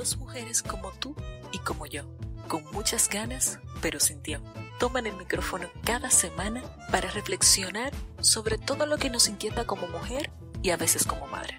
dos 0.00 0.16
mujeres 0.16 0.62
como 0.62 0.92
tú 0.92 1.14
y 1.52 1.58
como 1.58 1.84
yo, 1.84 2.04
con 2.48 2.64
muchas 2.72 3.10
ganas, 3.10 3.58
pero 3.82 4.00
sin 4.00 4.22
tiempo. 4.22 4.50
Toman 4.78 5.06
el 5.06 5.14
micrófono 5.14 5.68
cada 5.84 6.08
semana 6.10 6.62
para 6.90 7.10
reflexionar 7.10 7.92
sobre 8.22 8.56
todo 8.56 8.86
lo 8.86 8.96
que 8.96 9.10
nos 9.10 9.28
inquieta 9.28 9.66
como 9.66 9.88
mujer 9.88 10.30
y 10.62 10.70
a 10.70 10.78
veces 10.78 11.04
como 11.04 11.26
madre. 11.26 11.58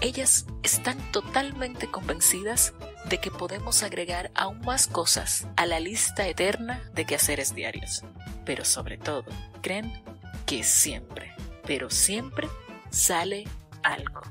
Ellas 0.00 0.46
están 0.62 0.96
totalmente 1.12 1.90
convencidas 1.90 2.72
de 3.04 3.18
que 3.18 3.30
podemos 3.30 3.82
agregar 3.82 4.30
aún 4.34 4.62
más 4.62 4.86
cosas 4.86 5.46
a 5.56 5.66
la 5.66 5.78
lista 5.78 6.26
eterna 6.26 6.90
de 6.94 7.04
quehaceres 7.04 7.54
diarios. 7.54 8.02
Pero 8.46 8.64
sobre 8.64 8.96
todo, 8.96 9.26
creen 9.60 10.02
que 10.46 10.64
siempre, 10.64 11.34
pero 11.66 11.90
siempre 11.90 12.48
sale 12.88 13.44
algo. 13.82 14.22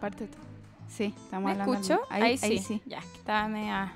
Parte 0.00 0.26
tú. 0.26 0.38
Sí, 0.88 1.14
estamos 1.16 1.44
¿Me 1.46 1.50
hablando. 1.52 1.74
escucho? 1.74 2.00
al- 2.10 2.22
Ahí, 2.22 2.38
sí. 2.38 2.46
Ahí 2.46 2.58
sí. 2.58 2.82
Ya, 2.86 3.00
que 3.00 3.18
estaba 3.18 3.46
media, 3.48 3.92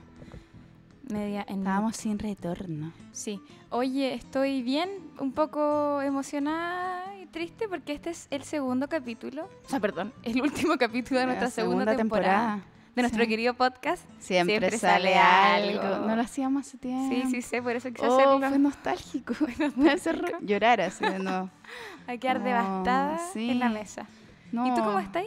media 1.11 1.45
en... 1.49 1.59
Estábamos 1.61 1.97
sin 1.97 2.19
retorno. 2.19 2.93
Sí. 3.13 3.41
Oye, 3.71 4.15
estoy 4.15 4.63
bien, 4.63 4.89
un 5.19 5.33
poco 5.33 6.01
emocionada 6.03 7.17
y 7.21 7.27
triste 7.27 7.69
porque 7.69 7.93
este 7.95 8.11
es 8.11 8.29
el 8.31 8.45
segundo 8.45 8.89
capítulo. 8.89 9.49
O 9.67 9.69
sea, 9.69 9.81
perdón, 9.81 10.13
el 10.23 10.41
último 10.41 10.77
capítulo 10.79 11.21
de 11.21 11.27
nuestra 11.27 11.51
segunda, 11.51 11.97
temporada, 11.97 12.61
de 12.95 13.03
nuestro 13.03 13.25
Sí. 13.25 13.29
querido 13.29 13.55
podcast. 13.55 14.05
Siempre, 14.21 14.59
Siempre 14.61 14.79
sale, 14.79 15.15
sale 15.15 15.17
algo. 15.17 15.83
algo. 15.83 16.07
No 16.07 16.15
lo 16.15 16.23
hacíamos 16.23 16.69
hace 16.69 16.79
tiempo. 16.79 17.13
Sí, 17.13 17.23
sí, 17.31 17.43
sé, 17.43 17.61
por 17.61 17.73
eso 17.75 17.89
quise 17.91 18.07
Oh, 18.07 18.39
fue 18.39 18.59
nostálgico. 18.59 19.35
Me 19.77 19.91
hace 19.91 20.13
llorar 20.43 20.81
así 20.81 21.05
de 21.05 21.19
nuevo. 21.19 21.51
Hay 22.07 22.19
que 22.19 22.29
quedar 22.29 22.37
Oh, 22.39 22.45
devastada 22.45 23.19
sí. 23.33 23.51
en 23.51 23.59
la 23.59 23.69
mesa. 23.69 24.07
No. 24.53 24.67
¿Y 24.69 24.75
tú 24.75 24.85
cómo 24.85 25.01
estás? 25.01 25.25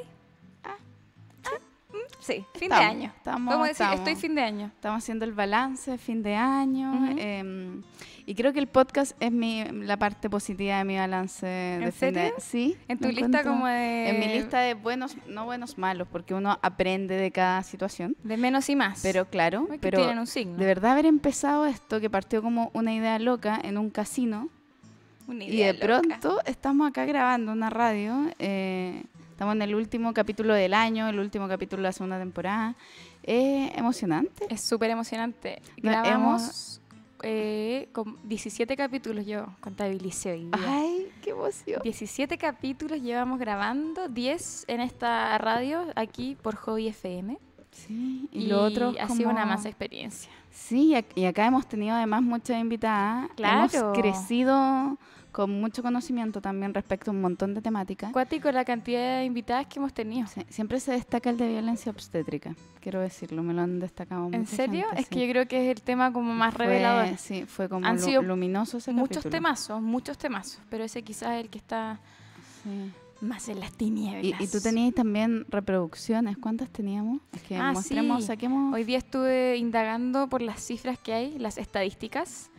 Sí, 2.27 2.45
fin 2.55 2.63
Estamos, 2.63 2.79
de 2.79 2.85
año. 2.91 3.13
estamos, 3.15 3.45
Podemos 3.47 3.67
decir, 3.69 3.83
estamos. 3.85 3.99
estoy 4.09 4.15
fin 4.21 4.35
de 4.35 4.41
año. 4.41 4.65
Estamos 4.75 4.97
haciendo 5.01 5.23
el 5.23 5.31
balance 5.31 5.91
de 5.91 5.97
fin 5.97 6.21
de 6.21 6.35
año. 6.35 7.15
Em, 7.17 7.81
y 8.25 8.35
creo 8.35 8.51
que 8.51 8.59
el 8.59 8.67
podcast 8.67 9.15
es 9.21 9.31
mi, 9.31 9.63
la 9.63 9.95
parte 9.95 10.29
positiva 10.29 10.77
de 10.79 10.83
mi 10.83 10.97
balance 10.97 11.45
de 11.45 11.77
fin 11.93 12.13
de 12.13 12.19
serio? 12.21 12.33
Sí. 12.39 12.75
En 12.89 12.97
tu 12.99 13.07
lista 13.07 13.25
encuentro- 13.39 13.43
como 13.53 13.67
de... 13.67 14.09
En 14.09 14.19
mi 14.19 14.27
lista 14.27 14.59
de 14.59 14.73
buenos, 14.73 15.15
no 15.27 15.45
buenos, 15.45 15.77
malos, 15.77 16.07
porque 16.11 16.33
uno 16.33 16.59
aprende 16.61 17.15
de 17.15 17.31
cada 17.31 17.63
situación. 17.63 18.17
De 18.23 18.35
menos 18.35 18.67
y 18.67 18.75
más. 18.75 18.99
Pero 19.01 19.29
claro, 19.29 19.61
Ay, 19.71 19.77
que 19.77 19.79
pero 19.79 19.99
tienen 19.99 20.19
un 20.19 20.27
signo. 20.27 20.57
de 20.57 20.65
verdad 20.65 20.91
haber 20.91 21.05
empezado 21.05 21.65
esto, 21.65 22.01
que 22.01 22.09
partió 22.09 22.41
como 22.41 22.71
una 22.73 22.93
idea 22.93 23.17
loca 23.19 23.57
en 23.63 23.77
un 23.77 23.89
casino, 23.89 24.49
Una 25.27 25.45
y 25.45 25.47
idea 25.47 25.67
de 25.71 25.87
loca. 25.87 26.01
pronto 26.19 26.41
estamos 26.45 26.89
acá 26.89 27.05
grabando 27.05 27.53
una 27.53 27.69
radio. 27.69 28.25
eh, 28.39 29.03
estamos 29.37 29.53
en 29.53 29.61
el 29.61 29.75
último 29.75 30.15
capítulo 30.15 30.55
del 30.55 30.73
año, 30.73 31.07
el 31.07 31.19
último 31.19 31.47
capítulo 31.47 31.83
de 31.83 31.89
la 31.89 31.91
segunda 31.91 32.17
temporada. 32.17 32.75
Es 33.21 33.71
emocionante. 33.77 34.47
Es 34.49 34.61
súper 34.61 34.89
emocionante. 34.89 35.61
Grabamos 35.77 36.81
eh, 37.21 37.87
con 37.91 38.17
17 38.27 38.75
capítulos, 38.75 39.27
yo 39.27 39.45
contabilicé 39.59 40.31
hoy 40.31 40.45
día. 40.45 40.65
Ay, 40.67 41.11
qué 41.21 41.29
emoción. 41.29 41.81
17 41.83 42.35
capítulos 42.39 42.99
llevamos 42.99 43.37
grabando, 43.37 44.07
10 44.07 44.65
en 44.69 44.81
esta 44.81 45.37
radio, 45.37 45.85
aquí 45.95 46.35
por 46.41 46.55
Hobby 46.55 46.87
FM. 46.87 47.37
Sí, 47.69 48.27
y, 48.31 48.47
lo 48.47 48.63
otro 48.63 48.95
ha 48.99 49.03
como- 49.05 49.17
sido 49.17 49.29
una 49.29 49.45
más 49.45 49.65
experiencia. 49.65 50.31
Sí, 50.49 50.95
y 51.15 51.21
y 51.21 51.25
acá 51.25 51.45
hemos 51.45 51.67
tenido 51.67 51.95
además 51.95 52.23
muchas 52.23 52.59
invitadas. 52.59 53.29
Claro. 53.35 53.69
Hemos 53.71 53.99
crecido 53.99 54.97
con 55.37 55.51
mucho 55.61 55.83
conocimiento 55.83 56.41
también 56.41 56.73
respecto 56.73 57.11
a 57.11 57.13
un 57.13 57.21
montón 57.21 57.53
de 57.53 57.61
temáticas. 57.61 58.11
Cuático 58.11 58.51
la 58.51 58.65
cantidad 58.65 59.19
de 59.19 59.25
invitadas 59.25 59.67
que 59.67 59.77
hemos 59.77 59.93
tenido. 59.93 60.25
Sí, 60.25 60.41
siempre 60.49 60.79
se 60.79 60.93
destaca 60.93 61.29
el 61.29 61.37
de 61.37 61.47
violencia 61.47 61.91
obstétrica, 61.91 62.55
quiero 62.81 63.01
decirlo, 63.01 63.43
me 63.43 63.53
lo 63.53 63.61
han 63.61 63.79
destacado 63.79 64.25
¿En 64.31 64.39
mucha 64.41 64.55
serio? 64.55 64.85
gente, 64.87 65.01
es 65.01 65.07
sí. 65.07 65.13
que 65.13 65.27
yo 65.27 65.31
creo 65.31 65.47
que 65.47 65.69
es 65.69 65.77
el 65.77 65.83
tema 65.83 66.11
como 66.11 66.33
más 66.33 66.55
Fue- 66.55 66.65
revelador. 66.65 67.15
Sí, 67.19 67.45
fue 67.45 67.69
como 67.69 67.85
Han 67.85 67.97
lu- 67.97 68.01
sido 68.01 68.23
luminoso 68.23 68.77
ese 68.79 68.91
Muchos 68.93 69.17
capítulo. 69.17 69.31
temazos, 69.31 69.79
muchos 69.79 70.17
temazos, 70.17 70.59
pero 70.71 70.83
ese 70.83 71.03
quizás 71.03 71.35
es 71.35 71.41
el 71.43 71.49
que 71.51 71.59
está 71.59 71.99
Sí. 72.63 72.91
más 73.21 73.47
en 73.47 73.59
las 73.59 73.73
Y, 73.73 73.75
tinieblas. 73.75 74.41
y 74.41 74.47
tú 74.47 74.59
tenías 74.59 74.95
también 74.95 75.45
reproducciones, 75.49 76.35
¿cuántas 76.39 76.69
teníamos? 76.71 77.21
Es 77.31 77.43
que 77.43 77.57
Ah, 77.57 77.73
mostremos, 77.73 78.21
sí. 78.21 78.27
saquemos... 78.27 78.73
Hoy 78.73 78.85
día 78.85 78.97
estuve 78.97 79.55
indagando 79.57 80.29
por 80.29 80.41
las 80.41 80.61
cifras 80.65 80.97
que 80.97 81.13
hay, 81.13 81.37
las 81.37 81.59
estadísticas, 81.59 82.49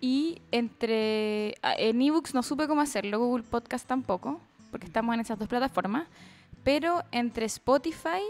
y 0.00 0.40
entre 0.50 1.54
ah, 1.62 1.74
en 1.76 2.00
ebooks 2.02 2.34
no 2.34 2.42
supe 2.42 2.66
cómo 2.66 2.80
hacerlo, 2.80 3.18
Google 3.18 3.44
Podcast 3.44 3.86
tampoco, 3.86 4.40
porque 4.70 4.86
estamos 4.86 5.14
en 5.14 5.20
esas 5.20 5.38
dos 5.38 5.48
plataformas, 5.48 6.06
pero 6.64 7.02
entre 7.12 7.46
Spotify 7.46 8.22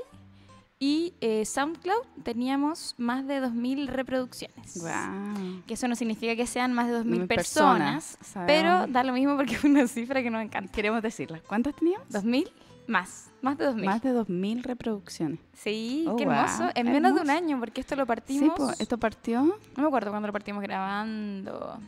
y 0.78 1.14
eh, 1.22 1.44
SoundCloud 1.44 2.04
teníamos 2.22 2.94
más 2.98 3.26
de 3.26 3.40
2.000 3.40 3.86
reproducciones. 3.86 4.78
Guau. 4.78 5.62
Que 5.66 5.74
eso 5.74 5.88
no 5.88 5.96
significa 5.96 6.36
que 6.36 6.46
sean 6.46 6.74
más 6.74 6.88
de 6.88 7.00
2.000 7.00 7.04
2.000 7.04 7.26
personas, 7.28 8.16
personas, 8.18 8.46
pero 8.46 8.86
da 8.86 9.02
lo 9.02 9.14
mismo 9.14 9.36
porque 9.36 9.54
es 9.54 9.64
una 9.64 9.86
cifra 9.88 10.22
que 10.22 10.30
nos 10.30 10.42
encanta. 10.42 10.70
Queremos 10.70 11.02
decirlas. 11.02 11.40
¿Cuántas 11.46 11.74
teníamos? 11.74 12.08
¿2.000? 12.10 12.50
Más, 12.86 13.30
más 13.42 13.58
de 13.58 13.68
2.000. 13.68 13.84
Más 13.84 14.02
de 14.02 14.12
2.000 14.14 14.62
reproducciones. 14.62 15.40
Sí, 15.52 16.04
Oh, 16.08 16.16
qué 16.16 16.22
hermoso. 16.24 16.68
En 16.74 16.90
menos 16.92 17.14
de 17.14 17.20
un 17.20 17.30
año, 17.30 17.58
porque 17.58 17.80
esto 17.80 17.96
lo 17.96 18.02
Sí, 18.04 18.06
partimos... 18.06 18.54
po, 18.56 18.70
esto 18.78 18.96
partió... 18.98 19.42
No 19.44 19.82
me 19.82 19.86
acuerdo 19.88 20.10
cuándo 20.10 20.26
lo 20.28 20.32
partimos 20.32 20.62
grabando. 20.62 21.78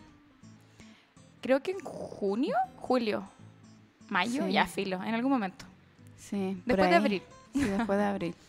Creo 1.41 1.63
que 1.63 1.71
en 1.71 1.81
junio, 1.81 2.57
julio, 2.77 3.23
mayo, 4.09 4.45
Sí. 4.47 4.53
ya 4.53 4.67
filo, 4.67 5.03
en 5.05 5.15
algún 5.15 5.31
momento. 5.31 5.65
Sí, 6.17 6.61
Después 6.67 6.91
de 6.91 6.97
abril. 6.97 7.23
Sí, 7.53 7.61
después 7.65 7.99
de 7.99 8.05
abril. 8.05 8.35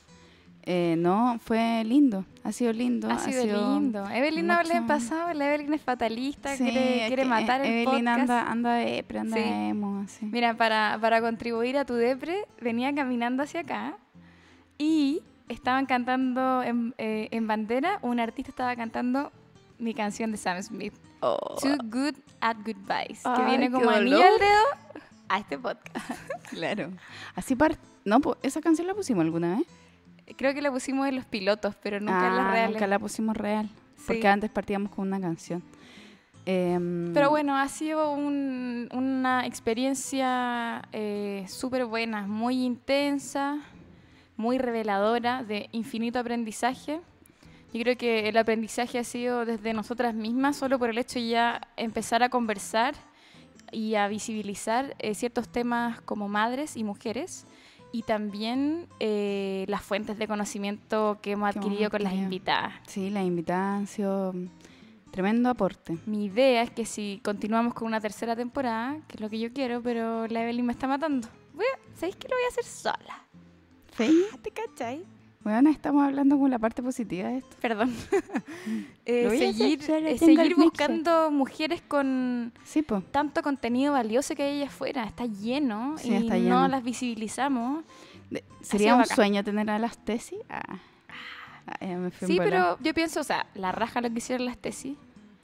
Eh, 0.72 0.94
no, 1.00 1.40
fue 1.44 1.84
lindo. 1.84 2.26
Ha 2.44 2.52
sido 2.52 2.72
lindo. 2.74 3.10
Ha 3.10 3.18
sido 3.18 3.44
lindo. 3.44 4.08
Evelyn 4.08 4.46
no 4.46 4.54
hablé 4.54 4.76
en 4.76 4.86
pasado, 4.86 5.34
la 5.34 5.48
Evelyn 5.56 5.74
es 5.74 5.82
fatalista, 5.82 6.56
Sí, 6.56 6.64
quiere, 6.64 7.08
quiere 7.08 7.24
que 7.24 7.28
matar 7.28 7.62
el 7.62 7.72
Evelyn 7.72 8.06
podcast. 8.06 8.20
anda, 8.20 8.42
anda 8.52 8.74
de 8.76 9.06
anda 9.20 9.36
Sí. 9.38 9.44
emo, 9.44 10.02
así. 10.06 10.26
Mira, 10.28 10.54
para, 10.54 11.00
para 11.02 11.22
contribuir 11.22 11.76
a 11.76 11.86
tu 11.86 11.96
depre, 11.96 12.46
venía 12.62 12.94
caminando 12.94 13.42
hacia 13.42 13.62
acá 13.62 13.98
y 14.78 15.24
estaban 15.48 15.88
cantando 15.88 16.62
en, 16.62 16.94
eh, 17.00 17.30
en 17.32 17.48
bandera, 17.48 17.98
un 18.04 18.20
artista 18.20 18.52
estaba 18.52 18.76
cantando 18.76 19.32
mi 19.80 19.96
canción 19.96 20.30
de 20.30 20.38
Sam 20.38 20.62
Smith, 20.62 20.94
Too 21.20 21.78
Good 21.86 22.14
at 22.42 22.58
Goodbyes, 22.58 23.24
que 23.24 23.44
viene 23.46 23.72
como 23.72 23.90
anillo 23.90 24.18
al 24.18 24.38
dedo 24.40 25.00
a 25.30 25.40
este 25.40 25.58
podcast. 25.58 25.98
Claro. 26.52 26.90
Así 27.36 27.56
par... 27.56 27.76
No, 28.06 28.20
esa 28.44 28.62
canción 28.62 28.86
la 28.88 28.94
pusimos 28.94 29.24
alguna 29.24 29.58
vez. 29.58 29.68
Creo 30.38 30.54
que 30.54 30.62
la 30.62 30.72
pusimos 30.72 31.08
en 31.08 31.16
los 31.16 31.26
pilotos, 31.26 31.76
pero 31.82 32.00
nunca 32.00 32.28
en 32.28 32.36
las 32.38 32.46
Ah, 32.46 32.52
reales. 32.52 32.72
Nunca 32.76 32.88
la 32.88 33.00
pusimos 33.00 33.36
real. 33.38 33.68
Sí. 33.96 34.04
Porque 34.08 34.28
antes 34.28 34.50
partíamos 34.50 34.92
con 34.92 35.08
una 35.08 35.20
canción. 35.20 35.62
Em, 36.46 37.14
Pero 37.14 37.30
bueno, 37.30 37.56
ha 37.58 37.68
sido 37.68 38.12
un- 38.14 38.90
una 38.94 39.46
experiencia 39.46 40.82
eh, 40.94 41.46
súper 41.48 41.86
buena, 41.86 42.26
muy 42.26 42.64
intensa, 42.64 43.60
muy 44.38 44.58
reveladora, 44.58 45.44
de 45.44 45.70
infinito 45.74 46.18
aprendizaje. 46.20 47.02
Yo 47.74 47.82
creo 47.84 47.98
que 47.98 48.30
el 48.30 48.38
aprendizaje 48.38 48.98
ha 48.98 49.04
sido 49.04 49.46
desde 49.46 49.74
nosotras 49.74 50.16
mismas, 50.16 50.56
solo 50.56 50.80
por 50.80 50.90
el 50.90 50.98
hecho 50.98 51.20
de 51.20 51.28
ya 51.28 51.62
empezar 51.78 52.24
a 52.24 52.30
conversar 52.30 52.96
y 53.72 53.94
a 53.96 54.08
visibilizar 54.08 54.96
eh, 54.98 55.14
ciertos 55.14 55.50
temas 55.50 56.02
como 56.02 56.28
madres 56.30 56.78
y 56.78 56.84
mujeres. 56.84 57.46
Y 57.92 58.04
también 58.04 58.88
eh, 59.00 59.66
las 59.68 59.82
fuentes 59.82 60.18
de 60.18 60.28
conocimiento 60.28 61.18
que 61.22 61.32
hemos 61.32 61.56
adquirido 61.56 61.90
con 61.90 62.04
las 62.04 62.14
invitadas. 62.14 62.74
Sí, 62.88 63.10
las 63.10 63.26
invitadas 63.26 63.80
han 63.80 63.88
sido 63.88 64.34
tremendo 65.12 65.50
aporte. 65.50 65.98
Mi 66.06 66.26
idea 66.26 66.62
es 66.62 66.70
que 66.70 66.86
si 66.86 67.20
continuamos 67.24 67.74
con 67.74 67.88
una 67.88 68.00
tercera 68.00 68.36
temporada, 68.36 69.00
que 69.08 69.16
es 69.16 69.22
lo 69.22 69.30
que 69.30 69.40
yo 69.40 69.52
quiero, 69.52 69.82
pero 69.82 70.28
la 70.28 70.44
Evelyn 70.44 70.66
me 70.66 70.74
está 70.74 70.88
matando. 70.88 71.28
¿Sabéis 71.96 72.16
que 72.16 72.30
lo 72.30 72.36
voy 72.36 72.46
a 72.46 72.48
hacer 72.48 72.64
sola? 72.64 73.24
¿Sí? 73.98 74.26
¿Te 74.42 74.52
cachai? 74.52 75.04
Bueno, 75.44 75.70
estamos 75.70 76.04
hablando 76.04 76.38
con 76.38 76.50
la 76.52 76.60
parte 76.60 76.84
positiva 76.84 77.30
de 77.30 77.38
esto. 77.38 77.56
Perdón. 77.62 77.94
Eh, 79.06 79.24
Lo 79.24 79.30
voy 79.30 79.38
a 79.44 79.50
hacer 79.50 79.56
seguir 79.56 79.80
eh, 80.08 80.18
seguir 80.20 80.38
mixer. 80.40 80.56
buscando 80.58 81.32
mujeres 81.32 81.82
con 81.82 82.54
Sí, 82.64 82.86
tanto 83.10 83.42
contenido 83.42 83.94
valioso 83.94 84.36
que 84.36 84.44
hay 84.44 84.58
allá 84.62 84.68
afuera. 84.68 85.04
Está 85.06 85.26
lleno 85.26 85.96
Sí, 85.98 86.10
y 86.12 86.14
está 86.16 86.36
no 86.36 86.40
lleno. 86.44 86.68
las 86.68 86.84
visibilizamos. 86.84 87.84
De- 88.30 88.44
¿Sería 88.62 88.94
un 88.94 89.02
bacán. 89.02 89.16
sueño 89.16 89.44
tener 89.44 89.68
a 89.72 89.80
las 89.80 89.98
tesis? 90.06 90.38
Ah. 90.48 90.78
Ah, 91.66 91.78
ya 91.82 91.98
me 91.98 92.12
fui 92.12 92.28
en 92.28 92.34
Sí, 92.34 92.38
pero 92.38 92.78
yo 92.82 92.94
pienso, 92.94 93.22
o 93.22 93.24
sea, 93.24 93.48
la 93.56 93.72
raja 93.72 94.00
lo 94.02 94.12
que 94.12 94.20
hicieron 94.20 94.46
las 94.46 94.58
tesis. 94.60 94.96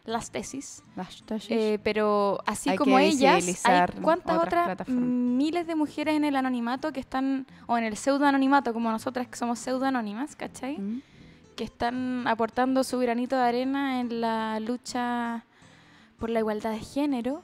Las 0.05 0.29
tesis. 0.29 0.83
Las 0.95 1.23
tesis. 1.23 1.49
Eh, 1.49 1.79
pero 1.83 2.39
así 2.45 2.69
Hay 2.69 2.77
como 2.77 2.99
ellas, 2.99 3.65
hay 3.65 3.85
cuántas 4.01 4.37
otras 4.37 4.87
miles 4.87 5.65
de 5.65 5.75
mujeres 5.75 6.15
en 6.15 6.23
el 6.23 6.35
anonimato 6.35 6.91
que 6.93 6.99
están, 6.99 7.47
o 7.65 7.77
en 7.77 7.83
el 7.85 7.97
pseudo 7.97 8.25
anonimato, 8.25 8.71
como 8.71 8.91
nosotras 8.91 9.27
que 9.27 9.35
somos 9.35 9.57
pseudo 9.57 9.85
anónimas, 9.85 10.35
¿cachai? 10.35 10.77
Mm. 10.77 11.01
Que 11.55 11.63
están 11.63 12.27
aportando 12.27 12.83
su 12.83 12.99
granito 12.99 13.35
de 13.35 13.41
arena 13.41 13.99
en 13.99 14.21
la 14.21 14.59
lucha 14.59 15.43
por 16.19 16.29
la 16.29 16.39
igualdad 16.39 16.71
de 16.71 16.79
género. 16.79 17.41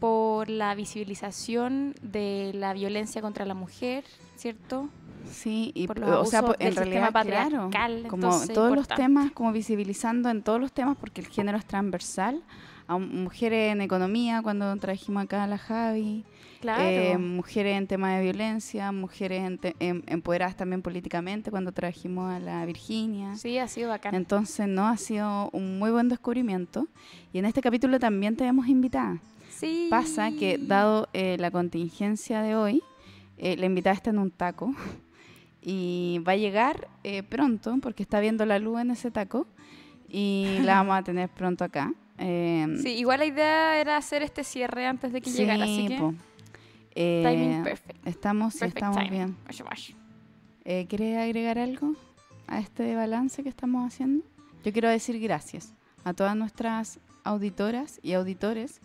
por 0.00 0.50
la 0.50 0.74
visibilización 0.74 1.94
de 2.02 2.50
la 2.54 2.72
violencia 2.72 3.22
contra 3.22 3.46
la 3.46 3.54
mujer, 3.54 4.02
¿cierto? 4.34 4.88
Sí, 5.30 5.72
y 5.74 5.86
Por 5.86 5.98
los 5.98 6.10
o 6.28 6.30
sea, 6.30 6.40
en 6.58 6.66
del 6.66 6.76
realidad, 6.76 7.10
claro, 7.12 7.12
patriarcal, 7.70 8.06
como 8.08 8.26
entonces, 8.26 8.54
todos 8.54 8.74
los 8.74 8.88
temas, 8.88 9.30
como 9.32 9.52
visibilizando 9.52 10.28
en 10.30 10.42
todos 10.42 10.60
los 10.60 10.72
temas, 10.72 10.96
porque 10.98 11.20
el 11.20 11.28
género 11.28 11.58
es 11.58 11.64
transversal, 11.66 12.42
a 12.88 12.98
mujeres 12.98 13.72
en 13.72 13.80
economía, 13.80 14.42
cuando 14.42 14.74
trajimos 14.76 15.22
acá 15.24 15.44
a 15.44 15.46
la 15.46 15.56
Javi, 15.58 16.24
Claro. 16.60 16.82
eh, 16.82 17.18
mujeres 17.18 17.76
en 17.76 17.86
temas 17.88 18.16
de 18.16 18.22
violencia, 18.22 18.92
mujeres 18.92 19.42
en 19.44 19.58
te- 19.58 19.74
em- 19.80 20.02
empoderadas 20.06 20.56
también 20.56 20.80
políticamente, 20.82 21.50
cuando 21.50 21.72
trajimos 21.72 22.30
a 22.32 22.38
la 22.38 22.64
Virginia. 22.66 23.34
sí, 23.36 23.58
ha 23.58 23.66
sido 23.66 23.88
bacán. 23.88 24.14
Entonces, 24.14 24.68
no, 24.68 24.86
ha 24.86 24.96
sido 24.96 25.48
un 25.52 25.78
muy 25.78 25.90
buen 25.90 26.08
descubrimiento. 26.08 26.86
Y 27.32 27.38
en 27.38 27.46
este 27.46 27.60
capítulo 27.62 27.98
también 27.98 28.36
te 28.36 28.44
hemos 28.46 28.68
invitada. 28.68 29.18
sí. 29.50 29.88
Pasa 29.90 30.30
que, 30.32 30.58
dado 30.58 31.08
eh, 31.12 31.36
la 31.38 31.50
contingencia 31.50 32.42
de 32.42 32.54
hoy, 32.56 32.82
eh, 33.38 33.56
la 33.56 33.66
invitada 33.66 33.94
está 33.94 34.10
en 34.10 34.18
un 34.18 34.30
taco 34.30 34.72
y 35.62 36.20
va 36.26 36.32
a 36.32 36.36
llegar 36.36 36.88
eh, 37.04 37.22
pronto 37.22 37.78
porque 37.80 38.02
está 38.02 38.20
viendo 38.20 38.44
la 38.46 38.58
luz 38.58 38.80
en 38.80 38.90
ese 38.90 39.10
taco 39.10 39.46
y 40.08 40.58
la 40.62 40.74
vamos 40.76 40.98
a 40.98 41.02
tener 41.02 41.28
pronto 41.28 41.64
acá. 41.64 41.92
Eh, 42.18 42.66
Sí, 42.82 42.90
igual 42.90 43.20
la 43.20 43.26
idea 43.26 43.80
era 43.80 43.96
hacer 43.96 44.22
este 44.22 44.44
cierre 44.44 44.86
antes 44.86 45.12
de 45.12 45.20
que 45.20 45.30
llegara, 45.30 45.64
así 45.64 45.86
que 45.88 45.98
po. 45.98 46.14
Eh, 46.94 47.22
timing 47.24 47.62
perfect. 47.64 48.06
Estamos, 48.06 48.52
sí, 48.54 48.60
Perfect 48.60 48.76
estamos 48.78 48.96
timing. 48.98 49.12
bien. 49.12 49.36
Eh, 50.64 50.86
¿Quieres 50.88 51.18
agregar 51.18 51.58
algo 51.58 51.94
a 52.46 52.60
este 52.60 52.94
balance 52.94 53.42
que 53.42 53.48
estamos 53.48 53.86
haciendo? 53.86 54.24
Yo 54.64 54.72
quiero 54.72 54.88
decir 54.88 55.18
gracias 55.18 55.72
a 56.04 56.12
todas 56.12 56.36
nuestras 56.36 57.00
auditoras 57.24 57.98
y 58.02 58.12
auditores, 58.12 58.80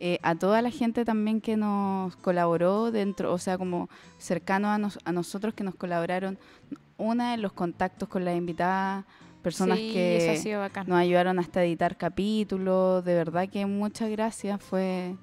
eh, 0.00 0.18
a 0.22 0.34
toda 0.34 0.62
la 0.62 0.70
gente 0.70 1.04
también 1.04 1.40
que 1.40 1.56
nos 1.56 2.16
colaboró 2.16 2.90
dentro, 2.90 3.32
o 3.32 3.38
sea, 3.38 3.56
como 3.58 3.88
cercano 4.18 4.68
a, 4.68 4.78
nos- 4.78 4.98
a 5.04 5.12
nosotros 5.12 5.54
que 5.54 5.64
nos 5.64 5.74
colaboraron. 5.74 6.38
Una 6.98 7.32
de 7.32 7.36
los 7.38 7.52
contactos 7.52 8.08
con 8.08 8.24
la 8.24 8.34
invitada, 8.34 9.04
personas 9.42 9.78
Sí, 9.78 9.90
que 9.92 10.58
nos 10.86 10.98
ayudaron 10.98 11.38
hasta 11.38 11.62
editar 11.64 11.96
capítulos. 11.96 13.04
De 13.04 13.14
verdad 13.14 13.48
que 13.48 13.64
muchas 13.66 14.10
gracias. 14.10 14.60
Fue 14.62 15.14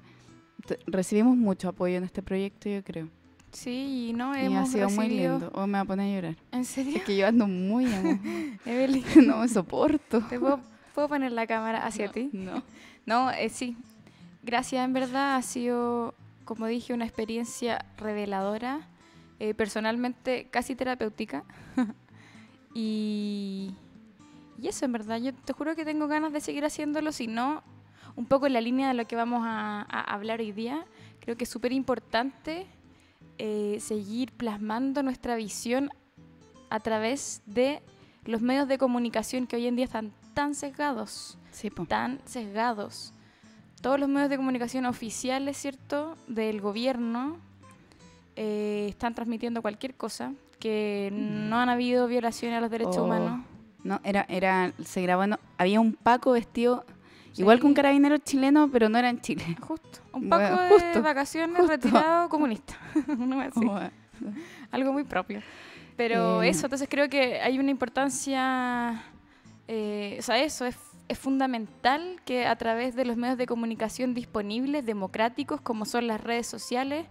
recibimos 0.86 1.36
mucho 1.36 1.68
apoyo 1.68 1.96
en 1.96 2.04
este 2.04 2.22
proyecto, 2.22 2.68
yo 2.68 2.82
creo. 2.82 3.08
Sí, 3.52 4.08
y 4.10 4.12
no 4.12 4.36
Y 4.36 4.52
ha 4.54 4.66
sido 4.66 4.88
muy 4.90 5.08
lindo. 5.08 5.50
O 5.54 5.66
me 5.66 5.74
va 5.74 5.80
a 5.80 5.84
poner 5.84 6.10
a 6.10 6.14
llorar. 6.14 6.36
¿En 6.50 6.64
serio? 6.64 6.96
Es 6.96 7.02
que 7.04 7.16
yo 7.16 7.26
ando 7.26 7.46
muy. 7.46 7.84
Evelyn, 8.66 9.04
no 9.26 9.38
me 9.38 9.48
soporto. 9.48 10.20
¿te 10.28 10.40
puedo, 10.40 10.60
puedo 10.94 11.08
poner 11.08 11.30
la 11.32 11.46
cámara 11.46 11.86
hacia 11.86 12.10
ti? 12.10 12.30
No. 12.32 12.62
No, 13.06 13.30
eh, 13.30 13.48
sí. 13.50 13.76
Gracias, 14.44 14.84
en 14.84 14.92
verdad 14.92 15.36
ha 15.36 15.42
sido, 15.42 16.14
como 16.44 16.66
dije, 16.66 16.92
una 16.92 17.06
experiencia 17.06 17.86
reveladora, 17.96 18.88
eh, 19.40 19.54
personalmente 19.54 20.48
casi 20.50 20.74
terapéutica. 20.74 21.44
y, 22.74 23.74
y 24.60 24.68
eso, 24.68 24.84
en 24.84 24.92
verdad, 24.92 25.18
yo 25.18 25.34
te 25.34 25.54
juro 25.54 25.74
que 25.74 25.86
tengo 25.86 26.08
ganas 26.08 26.32
de 26.32 26.42
seguir 26.42 26.64
haciéndolo, 26.64 27.10
si 27.10 27.26
no, 27.26 27.62
un 28.16 28.26
poco 28.26 28.46
en 28.46 28.52
la 28.52 28.60
línea 28.60 28.88
de 28.88 28.94
lo 28.94 29.06
que 29.06 29.16
vamos 29.16 29.42
a, 29.44 29.86
a 29.88 30.00
hablar 30.14 30.40
hoy 30.40 30.52
día. 30.52 30.84
Creo 31.20 31.36
que 31.38 31.44
es 31.44 31.50
súper 31.50 31.72
importante 31.72 32.66
eh, 33.38 33.78
seguir 33.80 34.30
plasmando 34.32 35.02
nuestra 35.02 35.36
visión 35.36 35.90
a 36.68 36.80
través 36.80 37.42
de 37.46 37.82
los 38.24 38.42
medios 38.42 38.68
de 38.68 38.76
comunicación 38.76 39.46
que 39.46 39.56
hoy 39.56 39.66
en 39.66 39.76
día 39.76 39.86
están 39.86 40.12
tan 40.34 40.54
sesgados 40.54 41.38
Sí, 41.54 41.70
tan 41.88 42.20
sesgados. 42.24 43.12
Todos 43.84 44.00
los 44.00 44.08
medios 44.08 44.30
de 44.30 44.36
comunicación 44.38 44.86
oficiales, 44.86 45.58
¿cierto?, 45.58 46.16
del 46.26 46.62
gobierno 46.62 47.36
eh, 48.34 48.86
están 48.88 49.12
transmitiendo 49.14 49.60
cualquier 49.60 49.94
cosa, 49.94 50.32
que 50.58 51.10
no 51.12 51.58
han 51.60 51.68
habido 51.68 52.06
violaciones 52.06 52.56
a 52.56 52.60
los 52.62 52.70
derechos 52.70 52.96
Oh. 52.96 53.04
humanos. 53.04 53.44
No, 53.82 54.00
era, 54.02 54.24
era, 54.30 54.72
se 54.82 55.02
grabó, 55.02 55.26
no, 55.26 55.38
había 55.58 55.80
un 55.80 55.92
Paco 55.92 56.32
vestido 56.32 56.86
igual 57.36 57.60
que 57.60 57.66
un 57.66 57.74
carabinero 57.74 58.16
chileno, 58.16 58.70
pero 58.72 58.88
no 58.88 58.96
era 58.96 59.10
en 59.10 59.20
Chile. 59.20 59.44
Justo. 59.60 59.98
Un 60.14 60.30
Bueno, 60.30 60.48
poco 60.48 60.62
de 60.62 60.68
justo, 60.70 61.02
vacaciones 61.02 61.56
justo. 61.58 61.70
retirado 61.70 62.28
comunista. 62.30 62.74
Algo 64.70 64.92
muy 64.94 65.04
propio. 65.04 65.42
Pero 65.96 66.42
Eh. 66.42 66.48
eso, 66.48 66.64
entonces 66.66 66.88
creo 66.90 67.10
que 67.10 67.38
hay 67.42 67.58
una 67.58 67.70
importancia, 67.70 69.02
eh, 69.68 70.16
o 70.18 70.22
sea, 70.22 70.38
eso 70.42 70.64
es, 70.64 70.76
es 71.08 71.18
fundamental 71.18 72.20
que 72.24 72.46
a 72.46 72.56
través 72.56 72.94
de 72.96 73.04
los 73.04 73.16
medios 73.16 73.38
de 73.38 73.46
comunicación 73.46 74.14
disponibles, 74.14 74.86
democráticos, 74.86 75.60
como 75.60 75.84
son 75.84 76.06
las 76.06 76.20
redes 76.20 76.46
sociales, 76.46 77.06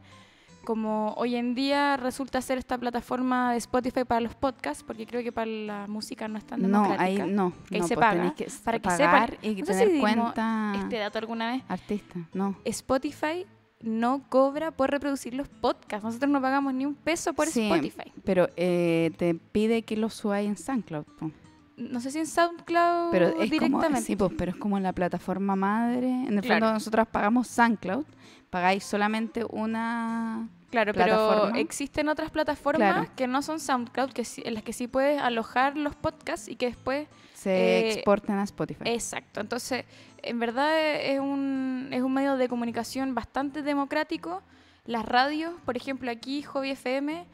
como 0.63 1.13
hoy 1.17 1.35
en 1.35 1.55
día 1.55 1.97
resulta 1.97 2.41
ser 2.41 2.57
esta 2.57 2.77
plataforma 2.77 3.51
de 3.51 3.57
Spotify 3.57 4.05
para 4.05 4.21
los 4.21 4.33
podcasts, 4.33 4.81
porque 4.83 5.05
creo 5.05 5.21
que 5.21 5.31
para 5.33 5.45
la 5.45 5.87
música 5.87 6.27
no 6.29 6.37
es 6.37 6.45
tan 6.45 6.61
no, 6.61 6.67
democrática. 6.83 7.03
ahí 7.23 7.31
no. 7.31 7.51
que 7.69 7.75
ahí 7.75 7.81
no, 7.81 7.87
se 7.87 7.95
pues 7.95 8.05
paga, 8.07 8.33
que 8.35 8.47
para 8.63 8.79
que 8.79 8.89
sepan. 8.91 9.29
y 9.41 9.55
No 9.55 9.65
sé 9.65 9.73
tener 9.73 9.87
si 9.87 9.93
dimos 9.95 10.01
cuenta 10.13 10.73
Este 10.77 10.97
dato 10.99 11.19
alguna 11.19 11.51
vez. 11.51 11.63
artista. 11.67 12.19
No. 12.33 12.55
Spotify 12.63 13.45
no 13.81 14.23
cobra 14.29 14.71
por 14.71 14.89
reproducir 14.89 15.33
los 15.33 15.49
podcasts. 15.49 16.05
Nosotros 16.05 16.31
no 16.31 16.41
pagamos 16.41 16.73
ni 16.73 16.85
un 16.85 16.95
peso 16.95 17.33
por 17.33 17.47
Sí, 17.47 17.63
Spotify. 17.69 18.13
Pero 18.23 18.47
eh, 18.55 19.11
te 19.17 19.35
pide 19.35 19.81
que 19.83 19.97
lo 19.97 20.09
subáis 20.09 20.47
en 20.47 20.55
SoundCloud. 20.55 21.03
po. 21.19 21.31
No 21.77 21.99
sé 21.99 22.11
si 22.11 22.19
en 22.19 22.27
SoundCloud 22.27 23.09
Pero 23.11 23.41
es 23.41 23.51
como, 23.59 23.81
sí, 23.95 24.15
pues, 24.15 24.31
pero 24.37 24.51
es 24.51 24.57
como 24.57 24.79
la 24.79 24.93
plataforma 24.93 25.55
madre. 25.55 26.07
En 26.07 26.37
el 26.37 26.41
Claro. 26.41 26.65
fondo 26.65 26.73
nosotros 26.73 27.07
pagamos 27.07 27.47
SoundCloud, 27.47 28.05
pagáis 28.49 28.83
solamente 28.83 29.43
una 29.49 30.47
claro, 30.69 30.93
pero 30.93 31.53
existen 31.55 32.09
otras 32.09 32.29
plataformas 32.31 32.93
Claro. 32.93 33.11
que 33.15 33.27
no 33.27 33.41
son 33.41 33.59
SoundCloud, 33.59 34.11
que 34.11 34.23
sí- 34.25 34.43
en 34.45 34.53
las 34.53 34.63
que 34.63 34.73
sí 34.73 34.87
puedes 34.87 35.19
alojar 35.21 35.75
los 35.77 35.95
podcasts 35.95 36.47
y 36.47 36.55
que 36.55 36.67
después... 36.67 37.07
se 37.33 37.51
Eh, 37.51 37.93
exportan 37.93 38.37
a 38.39 38.43
Spotify. 38.43 38.83
Exacto. 38.85 39.41
Entonces, 39.41 39.85
en 40.21 40.39
verdad 40.39 40.79
es 40.79 41.19
un, 41.19 41.89
es 41.91 42.01
un 42.01 42.13
medio 42.13 42.37
de 42.37 42.47
comunicación 42.47 43.13
bastante 43.15 43.61
democrático. 43.63 44.41
Las 44.85 45.05
radios, 45.05 45.53
por 45.65 45.75
ejemplo, 45.77 46.09
aquí, 46.11 46.41
Hobby 46.43 46.69
FM, 46.71 47.25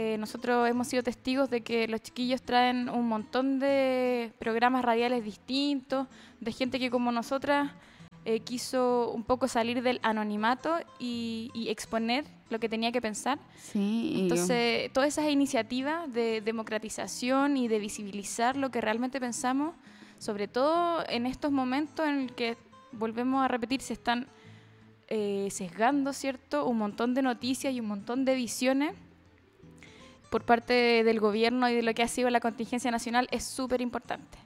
eh, 0.00 0.16
nosotros 0.16 0.68
hemos 0.68 0.86
sido 0.86 1.02
testigos 1.02 1.50
de 1.50 1.62
que 1.62 1.88
los 1.88 2.00
chiquillos 2.00 2.40
traen 2.40 2.88
un 2.88 3.08
montón 3.08 3.58
de 3.58 4.30
programas 4.38 4.84
radiales 4.84 5.24
distintos, 5.24 6.06
de 6.38 6.52
gente 6.52 6.78
que 6.78 6.88
como 6.88 7.10
nosotras 7.10 7.72
eh, 8.24 8.38
quiso 8.38 9.10
un 9.10 9.24
poco 9.24 9.48
salir 9.48 9.82
del 9.82 9.98
anonimato 10.04 10.76
y, 11.00 11.50
y 11.52 11.70
exponer 11.70 12.26
lo 12.48 12.60
que 12.60 12.68
tenía 12.68 12.92
que 12.92 13.02
pensar. 13.02 13.40
sí, 13.56 14.20
Entonces, 14.20 14.92
todas 14.92 15.08
esas 15.08 15.32
iniciativas 15.32 16.12
de 16.12 16.42
democratización 16.42 17.56
y 17.56 17.66
de 17.66 17.80
visibilizar 17.80 18.56
lo 18.56 18.70
que 18.70 18.80
realmente 18.80 19.18
pensamos, 19.18 19.74
sobre 20.20 20.46
todo 20.46 21.04
en 21.08 21.26
estos 21.26 21.50
momentos 21.50 22.06
en 22.06 22.20
el 22.20 22.34
que, 22.36 22.56
volvemos 22.92 23.44
a 23.44 23.48
repetir, 23.48 23.80
se 23.80 23.94
están 23.94 24.28
eh, 25.08 25.48
sesgando, 25.50 26.12
¿cierto? 26.12 26.66
Un 26.66 26.78
montón 26.78 27.14
de 27.14 27.22
noticias 27.22 27.74
y 27.74 27.80
un 27.80 27.86
montón 27.86 28.24
de 28.24 28.36
visiones 28.36 28.94
por 30.30 30.44
parte 30.44 31.02
del 31.04 31.20
gobierno 31.20 31.68
y 31.68 31.74
de 31.74 31.82
lo 31.82 31.94
que 31.94 32.02
ha 32.02 32.08
sido 32.08 32.28
la 32.30 32.40
contingencia 32.40 32.90
nacional 32.90 33.28
es 33.30 33.44
súper 33.44 33.80
importante. 33.80 34.38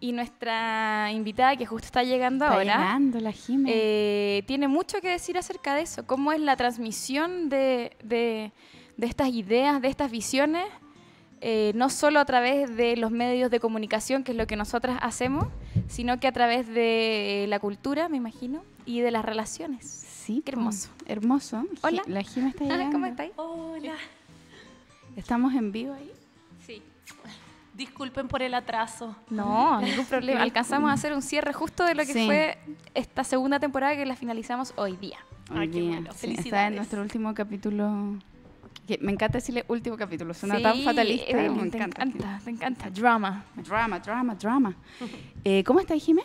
Y 0.00 0.12
nuestra 0.12 1.10
invitada, 1.12 1.56
que 1.56 1.64
justo 1.66 1.86
está 1.86 2.02
llegando 2.02 2.44
está 2.44 2.56
ahora, 2.56 2.76
llegando 2.78 3.20
la 3.20 3.32
eh, 3.66 4.42
tiene 4.46 4.68
mucho 4.68 5.00
que 5.00 5.08
decir 5.08 5.38
acerca 5.38 5.74
de 5.74 5.82
eso, 5.82 6.06
cómo 6.06 6.32
es 6.32 6.40
la 6.40 6.56
transmisión 6.56 7.48
de, 7.48 7.96
de- 8.02 8.52
de 8.96 9.06
estas 9.06 9.28
ideas, 9.30 9.80
de 9.82 9.88
estas 9.88 10.10
visiones, 10.10 10.64
eh, 11.40 11.72
no 11.74 11.90
solo 11.90 12.20
a 12.20 12.24
través 12.24 12.74
de 12.76 12.96
los 12.96 13.10
medios 13.10 13.50
de 13.50 13.60
comunicación, 13.60 14.24
que 14.24 14.32
es 14.32 14.38
lo 14.38 14.46
que 14.46 14.56
nosotras 14.56 14.98
hacemos, 15.02 15.46
sino 15.88 16.20
que 16.20 16.26
a 16.28 16.32
través 16.32 16.66
de 16.68 17.46
la 17.48 17.58
cultura, 17.58 18.08
me 18.08 18.16
imagino, 18.18 18.62
y 18.86 19.00
de 19.00 19.10
las 19.10 19.24
relaciones. 19.24 19.84
sí, 19.86 20.42
qué 20.44 20.52
hermoso. 20.52 20.88
Hermoso. 21.06 21.64
Hola. 21.82 22.02
La 22.06 22.22
Jime 22.22 22.48
está 22.50 22.64
llegando. 22.68 22.92
¿Cómo 22.92 23.06
estáis? 23.06 23.32
Hola. 23.36 23.94
Estamos 25.16 25.54
en 25.54 25.72
vivo 25.72 25.94
ahí. 25.94 26.10
Sí. 26.66 26.82
Disculpen 27.74 28.28
por 28.28 28.42
el 28.42 28.54
atraso. 28.54 29.16
No, 29.30 29.80
ningún 29.80 30.06
problema. 30.06 30.42
Alcanzamos 30.42 30.90
a 30.90 30.94
hacer 30.94 31.12
un 31.12 31.22
cierre 31.22 31.52
justo 31.52 31.84
de 31.84 31.94
lo 31.94 32.04
que 32.06 32.12
Sí. 32.12 32.26
fue 32.26 32.58
esta 32.94 33.24
segunda 33.24 33.58
temporada 33.58 33.96
que 33.96 34.06
la 34.06 34.14
finalizamos 34.16 34.72
hoy 34.76 34.96
día. 34.96 35.18
Ay, 35.50 35.58
Hoy 35.58 35.70
qué 35.70 35.80
día. 35.80 35.88
bueno. 35.90 36.10
Sí, 36.12 36.16
está 36.16 36.26
en 36.26 36.36
Felicidades. 36.36 36.76
nuestro 36.76 37.02
último 37.02 37.34
capítulo. 37.34 38.16
que 38.86 38.98
me 39.00 39.12
encanta 39.12 39.38
decirle 39.38 39.64
último 39.68 39.96
capítulo. 39.96 40.34
Suena 40.34 40.56
Sí, 40.58 40.62
tan 40.62 40.78
fatalista. 40.82 41.26
Evelyn, 41.30 41.56
me 41.56 41.70
te 41.70 41.76
encanta. 41.78 42.02
encanta, 42.02 42.40
te 42.44 42.50
encanta. 42.50 42.90
Drama. 42.90 43.44
Drama, 43.56 43.98
drama, 43.98 44.34
drama. 44.34 44.74
Eh, 45.44 45.64
¿Cómo 45.64 45.80
estás, 45.80 46.02
Jime? 46.02 46.22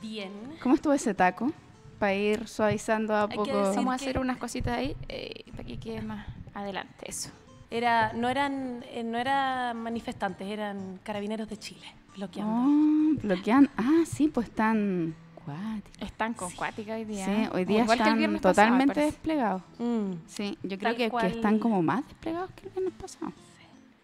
Bien. 0.00 0.30
¿Cómo 0.62 0.76
estuvo 0.76 0.92
ese 0.92 1.14
taco? 1.14 1.50
Para 1.98 2.14
ir 2.14 2.46
suavizando 2.46 3.12
a 3.14 3.22
Hay 3.22 3.28
que 3.30 3.34
poco. 3.36 3.46
decir- 3.58 3.76
Vamos 3.76 3.94
a 3.94 3.98
que- 3.98 4.04
hacer 4.04 4.18
unas 4.20 4.36
cositas 4.38 4.76
ahí 4.78 4.96
eh, 5.08 5.44
para 5.52 5.64
que 5.64 5.78
quede 5.78 6.00
más 6.02 6.26
adelante. 6.54 6.94
Eso. 7.08 7.30
Era, 7.70 8.12
no, 8.12 8.28
eran, 8.28 8.84
eh, 8.90 9.02
no 9.02 9.18
eran 9.18 9.76
manifestantes, 9.82 10.46
eran 10.48 11.00
carabineros 11.02 11.48
de 11.48 11.56
Chile 11.56 11.86
bloqueando. 12.16 12.54
Oh, 12.54 13.20
bloquean. 13.22 13.68
Ah, 13.76 14.02
sí, 14.06 14.28
pues 14.28 14.48
están 14.48 15.14
cuáticas. 15.44 16.02
Están 16.08 16.34
con 16.34 16.50
cuática 16.52 16.94
hoy 16.94 17.04
día. 17.04 17.24
Sí, 17.26 17.48
hoy 17.52 17.64
día 17.64 17.82
Igual 17.82 17.98
que 17.98 18.04
el 18.04 18.08
están 18.10 18.32
pasado, 18.34 18.40
totalmente 18.54 18.94
parece. 18.94 19.10
desplegados. 19.12 19.62
Mm, 19.78 20.12
Sí, 20.26 20.58
yo 20.62 20.78
creo 20.78 20.92
que, 20.92 21.04
que 21.04 21.10
cual. 21.10 21.26
están 21.26 21.58
como 21.58 21.82
más 21.82 22.06
desplegados 22.06 22.50
que 22.52 22.66
el 22.66 22.70
viernes 22.72 22.92
pasado. 23.00 23.32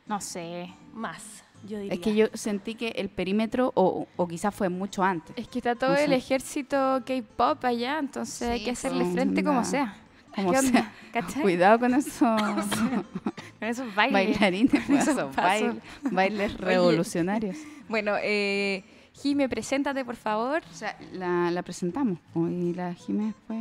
No 0.07 0.21
sé. 0.21 0.75
más, 0.92 1.42
yo 1.66 1.78
diría. 1.78 1.95
Es 1.95 2.00
que 2.00 2.14
yo 2.14 2.26
sentí 2.35 2.75
que 2.75 2.88
el 2.88 3.09
perímetro, 3.09 3.73
o, 3.76 4.07
o 4.16 4.28
quizás 4.28 4.54
fue 4.54 4.69
mucho 4.69 5.02
antes. 5.04 5.35
Es 5.38 5.47
que 5.49 5.61
está 5.61 5.75
todo 5.76 5.90
No 5.92 5.97
el 5.97 6.11
sé. 6.11 6.16
ejército 6.16 7.02
K-pop 7.07 7.64
allá, 7.64 7.99
entonces 8.00 8.49
hay 8.49 8.59
Sí, 8.59 8.64
que 8.66 8.71
hacerle 8.73 9.04
frente 9.12 9.42
como 9.42 9.59
onda. 9.59 9.71
sea. 9.71 9.97
Como 10.35 10.52
sea. 10.54 10.92
¿Cachai? 11.12 11.42
Cuidado 11.42 11.78
con 11.78 11.95
esos 11.95 12.40
Con 13.62 13.69
esos 13.69 13.95
bailes. 13.95 14.12
bailarines, 14.40 14.73
con 14.87 14.97
Esos 14.97 15.09
esos 15.16 15.37
pasos. 15.37 15.69
bail- 15.69 15.81
bailes 16.11 16.57
revolucionarios. 16.59 17.57
Bueno, 17.88 18.14
eh, 18.21 18.83
Jime, 19.12 19.49
preséntate, 19.49 20.04
por 20.04 20.16
favor. 20.16 20.62
O 20.69 20.75
sea, 20.75 20.97
la, 21.12 21.50
la 21.52 21.62
presentamos 21.62 22.19
y 22.35 22.73
la 22.75 22.92
Jiménez 22.95 23.35
fue... 23.47 23.57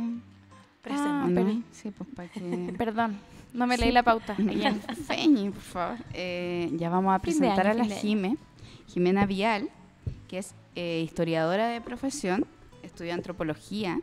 Sí, 1.70 1.90
pues 1.90 2.08
para 2.16 2.28
que... 2.28 2.74
Perdón, 2.78 3.16
no 3.52 3.66
me 3.68 3.76
Sí. 3.76 3.82
leí 3.82 3.92
la 3.92 4.02
pauta. 4.02 4.34
Feñi, 5.06 5.50
por 5.50 5.60
favor. 5.62 5.98
Eh, 6.14 6.68
ya 6.72 6.88
vamos 6.88 7.14
a 7.14 7.18
presentar 7.20 7.66
año, 7.68 7.84
a 7.84 7.86
la. 7.86 7.94
Jime, 7.94 8.36
Jimena 8.88 9.24
Vial, 9.26 9.68
que 10.28 10.38
es 10.38 10.54
eh, 10.74 11.02
historiadora 11.04 11.68
de 11.68 11.80
profesión, 11.80 12.44
estudió 12.82 13.14
antropología 13.14 14.00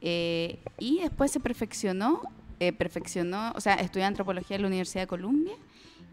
eh, 0.00 0.58
y 0.78 1.00
después 1.00 1.30
se 1.30 1.38
perfeccionó, 1.40 2.22
eh, 2.60 2.72
perfeccionó, 2.72 3.52
o 3.54 3.60
sea, 3.60 3.74
estudió 3.74 4.06
antropología 4.06 4.56
en 4.56 4.62
la 4.62 4.68
Universidad 4.68 5.02
de 5.02 5.06
Columbia 5.08 5.54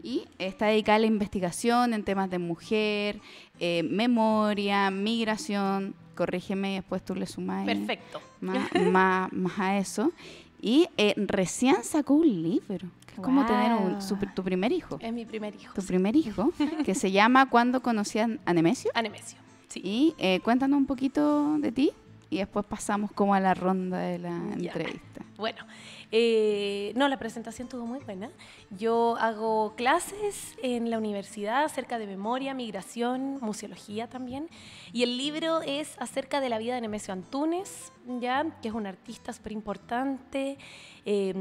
y 0.02 0.24
está 0.38 0.66
dedicada 0.66 0.96
a 0.96 1.00
la 1.00 1.06
investigación 1.06 1.94
en 1.94 2.02
temas 2.04 2.28
de 2.30 2.38
mujer, 2.38 3.20
eh, 3.60 3.82
memoria, 3.84 4.90
migración, 4.90 5.94
corrígeme 6.16 6.72
y 6.72 6.74
después 6.76 7.04
tú 7.04 7.14
le 7.14 7.26
sumas 7.26 7.64
Perfecto. 7.66 8.20
más, 8.40 8.68
más, 8.90 9.32
más 9.32 9.58
a 9.58 9.78
eso. 9.78 10.12
Y 10.60 10.88
eh, 10.96 11.14
recién 11.16 11.82
sacó 11.82 12.14
un 12.14 12.42
libro, 12.42 12.88
que 13.06 13.14
es 13.14 13.20
como 13.20 13.44
tener 13.46 13.72
un, 13.72 14.00
su- 14.00 14.16
tu 14.34 14.44
primer 14.44 14.70
hijo. 14.72 14.96
Es 15.00 15.12
mi 15.12 15.24
primer 15.24 15.54
hijo. 15.56 15.74
Tu 15.74 15.82
primer 15.82 16.14
hijo, 16.14 16.52
que 16.84 16.94
se 16.94 17.10
llama 17.10 17.48
Cuando 17.50 17.80
conocían 17.82 18.38
a 18.44 18.52
Nemesio. 18.54 18.90
A 18.94 19.02
Nemesio. 19.02 19.38
Sí. 19.68 19.80
Y 19.82 20.14
eh, 20.18 20.38
cuéntanos 20.40 20.76
un 20.76 20.86
poquito 20.86 21.58
de 21.58 21.72
ti 21.72 21.90
y 22.30 22.38
después 22.38 22.64
pasamos 22.66 23.10
como 23.12 23.34
a 23.34 23.40
la 23.40 23.54
ronda 23.54 23.98
de 23.98 24.18
la 24.20 24.38
Ya. 24.56 24.70
entrevista. 24.70 25.24
Bueno, 25.36 25.64
eh, 26.14 26.92
no, 26.94 27.08
la 27.08 27.18
presentación 27.18 27.68
estuvo 27.68 27.86
muy 27.86 27.98
buena. 28.00 28.30
Yo 28.68 29.16
hago 29.18 29.74
clases 29.76 30.54
en 30.62 30.90
la 30.90 30.98
universidad 30.98 31.64
acerca 31.64 31.98
de 31.98 32.06
memoria, 32.06 32.52
migración, 32.52 33.38
museología 33.40 34.10
también. 34.10 34.50
Y 34.92 35.04
el 35.04 35.16
libro 35.16 35.62
es 35.62 35.96
acerca 35.98 36.42
de 36.42 36.50
la 36.50 36.58
vida 36.58 36.74
de 36.74 36.82
Nemesio 36.82 37.14
Antunes, 37.14 37.92
¿ya? 38.20 38.44
que 38.60 38.68
es 38.68 38.74
un 38.74 38.86
artista 38.86 39.32
súper 39.32 39.52
importante. 39.52 40.58
Eh, 41.06 41.34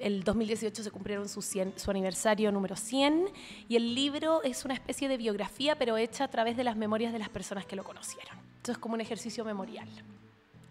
el 0.00 0.24
2018 0.24 0.82
se 0.82 0.90
cumplieron 0.90 1.28
su, 1.28 1.40
100 1.40 1.74
su 1.76 1.88
aniversario 1.92 2.50
número 2.50 2.74
100 2.74 3.28
y 3.68 3.76
el 3.76 3.94
libro 3.94 4.42
es 4.42 4.64
una 4.64 4.74
especie 4.74 5.08
de 5.08 5.18
biografía, 5.18 5.76
pero 5.78 5.96
hecha 5.96 6.24
a 6.24 6.28
través 6.28 6.56
de 6.56 6.64
las 6.64 6.76
memorias 6.76 7.12
de 7.12 7.20
las 7.20 7.28
personas 7.28 7.64
que 7.64 7.76
lo 7.76 7.84
conocieron. 7.84 8.36
Entonces 8.56 8.74
es 8.74 8.78
como 8.78 8.94
un 8.94 9.00
ejercicio 9.00 9.44
memorial. 9.44 9.88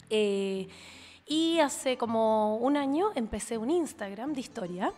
Eh, 0.10 0.68
y 1.28 1.60
hace 1.60 1.98
como 1.98 2.58
un 2.58 2.78
año 2.78 3.08
empecé 3.16 3.58
un 3.58 3.70
Instagram 3.70 4.34
de 4.34 4.42
historia 4.42 4.92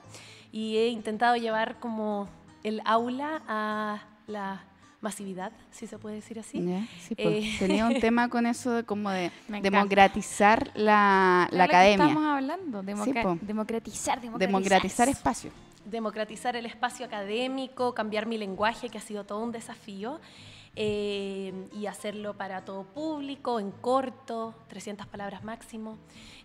y 0.52 0.78
he 0.78 0.90
intentado 0.90 1.36
llevar 1.36 1.80
como 1.80 2.28
el 2.64 2.82
aula 2.86 3.42
a 3.48 4.04
la 4.28 4.64
masividad, 5.00 5.52
si 5.72 5.88
se 5.88 5.98
puede 5.98 6.16
decir 6.16 6.40
así. 6.40 6.60
Sí, 7.00 7.16
pues, 7.16 7.46
Eh. 7.46 7.56
Tenía 7.60 7.86
un 7.86 8.00
tema 8.02 8.30
con 8.30 8.46
eso 8.46 8.72
de 8.72 8.84
como 8.84 9.10
de 9.10 9.32
democratizar 9.62 10.72
la, 10.76 11.48
la 11.52 11.64
academia. 11.66 12.08
Estamos 12.08 12.26
hablando, 12.26 12.80
po. 12.80 13.38
democratizar, 13.42 14.20
democratizar. 14.20 14.40
Democratizar 14.40 15.10
espacio. 15.10 15.52
democratizar 15.86 16.56
el 16.56 16.66
espacio 16.66 17.06
académico, 17.06 17.94
cambiar 17.94 18.26
mi 18.26 18.38
lenguaje, 18.38 18.90
que 18.90 18.98
ha 18.98 19.02
sido 19.02 19.24
todo 19.24 19.42
un 19.44 19.52
desafío, 19.54 20.20
eh, 20.80 21.52
y 21.74 21.88
hacerlo 21.88 22.36
para 22.36 22.64
todo 22.64 22.84
público, 22.84 23.60
en 23.60 23.72
corto, 23.72 24.54
300 24.68 25.08
palabras 25.08 25.44
máximo. 25.44 25.98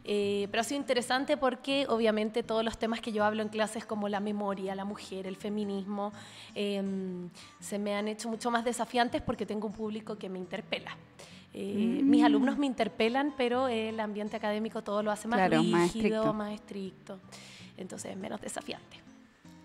Eh, 0.05 0.49
pero 0.51 0.63
ha 0.63 0.65
sido 0.65 0.81
interesante 0.81 1.37
porque 1.37 1.87
obviamente 1.89 2.43
todos 2.43 2.65
los 2.65 2.79
temas 2.79 3.01
que 3.03 3.13
yo 3.13 3.25
hablo 3.25 3.43
en 3.43 3.49
clases 3.51 3.85
como 3.85 4.09
la 4.09 4.21
memoria, 4.21 4.75
la 4.75 4.87
mujer, 4.87 5.27
el 5.27 5.37
feminismo, 5.37 6.13
eh, 6.55 6.83
se 7.61 7.79
me 7.79 7.95
han 7.95 8.09
hecho 8.09 8.29
mucho 8.31 8.51
más 8.51 8.65
desafiantes 8.65 9.21
porque 9.21 9.45
tengo 9.45 9.67
un 9.67 9.75
público 9.75 10.17
que 10.17 10.29
me 10.31 10.39
interpela. 10.39 10.97
Eh, 11.55 12.01
Mis 12.03 12.25
alumnos 12.25 12.57
me 12.57 12.65
interpelan, 12.65 13.35
pero 13.37 13.69
el 13.69 14.01
ambiente 14.01 14.35
académico 14.39 14.81
todo 14.83 15.03
lo 15.03 15.11
hace 15.11 15.29
más 15.29 15.37
Claro, 15.37 15.59
rígido, 15.61 15.77
más 15.77 15.87
estricto. 15.95 16.33
más 16.33 16.53
estricto. 16.53 17.19
Entonces 17.77 18.13
es 18.13 18.17
menos 18.17 18.41
desafiante. 18.41 18.97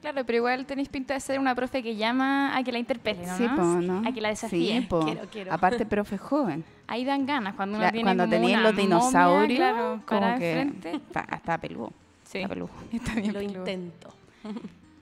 Claro, 0.02 0.24
pero 0.26 0.38
igual 0.38 0.66
tenéis 0.66 0.90
pinta 0.90 1.16
de 1.16 1.20
ser 1.20 1.40
una 1.40 1.56
profe 1.56 1.82
que 1.82 1.96
llama 1.96 2.56
a 2.56 2.64
que 2.64 2.72
la 2.72 2.80
interpele, 2.80 3.26
¿no? 3.26 3.36
Sí, 3.38 3.48
po, 3.48 3.62
¿no? 3.64 4.08
A 4.08 4.12
que 4.14 4.22
la 4.22 4.30
desafíe. 4.30 4.82
Sí. 4.82 4.88
Quiero, 4.88 5.22
quiero. 5.32 5.52
Aparte, 5.54 5.86
profe 5.86 6.18
joven. 6.18 6.64
Ahí 6.88 7.04
dan 7.04 7.26
ganas 7.26 7.56
cuando 7.56 7.78
uno 7.78 7.86
La- 7.86 7.92
tiene 7.92 8.06
cuando 8.06 8.24
como 8.26 8.36
tenían 8.36 8.64
los 8.64 8.76
dinosaurios, 8.76 9.60
momia, 9.60 9.72
claro, 9.74 10.02
como 10.06 10.38
que 10.40 10.52
enfrente. 10.62 10.92
está, 10.96 11.28
está 11.36 11.58
peludo. 11.58 11.92
Sí. 12.24 12.38
Está 12.40 12.50
peludo. 12.50 12.70
Está 12.94 13.14
bien 13.16 13.34
Lo 13.34 13.40
peludo. 13.40 13.58
intento. 13.60 14.10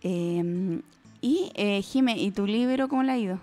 Eh, 0.08 0.82
y, 1.22 1.52
eh, 1.56 1.82
Jime, 1.82 2.16
¿y 2.16 2.30
tu 2.30 2.46
libro 2.46 2.88
cómo 2.88 3.02
le 3.02 3.12
ha 3.12 3.18
ido? 3.18 3.40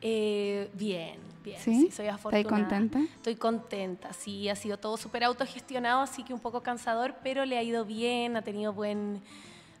Eh, 0.00 0.68
bien, 0.74 1.14
bien. 1.44 1.60
¿Sí? 1.60 1.74
Sí, 1.74 1.90
soy 1.92 2.06
¿Estás 2.06 2.14
afortunada. 2.16 2.48
contenta? 2.68 2.98
Estoy 3.14 3.36
contenta, 3.36 4.12
sí, 4.12 4.48
ha 4.48 4.56
sido 4.56 4.78
todo 4.78 4.96
súper 4.96 5.22
autogestionado, 5.24 6.02
así 6.02 6.22
que 6.24 6.34
un 6.34 6.40
poco 6.40 6.60
cansador, 6.62 7.14
pero 7.22 7.44
le 7.44 7.56
ha 7.56 7.62
ido 7.62 7.84
bien, 7.84 8.36
ha 8.36 8.42
tenido 8.42 8.72
buen, 8.72 9.20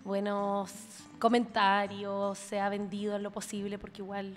buenos 0.06 0.72
comentarios, 1.18 2.38
se 2.38 2.60
ha 2.60 2.68
vendido 2.68 3.16
en 3.16 3.22
lo 3.22 3.30
posible, 3.30 3.78
porque 3.78 4.02
igual 4.02 4.36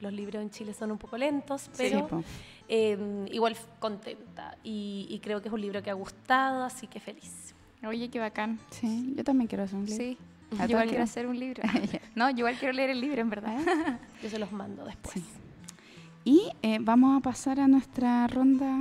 los 0.00 0.12
libros 0.12 0.42
en 0.42 0.50
Chile 0.50 0.74
son 0.74 0.90
un 0.90 0.98
poco 0.98 1.16
lentos, 1.16 1.70
pero 1.76 2.08
Sí, 2.08 2.24
eh, 2.68 3.26
igual 3.30 3.56
contenta. 3.78 4.56
Y, 4.62 5.06
y 5.08 5.18
creo 5.20 5.40
que 5.40 5.48
es 5.48 5.54
un 5.54 5.60
libro 5.60 5.82
que 5.82 5.90
ha 5.90 5.94
gustado, 5.94 6.64
así 6.64 6.86
que 6.86 7.00
feliz. 7.00 7.54
Oye, 7.86 8.08
qué 8.08 8.18
bacán. 8.18 8.58
Sí, 8.70 9.14
yo 9.16 9.24
también 9.24 9.48
quiero 9.48 9.64
hacer 9.64 9.78
un 9.78 9.86
libro. 9.86 10.04
Sí. 10.04 10.18
¿A 10.58 10.66
Yo 10.66 10.70
igual 10.70 10.88
quiero 10.88 11.04
hacer 11.04 11.26
un 11.26 11.38
libro. 11.38 11.62
no, 12.14 12.30
yo 12.30 12.38
igual 12.38 12.56
quiero 12.56 12.72
leer 12.72 12.90
el 12.90 13.00
libro, 13.00 13.20
en 13.20 13.30
verdad. 13.30 13.58
Yo 14.22 14.30
se 14.30 14.38
los 14.38 14.52
mando 14.52 14.84
después. 14.84 15.14
Sí. 15.14 15.24
Y 16.24 16.50
eh, 16.62 16.78
vamos 16.80 17.18
a 17.18 17.20
pasar 17.20 17.60
a 17.60 17.68
nuestra 17.68 18.26
ronda. 18.26 18.76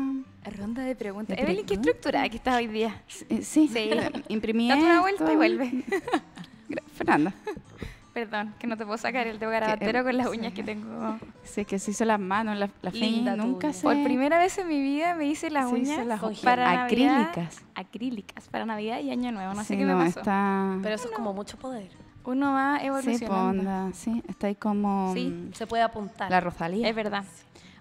Ronda 0.49 0.83
de 0.83 0.95
preguntas. 0.95 1.37
Evelyn, 1.37 1.57
qué 1.57 1.63
preguntas. 1.65 1.87
estructurada 1.87 2.29
que 2.29 2.37
estás 2.37 2.55
hoy 2.57 2.67
día. 2.67 3.01
Eh, 3.29 3.41
sí, 3.41 3.67
Sí. 3.67 3.89
imprimí 4.29 4.69
Date 4.69 4.81
una 4.83 5.01
vuelta 5.01 5.31
y 5.31 5.35
vuelve. 5.35 5.83
Fernanda, 6.93 7.33
Perdón, 8.13 8.53
que 8.57 8.65
no 8.65 8.77
te 8.77 8.85
puedo 8.85 8.97
sacar 8.97 9.27
el 9.27 9.39
dedo 9.39 9.51
garabatero 9.51 10.01
con 10.05 10.15
las 10.15 10.29
sí. 10.31 10.37
uñas 10.39 10.53
que 10.53 10.63
tengo. 10.63 11.19
sí, 11.43 11.65
que 11.65 11.77
se 11.79 11.91
hizo 11.91 12.05
las 12.05 12.17
manos, 12.19 12.57
la, 12.57 12.69
la 12.81 12.89
Linda 12.91 13.35
nunca 13.35 13.73
se... 13.73 13.83
Por 13.83 14.01
primera 14.05 14.39
vez 14.39 14.57
en 14.57 14.69
mi 14.69 14.81
vida 14.81 15.15
me 15.15 15.25
hice 15.25 15.49
las 15.49 15.69
se 15.69 15.77
hizo 15.79 15.91
uñas 15.91 16.07
las 16.07 16.21
para 16.39 16.63
Navidad. 16.87 17.21
acrílicas. 17.23 17.61
Acrílicas, 17.75 18.47
para 18.47 18.65
Navidad 18.65 18.99
y 19.01 19.11
Año 19.11 19.33
Nuevo. 19.33 19.53
No 19.53 19.61
sé 19.63 19.73
Sí, 19.73 19.77
qué 19.79 19.85
me 19.85 19.91
no, 19.91 19.97
pasó. 19.99 20.19
está... 20.21 20.77
Pero 20.81 20.95
eso 20.95 21.09
es 21.09 21.13
como 21.13 21.33
mucho 21.33 21.57
poder. 21.57 21.89
Uno 22.23 22.53
va 22.53 22.79
Sí, 22.79 22.85
evolucionando. 22.87 23.37
onda, 23.61 23.91
sí, 23.93 24.23
está 24.29 24.47
ahí 24.47 24.55
como 24.55 25.13
Sí. 25.13 25.25
mm, 25.27 25.53
Se 25.53 25.67
puede 25.67 25.83
apuntar. 25.83 26.31
la 26.31 26.39
Rosalía. 26.39 26.87
Es 26.87 26.95
verdad. 26.95 27.25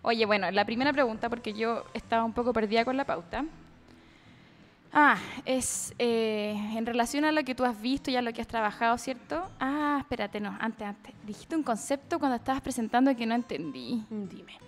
Oye, 0.06 0.26
bueno, 0.26 0.50
la 0.50 0.66
primera 0.66 0.92
pregunta, 0.92 1.30
porque 1.30 1.54
yo 1.54 1.86
estaba 1.94 2.24
un 2.24 2.34
poco 2.34 2.52
perdida 2.52 2.84
con 2.84 2.94
la 2.94 3.06
pauta. 3.06 3.46
Ah, 4.92 5.16
es 5.46 5.94
eh, 5.98 6.54
en 6.76 6.84
relación 6.84 7.24
a 7.24 7.32
lo 7.32 7.42
que 7.42 7.54
tú 7.54 7.64
has 7.64 7.80
visto 7.80 8.10
y 8.10 8.16
a 8.16 8.20
lo 8.20 8.30
que 8.34 8.42
has 8.42 8.46
trabajado, 8.46 8.98
¿cierto? 8.98 9.48
Ah, 9.58 9.96
espérate, 10.00 10.40
no, 10.40 10.54
antes, 10.60 10.86
antes. 10.86 11.14
Dijiste 11.24 11.56
un 11.56 11.62
concepto 11.62 12.18
cuando 12.18 12.36
estabas 12.36 12.60
presentando 12.60 13.16
que 13.16 13.24
no 13.24 13.34
entendí. 13.34 14.04
Dime. 14.10 14.58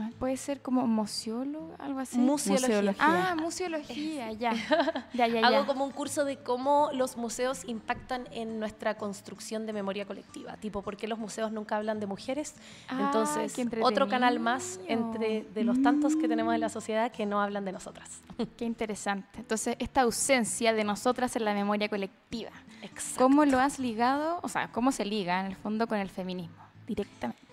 ¿Cuál? 0.00 0.12
¿Puede 0.14 0.36
ser 0.38 0.62
como 0.62 0.86
museólogo, 0.86 1.74
algo 1.78 1.98
así? 1.98 2.16
Museología. 2.16 2.68
Museología. 2.68 3.30
Ah, 3.30 3.34
museología, 3.34 4.32
ya. 4.32 4.52
Ya, 5.12 5.26
ya, 5.26 5.40
ya. 5.42 5.46
Hago 5.46 5.66
como 5.66 5.84
un 5.84 5.90
curso 5.90 6.24
de 6.24 6.38
cómo 6.38 6.88
los 6.94 7.18
museos 7.18 7.64
impactan 7.66 8.26
en 8.30 8.58
nuestra 8.58 8.96
construcción 8.96 9.66
de 9.66 9.74
memoria 9.74 10.06
colectiva. 10.06 10.56
Tipo, 10.56 10.80
¿por 10.80 10.96
qué 10.96 11.06
los 11.06 11.18
museos 11.18 11.52
nunca 11.52 11.76
hablan 11.76 12.00
de 12.00 12.06
mujeres? 12.06 12.54
Ah, 12.88 12.98
Entonces, 13.06 13.54
otro 13.82 14.08
canal 14.08 14.40
más 14.40 14.80
entre 14.86 15.42
de 15.42 15.64
los 15.64 15.82
tantos 15.82 16.16
que 16.16 16.28
tenemos 16.28 16.54
en 16.54 16.60
la 16.60 16.70
sociedad 16.70 17.12
que 17.12 17.26
no 17.26 17.42
hablan 17.42 17.66
de 17.66 17.72
nosotras. 17.72 18.22
Qué 18.56 18.64
interesante. 18.64 19.38
Entonces, 19.38 19.76
esta 19.80 20.00
ausencia 20.00 20.72
de 20.72 20.84
nosotras 20.84 21.36
en 21.36 21.44
la 21.44 21.52
memoria 21.52 21.90
colectiva, 21.90 22.52
Exacto. 22.80 23.24
¿cómo 23.24 23.44
lo 23.44 23.58
has 23.58 23.78
ligado, 23.78 24.40
o 24.42 24.48
sea, 24.48 24.72
cómo 24.72 24.92
se 24.92 25.04
liga 25.04 25.40
en 25.40 25.46
el 25.46 25.56
fondo 25.56 25.86
con 25.86 25.98
el 25.98 26.08
feminismo 26.08 26.56
directamente? 26.86 27.49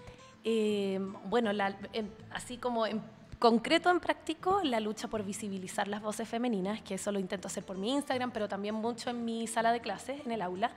Eh, 0.49 0.97
bueno, 1.25 1.51
la- 1.51 1.75
em, 1.91 2.07
así 2.31 2.55
como 2.57 2.85
em- 2.85 3.01
concreto 3.37 3.91
en 3.91 3.99
práctico 3.99 4.61
la 4.63 4.79
lucha 4.79 5.09
por 5.09 5.23
visibilizar 5.25 5.89
las 5.89 6.01
voces 6.01 6.25
femeninas, 6.27 6.81
que 6.81 6.93
eso 6.95 7.11
lo 7.11 7.19
intento 7.19 7.47
hacer 7.49 7.65
por 7.65 7.77
mi 7.77 7.91
Instagram, 7.91 8.31
pero 8.31 8.47
también 8.47 8.73
mucho 8.73 9.09
en 9.09 9.25
mi 9.25 9.45
sala 9.45 9.73
de 9.73 9.81
clases, 9.81 10.25
en 10.25 10.31
el 10.31 10.41
aula, 10.41 10.71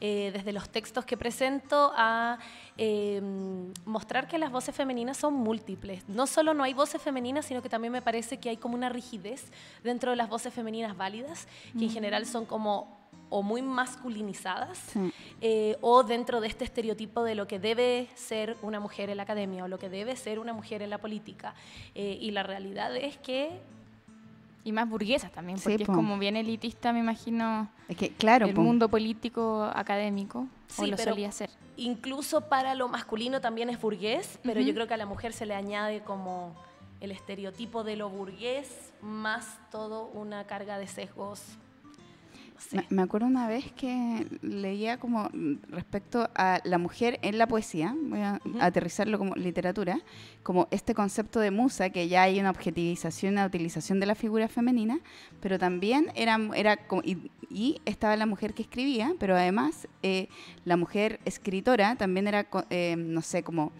eh, 0.00 0.30
desde 0.34 0.52
los 0.52 0.68
textos 0.68 1.04
que 1.04 1.16
presento 1.16 1.92
a 1.96 2.38
eh, 2.76 3.22
mostrar 3.84 4.26
que 4.26 4.38
las 4.38 4.50
voces 4.50 4.74
femeninas 4.74 5.16
son 5.18 5.34
múltiples. 5.34 6.06
No 6.08 6.26
solo 6.26 6.52
no 6.52 6.64
hay 6.64 6.74
voces 6.74 7.00
femeninas, 7.00 7.46
sino 7.46 7.62
que 7.62 7.68
también 7.68 7.92
me 7.92 8.02
parece 8.02 8.38
que 8.38 8.48
hay 8.50 8.56
como 8.56 8.74
una 8.74 8.88
rigidez 8.88 9.52
dentro 9.84 10.10
de 10.10 10.16
las 10.16 10.28
voces 10.28 10.52
femeninas 10.52 10.96
válidas, 10.96 11.46
que 11.78 11.84
en 11.84 11.90
general 11.90 12.26
son 12.26 12.44
como 12.44 13.00
o 13.34 13.42
muy 13.42 13.62
masculinizadas 13.62 14.76
Sí. 14.92 15.10
eh, 15.40 15.76
o 15.80 16.02
dentro 16.02 16.40
de 16.42 16.48
este 16.48 16.64
estereotipo 16.64 17.24
de 17.24 17.34
lo 17.34 17.46
que 17.48 17.58
debe 17.58 18.08
ser 18.14 18.56
una 18.60 18.78
mujer 18.78 19.08
en 19.08 19.16
la 19.16 19.22
academia 19.22 19.64
o 19.64 19.68
lo 19.68 19.78
que 19.78 19.88
debe 19.88 20.14
ser 20.16 20.38
una 20.38 20.52
mujer 20.52 20.82
en 20.82 20.90
la 20.90 20.98
política. 20.98 21.54
Eh, 21.94 22.18
y 22.20 22.30
la 22.32 22.42
realidad 22.42 22.94
es 22.94 23.16
que 23.16 23.58
Y 24.64 24.70
más 24.70 24.88
burguesas 24.88 25.32
también, 25.32 25.58
Sí, 25.58 25.64
porque 25.64 25.82
es 25.82 25.86
po. 25.88 25.94
como 25.94 26.16
bien 26.18 26.36
elitista, 26.36 26.92
me 26.92 27.00
imagino, 27.00 27.68
Es 27.88 27.96
que, 27.96 28.10
claro, 28.10 28.46
el 28.46 28.54
po. 28.54 28.60
mundo 28.60 28.88
político 28.88 29.64
académico, 29.74 30.46
o 30.78 30.82
Sí, 30.84 30.88
lo 30.90 30.96
pero- 30.96 31.10
solía 31.12 31.32
ser. 31.32 31.50
incluso 31.76 32.42
para 32.48 32.76
lo 32.76 32.86
masculino 32.86 33.40
también 33.40 33.70
es 33.70 33.80
burgués, 33.80 34.38
pero 34.44 34.60
Ujú. 34.60 34.68
yo 34.68 34.74
creo 34.74 34.86
que 34.86 34.94
a 34.94 34.98
la 34.98 35.06
mujer 35.06 35.32
se 35.32 35.46
le 35.46 35.54
añade 35.56 36.02
como 36.02 36.54
el 37.00 37.10
estereotipo 37.10 37.82
de 37.82 37.96
lo 37.96 38.08
burgués 38.08 38.92
más 39.00 39.58
todo 39.72 40.04
una 40.14 40.44
carga 40.46 40.78
de 40.78 40.86
sesgos. 40.86 41.42
No 42.54 42.60
sé. 42.60 42.86
Me, 42.90 43.02
acuerdo 43.02 43.26
una 43.26 43.48
vez 43.48 43.72
que 43.72 44.26
leía 44.42 44.98
como 44.98 45.30
respecto 45.68 46.28
a 46.34 46.60
la 46.64 46.78
mujer 46.78 47.18
en 47.22 47.38
la 47.38 47.46
poesía, 47.46 47.94
voy 48.00 48.20
a 48.20 48.40
aterrizarlo 48.60 49.18
como 49.18 49.34
literatura, 49.34 50.00
como 50.42 50.68
este 50.70 50.94
concepto 50.94 51.40
de 51.40 51.50
musa, 51.50 51.90
que 51.90 52.08
ya 52.08 52.22
hay 52.22 52.40
una 52.40 52.50
objetivización, 52.50 53.34
una 53.34 53.46
utilización 53.46 54.00
de 54.00 54.06
la 54.06 54.14
figura 54.14 54.48
femenina, 54.48 55.00
pero 55.40 55.58
también 55.58 56.12
era, 56.14 56.38
era 56.54 56.76
como, 56.76 57.02
y, 57.02 57.30
y 57.50 57.80
estaba 57.84 58.16
la 58.16 58.26
mujer 58.26 58.54
que 58.54 58.62
escribía, 58.62 59.14
pero 59.18 59.36
además 59.36 59.88
eh, 60.02 60.28
la 60.64 60.76
mujer 60.76 61.20
escritora 61.24 61.96
también 61.96 62.26
era, 62.28 62.46
eh, 62.70 62.96
no 62.96 63.22
sé, 63.22 63.42
como... 63.42 63.72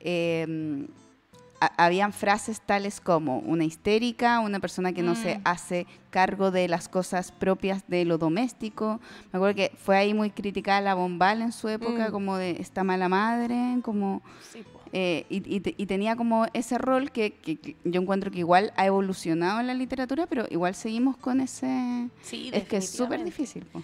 eh, 0.00 0.86
habían 1.60 2.12
frases 2.12 2.60
tales 2.60 3.00
como 3.00 3.38
una 3.40 3.64
histérica, 3.64 4.40
una 4.40 4.60
persona 4.60 4.92
que 4.92 5.02
no 5.02 5.14
se 5.14 5.38
Mm. 5.38 5.40
hace 5.44 5.86
cargo 6.10 6.50
de 6.50 6.68
las 6.68 6.88
cosas 6.88 7.32
propias 7.32 7.84
de 7.88 8.04
lo 8.04 8.18
doméstico. 8.18 9.00
Me 9.32 9.36
acuerdo 9.36 9.54
que 9.56 9.72
fue 9.76 9.96
ahí 9.96 10.14
muy 10.14 10.30
criticada 10.30 10.80
la 10.80 10.94
Bombal 10.94 11.42
en 11.42 11.52
su 11.52 11.68
época, 11.68 12.08
Mm. 12.08 12.12
como 12.12 12.36
de 12.36 12.52
esta 12.60 12.82
mala 12.84 13.08
madre, 13.08 13.56
como 13.82 14.22
Sí, 14.52 14.64
eh, 14.92 15.26
y, 15.28 15.56
y 15.56 15.60
te- 15.60 15.74
y 15.76 15.86
tenía 15.86 16.16
como 16.16 16.46
ese 16.52 16.78
rol 16.78 17.12
que, 17.12 17.32
que- 17.34 17.56
que 17.56 17.76
yo 17.84 18.00
encuentro 18.00 18.30
que 18.30 18.38
igual 18.40 18.72
ha 18.76 18.86
evolucionado 18.86 19.60
en 19.60 19.66
la 19.66 19.74
literatura, 19.74 20.26
pero 20.26 20.46
igual 20.50 20.74
seguimos 20.74 21.16
con 21.16 21.40
ese... 21.40 22.08
Sí, 22.22 22.50
es 22.52 22.64
que 22.64 22.78
es 22.78 22.90
súper 22.90 23.22
difícil. 23.22 23.64
po. 23.66 23.82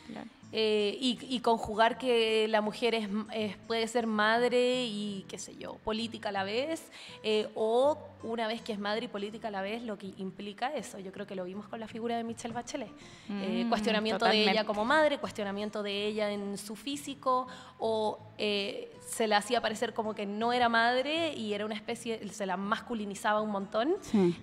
Eh, 0.59 0.97
y, 0.99 1.19
y 1.29 1.41
conjugar 1.41 1.99
que 1.99 2.49
la 2.49 2.63
mujer 2.63 2.95
es, 2.95 3.09
es- 3.35 3.57
puede 3.67 3.87
ser 3.89 4.07
madre 4.07 4.87
y, 4.87 5.27
qué 5.29 5.39
sé 5.39 5.55
yo, 5.57 5.75
política 5.85 6.31
a 6.31 6.33
la 6.33 6.45
vez, 6.45 6.91
eh, 7.23 7.47
o 7.55 7.99
una 8.23 8.49
vez 8.49 8.63
que 8.63 8.73
es 8.73 8.79
madre 8.79 9.05
y 9.05 9.09
política 9.09 9.49
a 9.49 9.51
la 9.51 9.61
vez, 9.61 9.83
lo 9.83 9.99
que 9.99 10.15
implica 10.17 10.75
eso. 10.75 10.99
Yo 10.99 11.13
creo 11.13 11.27
que 11.27 11.35
lo 11.35 11.45
vimos 11.45 11.69
con 11.69 11.79
la 11.79 11.87
figura 11.87 12.17
de 12.17 12.25
Michelle 12.25 12.55
Bachelet. 12.55 12.89
Eh, 13.29 13.65
Mm, 13.67 13.69
cuestionamiento 13.69 14.25
de 14.25 14.31
ella 14.51 14.65
como 14.65 14.85
madre, 14.87 15.19
cuestionamiento 15.19 15.83
de 15.83 16.07
ella 16.07 16.31
en 16.33 16.57
su 16.57 16.75
físico, 16.75 17.47
o 17.79 18.19
se 18.39 19.27
la 19.29 19.37
hacía 19.37 19.61
parecer 19.61 19.93
como 19.93 20.15
que 20.15 20.25
no 20.25 20.55
era 20.55 20.69
madre 20.71 21.35
y 21.35 21.53
era 21.53 21.67
una 21.67 21.75
especie, 21.75 22.27
se 22.31 22.47
la 22.47 22.57
masculinizaba 22.57 23.43
un 23.43 23.51
montón. 23.51 23.95
Sí. 24.01 24.35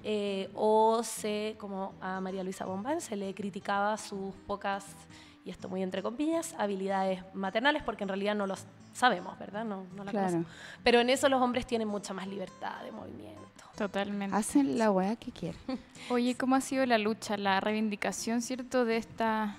O 0.53 1.01
se, 1.03 1.55
como 1.58 1.93
a 2.01 2.22
María 2.22 2.43
Luisa 2.43 2.65
Bombal, 2.65 3.01
se 3.01 3.15
le 3.15 3.34
criticaba 3.34 3.98
sus 3.98 4.34
pocas, 4.48 4.86
y 5.45 5.50
esto 5.50 5.67
muy 5.69 5.81
entre 5.83 6.01
comillas, 6.01 6.55
habilidades 6.57 7.21
maternales, 7.33 7.83
porque 7.83 8.03
en 8.03 8.07
realidad 8.09 8.35
no 8.35 8.47
los 8.47 8.65
sabemos, 8.93 9.38
¿verdad? 9.39 9.65
No, 9.65 9.85
no 9.95 10.03
la 10.03 10.12
Claro. 10.12 10.27
conocemos. 10.27 10.51
Pero 10.83 11.00
en 11.01 11.09
eso 11.09 11.27
los 11.29 11.41
hombres 11.41 11.65
tienen 11.67 11.88
mucha 11.88 12.13
más 12.13 12.27
libertad 12.27 12.81
de 12.83 12.91
movimiento. 12.91 13.41
Totalmente. 13.77 14.35
Hacen 14.35 14.77
la 14.77 14.91
weá 14.91 15.15
que 15.15 15.31
quieren. 15.31 15.59
Oye, 16.09 16.35
¿cómo 16.35 16.55
ha 16.55 16.62
sido 16.62 16.85
la 16.85 16.97
lucha, 16.97 17.38
la 17.38 17.59
reivindicación, 17.59 18.41
cierto, 18.41 18.85
de 18.85 18.97
esta, 18.97 19.55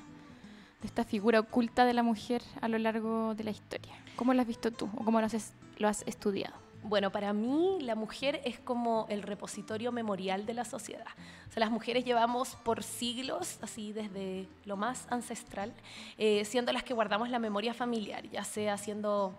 de 0.81 0.87
esta 0.87 1.05
figura 1.05 1.41
oculta 1.41 1.85
de 1.85 1.95
la 1.95 2.03
mujer 2.03 2.43
a 2.61 2.69
lo 2.69 2.79
largo 2.79 3.35
de 3.35 3.45
la 3.45 3.51
historia? 3.51 3.93
¿Cómo 4.17 4.33
la 4.33 4.43
has 4.43 4.49
visto 4.49 4.71
tú 4.71 4.89
o 4.97 5.05
cómo 5.05 5.21
lo 5.21 5.27
has, 5.27 5.53
lo 5.79 5.89
has 5.89 6.03
estudiado? 6.07 6.55
Bueno, 6.87 7.11
para 7.11 7.33
mí 7.33 7.79
la 7.81 7.95
mujer 7.95 8.43
es 8.45 8.61
como 8.61 9.07
el 9.09 9.23
repositorio 9.23 9.91
memorial 9.91 10.45
de 10.45 10.53
la 10.53 10.67
sociedad. 10.67 11.07
O 11.49 11.53
sea, 11.53 11.61
las 11.61 11.71
mujeres 11.71 12.05
llevamos 12.05 12.57
por 12.57 12.83
siglos, 12.83 13.59
así 13.63 13.95
desde 13.95 14.47
lo 14.67 14.77
más 14.77 15.07
ancestral, 15.11 15.73
eh, 16.19 16.45
siendo 16.45 16.73
las 16.73 16.83
que 16.83 16.93
guardamos 16.93 17.31
la 17.31 17.39
memoria 17.39 17.73
familiar, 17.73 18.29
ya 18.29 18.45
sea 18.45 18.75
haciendo 18.75 19.35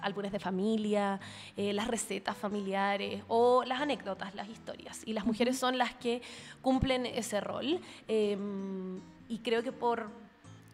álbumes 0.00 0.32
de 0.32 0.38
familia, 0.38 1.20
eh, 1.58 1.74
las 1.74 1.88
recetas 1.88 2.38
familiares 2.38 3.22
o 3.28 3.64
las 3.64 3.82
anécdotas, 3.82 4.34
las 4.34 4.48
historias. 4.48 5.02
Y 5.04 5.12
las 5.12 5.26
mujeres 5.26 5.58
son 5.58 5.76
las 5.76 5.94
que 5.94 6.22
cumplen 6.62 7.04
ese 7.04 7.42
rol. 7.42 7.80
eh, 8.08 8.38
y 9.30 9.40
creo 9.40 9.62
que 9.62 9.72
por 9.72 10.08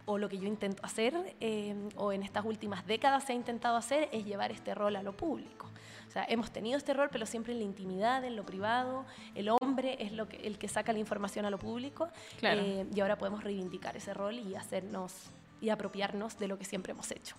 o 0.07 0.19
lo 0.19 0.29
que 0.29 0.39
yo 0.39 0.47
intento 0.47 0.85
hacer, 0.85 1.15
eh, 1.41 1.75
o 1.97 2.13
en 2.13 2.23
estas 2.23 2.45
últimas 2.45 2.87
décadas 2.87 3.25
se 3.25 3.33
ha 3.33 3.37
intentado 3.37 3.77
hacer, 3.77 4.09
es 4.13 4.25
llevar 4.25 4.53
este 4.53 4.75
rol 4.75 4.97
a 4.97 5.03
lo 5.03 5.17
público. 5.17 5.69
Sea, 6.15 6.25
hemos 6.29 6.53
tenido 6.53 6.79
este 6.79 6.95
rol, 6.95 7.09
pero 7.11 7.27
siempre 7.27 7.53
en 7.53 7.59
la 7.59 7.65
intimidad, 7.65 8.25
en 8.25 8.37
lo 8.37 8.47
privado. 8.47 9.05
El 9.35 9.49
hombre 9.49 9.97
es 9.99 10.13
lo 10.13 10.29
que, 10.29 10.37
el 10.37 10.59
que 10.59 10.69
saca 10.69 10.93
la 10.93 11.01
información 11.01 11.45
a 11.45 11.51
lo 11.51 11.59
público. 11.59 12.09
Claro. 12.39 12.61
eh, 12.61 12.87
y 12.95 13.01
ahora 13.01 13.19
podemos 13.19 13.43
reivindicar 13.43 13.97
ese 13.97 14.15
rol 14.15 14.39
y 14.39 14.55
hacernos 14.55 15.13
y 15.61 15.71
apropiarnos 15.71 16.39
de 16.39 16.47
lo 16.47 16.57
que 16.57 16.65
siempre 16.65 16.93
hemos 16.93 17.11
hecho. 17.11 17.35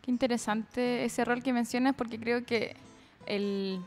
Qué 0.00 0.10
interesante 0.10 1.04
ese 1.04 1.26
rol 1.26 1.42
que 1.42 1.52
mencionas 1.52 1.94
porque 1.94 2.18
creo 2.18 2.44
que 2.46 2.74
el, 3.26 3.80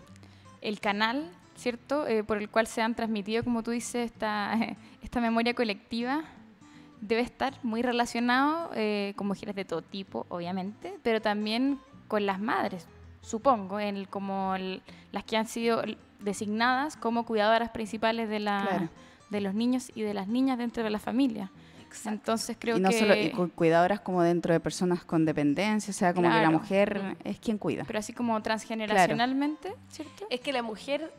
el 0.61 0.79
canal, 0.79 1.31
¿cierto? 1.55 2.05
Eh, 2.05 2.23
por 2.23 2.37
el 2.37 2.49
cual 2.49 2.67
se 2.67 2.83
han 2.83 2.93
transmitido, 2.93 3.43
como 3.43 3.63
tú 3.63 3.71
dices, 3.71 4.11
esta, 4.11 4.55
esta 5.01 5.21
memoria 5.21 5.55
colectiva 5.55 6.23
debe 7.01 7.21
estar 7.21 7.57
muy 7.63 7.81
relacionado 7.81 8.69
eh, 8.75 9.13
con 9.15 9.25
mujeres 9.25 9.55
de 9.55 9.65
todo 9.65 9.81
tipo, 9.81 10.27
obviamente, 10.29 10.99
pero 11.01 11.19
también 11.19 11.79
con 12.07 12.25
las 12.25 12.39
madres, 12.39 12.85
supongo, 13.21 13.79
en 13.79 13.97
el- 13.97 14.07
como 14.09 14.55
el- 14.55 14.81
las 15.11 15.23
que 15.23 15.37
han 15.37 15.47
sido 15.47 15.81
designadas 16.19 16.95
como 16.97 17.25
cuidadoras 17.25 17.69
principales 17.69 18.29
de, 18.29 18.39
la, 18.39 18.65
Claro. 18.67 18.89
de 19.29 19.41
los 19.41 19.53
niños 19.53 19.91
y 19.95 20.01
de 20.01 20.13
las 20.13 20.27
niñas 20.27 20.57
dentro 20.57 20.83
de 20.83 20.89
la 20.89 20.99
familia. 20.99 21.51
Entonces 22.05 22.55
creo 22.59 22.77
y 22.77 22.79
no 22.81 22.89
que... 22.89 22.99
solo 22.99 23.15
y 23.15 23.31
cu- 23.31 23.49
cuidadoras 23.49 23.99
como 24.01 24.21
dentro 24.21 24.53
de 24.53 24.59
personas 24.59 25.03
con 25.03 25.25
dependencia, 25.25 25.89
o 25.89 25.93
sea, 25.93 26.13
como 26.13 26.29
que 26.29 26.39
la 26.41 26.51
mujer 26.51 27.01
Mm. 27.01 27.27
es 27.27 27.39
quien 27.39 27.57
cuida. 27.57 27.83
Pero 27.87 27.97
así 27.97 28.13
como 28.13 28.39
transgeneracionalmente, 28.43 29.73
¿cierto? 29.89 30.25
Es 30.29 30.39
que 30.39 30.53
la 30.53 30.61
mujer 30.61 31.11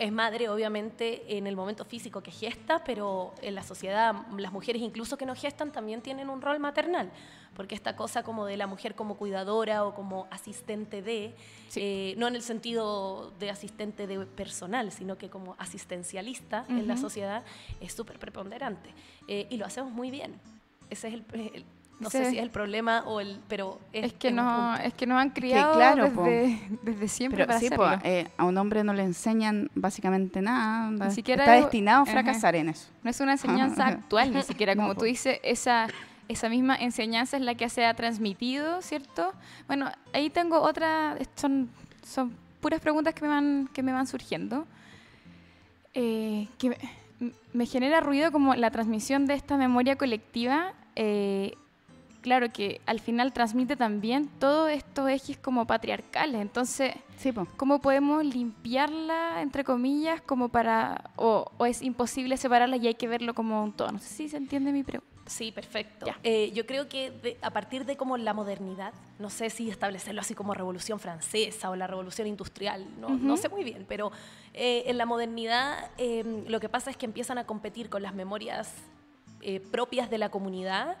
es 0.00 0.12
madre, 0.12 0.48
obviamente, 0.48 1.36
en 1.36 1.46
el 1.46 1.54
momento 1.56 1.84
físico 1.84 2.22
que 2.22 2.30
gesta, 2.30 2.82
pero 2.84 3.32
en 3.42 3.54
la 3.54 3.62
sociedad, 3.62 4.14
las 4.36 4.52
mujeres 4.52 4.82
incluso 4.82 5.16
que 5.18 5.26
no 5.26 5.34
gestan 5.34 5.70
también 5.72 6.00
tienen 6.00 6.30
un 6.30 6.40
rol 6.40 6.58
maternal, 6.58 7.10
porque 7.54 7.74
esta 7.74 7.94
cosa 7.96 8.22
como 8.22 8.46
de 8.46 8.56
la 8.56 8.66
mujer 8.66 8.94
como 8.94 9.16
cuidadora 9.16 9.84
o 9.84 9.94
como 9.94 10.26
asistente 10.30 11.02
de, 11.02 11.34
Sí. 11.68 11.80
eh, 11.82 12.14
no 12.16 12.26
en 12.28 12.34
el 12.34 12.42
sentido 12.42 13.30
de 13.38 13.50
asistente 13.50 14.06
de 14.06 14.24
personal, 14.26 14.90
sino 14.90 15.16
que 15.18 15.28
como 15.30 15.54
asistencialista 15.58 16.64
en 16.68 16.88
la 16.88 16.96
sociedad, 16.96 17.44
es 17.80 17.92
súper 17.92 18.18
preponderante. 18.18 18.94
Eh, 19.28 19.46
y 19.50 19.56
lo 19.58 19.66
hacemos 19.66 19.92
muy 19.92 20.10
bien. 20.10 20.40
Ese 20.88 21.08
es 21.08 21.14
el... 21.14 21.24
el- 21.54 21.64
no 22.00 22.10
sé 22.10 22.30
si 22.30 22.36
es 22.38 22.42
el 22.42 22.50
problema 22.50 23.02
o 23.06 23.20
el... 23.20 23.38
pero 23.48 23.78
es, 23.92 24.06
Es 24.06 24.12
que, 24.14 24.30
no, 24.32 24.74
es 24.76 24.94
que 24.94 25.06
nos 25.06 25.18
han 25.20 25.30
criado 25.30 25.74
claro, 25.74 26.04
desde, 26.04 26.60
desde 26.82 27.08
siempre 27.08 27.36
Pero 27.36 27.46
para 27.46 27.58
sí, 27.60 27.66
hacerlo. 27.66 27.98
eh, 28.02 28.26
a 28.36 28.44
un 28.44 28.56
hombre 28.58 28.82
no 28.82 28.92
le 28.94 29.02
enseñan 29.02 29.70
básicamente 29.74 30.40
nada. 30.42 30.88
onda, 30.88 31.10
siquiera 31.10 31.44
está 31.44 31.56
es- 31.58 31.64
destinado 31.64 32.00
a 32.00 32.02
ajá. 32.02 32.12
fracasar 32.12 32.56
en 32.56 32.70
eso. 32.70 32.88
No 33.02 33.10
es 33.10 33.20
una 33.20 33.32
enseñanza 33.32 33.86
actual, 33.86 34.32
ni 34.34 34.42
siquiera, 34.42 34.74
como 34.76 34.94
tú 34.94 35.04
dices, 35.04 35.38
esa, 35.42 35.86
esa 36.28 36.48
misma 36.48 36.74
enseñanza 36.76 37.36
es 37.36 37.42
la 37.42 37.54
que 37.54 37.68
se 37.68 37.84
ha 37.84 37.94
transmitido, 37.94 38.80
¿cierto? 38.82 39.32
Bueno, 39.66 39.90
ahí 40.12 40.30
tengo 40.30 40.60
otra, 40.60 41.16
son, 41.36 41.68
son 42.02 42.34
puras 42.60 42.80
preguntas 42.80 43.14
que 43.14 43.22
me 43.22 43.28
van, 43.28 43.68
que 43.72 43.82
me 43.82 43.92
van 43.92 44.06
surgiendo. 44.06 44.66
Eh, 45.94 46.46
que 46.58 46.70
me, 46.70 46.78
me 47.52 47.66
genera 47.66 48.00
ruido 48.00 48.30
como 48.32 48.54
la 48.54 48.70
transmisión 48.70 49.26
de 49.26 49.34
esta 49.34 49.56
memoria 49.56 49.96
colectiva. 49.96 50.72
eh, 50.96 51.54
claro 52.20 52.52
que 52.52 52.80
al 52.86 53.00
final 53.00 53.32
transmite 53.32 53.76
también 53.76 54.28
todos 54.38 54.70
estos 54.70 55.08
ejes 55.10 55.36
como 55.38 55.66
patriarcales. 55.66 56.40
Entonces, 56.40 56.94
Sí, 57.16 57.32
pues. 57.32 57.48
¿Cómo 57.58 57.80
podemos 57.82 58.24
limpiarla, 58.24 59.42
entre 59.42 59.64
comillas, 59.64 60.20
como 60.22 60.48
para... 60.48 61.10
o, 61.16 61.50
o 61.58 61.66
es 61.66 61.82
imposible 61.82 62.36
separarla 62.36 62.76
y 62.76 62.86
hay 62.86 62.94
que 62.94 63.08
verlo 63.08 63.34
como 63.34 63.62
un 63.62 63.72
todo? 63.72 63.92
No 63.92 63.98
sé 63.98 64.06
si 64.08 64.28
se 64.28 64.36
entiende 64.36 64.72
mi 64.72 64.82
pregunta. 64.82 65.06
Sí, 65.26 65.52
perfecto. 65.52 66.06
Eh, 66.24 66.50
yo 66.54 66.66
creo 66.66 66.88
que 66.88 67.10
de- 67.12 67.38
a 67.42 67.50
partir 67.50 67.84
de 67.84 67.96
como 67.96 68.16
la 68.16 68.34
modernidad, 68.34 68.92
no 69.20 69.30
sé 69.30 69.48
si 69.50 69.70
establecerlo 69.70 70.20
así 70.22 70.34
como 70.34 70.54
revolución 70.54 70.98
francesa 70.98 71.70
o 71.70 71.76
la 71.76 71.86
revolución 71.86 72.26
industrial, 72.26 72.84
no, 72.98 73.10
no 73.10 73.36
sé 73.36 73.48
muy 73.48 73.62
bien, 73.62 73.84
pero 73.88 74.10
eh, 74.54 74.84
en 74.86 74.98
la 74.98 75.06
modernidad 75.06 75.90
eh, 75.98 76.44
lo 76.48 76.58
que 76.58 76.68
pasa 76.68 76.90
es 76.90 76.96
que 76.96 77.06
empiezan 77.06 77.38
a 77.38 77.44
competir 77.44 77.88
con 77.90 78.02
las 78.02 78.12
memorias 78.14 78.74
eh, 79.42 79.60
propias 79.60 80.10
de 80.10 80.18
la 80.18 80.30
comunidad, 80.30 80.96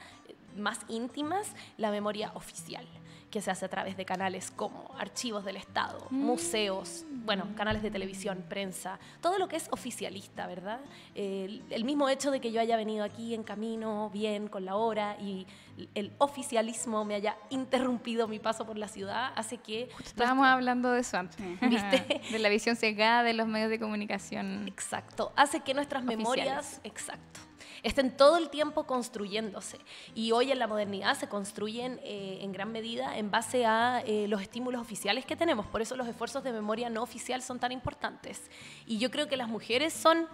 más 0.56 0.80
íntimas, 0.88 1.54
la 1.76 1.90
memoria 1.90 2.32
oficial 2.34 2.86
que 3.30 3.40
se 3.40 3.50
hace 3.50 3.64
a 3.64 3.68
través 3.68 3.96
de 3.96 4.04
canales 4.04 4.50
como 4.50 4.90
archivos 4.98 5.44
del 5.44 5.56
Estado, 5.56 6.06
museos, 6.10 7.04
bueno, 7.24 7.46
canales 7.56 7.82
de 7.82 7.90
televisión, 7.90 8.44
prensa, 8.48 8.98
todo 9.20 9.38
lo 9.38 9.48
que 9.48 9.56
es 9.56 9.68
oficialista, 9.70 10.46
¿verdad? 10.46 10.80
Eh, 11.14 11.62
el, 11.70 11.84
mismo 11.84 12.08
hecho 12.08 12.30
de 12.30 12.40
que 12.40 12.50
yo 12.50 12.60
haya 12.60 12.76
venido 12.76 13.04
aquí 13.04 13.34
en 13.34 13.44
camino, 13.44 14.10
bien, 14.12 14.48
con 14.48 14.64
la 14.64 14.74
hora, 14.74 15.16
y 15.20 15.46
el 15.94 16.12
oficialismo 16.18 17.04
me 17.04 17.14
haya 17.14 17.36
interrumpido 17.50 18.26
mi 18.26 18.38
paso 18.38 18.66
por 18.66 18.76
la 18.76 18.88
ciudad, 18.88 19.32
hace 19.36 19.58
que... 19.58 19.88
Estábamos 20.04 20.46
hablando 20.46 20.90
de 20.90 21.00
eso 21.00 21.16
antes. 21.16 21.38
¿Viste? 21.60 22.20
de 22.32 22.38
la 22.38 22.48
visión 22.48 22.74
sesgada 22.74 23.22
de 23.22 23.34
los 23.34 23.46
medios 23.46 23.70
de 23.70 23.78
comunicación. 23.78 24.66
Exacto, 24.66 25.32
hace 25.36 25.60
que 25.60 25.72
nuestras 25.72 26.02
Oficiales. 26.02 26.28
memorias, 26.28 26.80
exacto, 26.82 27.40
estén 27.82 28.16
todo 28.16 28.36
el 28.36 28.50
tiempo 28.50 28.84
construyéndose. 28.84 29.78
Y 30.14 30.32
hoy 30.32 30.52
en 30.52 30.58
la 30.58 30.66
modernidad 30.66 31.16
se 31.16 31.28
construyen 31.28 32.00
eh, 32.02 32.38
en 32.42 32.52
gran 32.52 32.72
medida 32.72 33.16
en 33.16 33.30
base 33.30 33.66
a 33.66 34.02
eh, 34.06 34.26
los 34.28 34.42
estímulos 34.42 34.80
oficiales 34.80 35.24
que 35.24 35.36
tenemos. 35.36 35.66
Por 35.66 35.82
eso 35.82 35.96
los 35.96 36.06
esfuerzos 36.06 36.44
de 36.44 36.52
memoria 36.52 36.90
no 36.90 37.02
oficial 37.02 37.42
son 37.42 37.58
tan 37.58 37.72
importantes. 37.72 38.50
Y 38.86 38.98
yo 38.98 39.10
creo 39.10 39.28
que 39.28 39.36
las 39.36 39.48
mujeres 39.48 39.92
son 39.92 40.26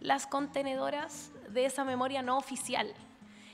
las 0.00 0.26
contenedoras 0.26 1.30
de 1.48 1.66
esa 1.66 1.84
memoria 1.84 2.22
no 2.22 2.38
oficial. 2.38 2.94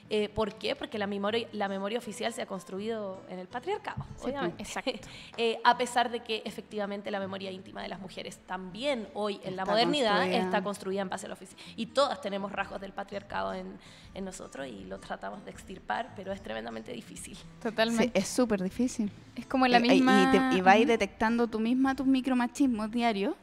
Eh, 0.09 0.29
¿Por 0.29 0.55
qué? 0.55 0.77
Porque 0.77 0.99
la 0.99 1.07
memoria, 1.07 1.49
la 1.53 1.69
memoria 1.69 1.99
oficial 1.99 2.33
se 2.33 2.41
ha 2.43 2.47
construido 2.47 3.23
en 3.29 3.39
el 3.41 3.49
patriarcado, 3.49 4.05
obviamente. 4.23 4.63
exacto. 4.63 4.93
Eh, 5.39 5.59
a 5.65 5.77
pesar 5.77 6.11
de 6.11 6.21
que 6.21 6.43
efectivamente 6.45 7.11
la 7.11 7.19
memoria 7.21 7.51
íntima 7.51 7.83
de 7.83 7.89
las 7.89 8.01
mujeres 8.01 8.39
también 8.47 9.07
hoy 9.15 9.41
en 9.45 9.57
la 9.57 9.63
Está 9.63 9.73
modernidad 9.73 10.17
construida. 10.19 10.45
está 10.45 10.63
construida 10.63 11.01
en 11.03 11.09
base 11.09 11.27
a 11.27 11.29
la 11.29 11.35
oficina. 11.35 11.61
Y 11.77 11.87
todas 11.87 12.21
tenemos 12.21 12.53
rasgos 12.53 12.81
del 12.81 12.93
patriarcado 12.93 13.53
en, 13.53 13.77
en 14.15 14.25
nosotros 14.25 14.67
y 14.69 14.85
lo 14.85 14.99
tratamos 15.01 15.45
de 15.45 15.51
extirpar, 15.51 16.13
pero 16.17 16.33
es 16.33 16.43
tremendamente 16.43 16.93
difícil. 16.93 17.35
Sí, 17.37 17.43
Totalmente. 17.63 18.19
es 18.19 18.29
súper 18.29 18.63
difícil. 18.63 19.11
es 19.35 19.47
como 19.47 19.67
la 19.67 19.79
y- 19.79 19.83
misma... 19.83 20.31
Y, 20.33 20.39
te- 20.39 20.57
y 20.59 20.61
vais 20.63 20.81
Ujú. 20.83 20.89
detectando 20.89 21.47
tú 21.49 21.59
misma 21.61 21.95
tus 21.95 22.07
micromachismos 22.07 22.91
diarios. 22.91 23.35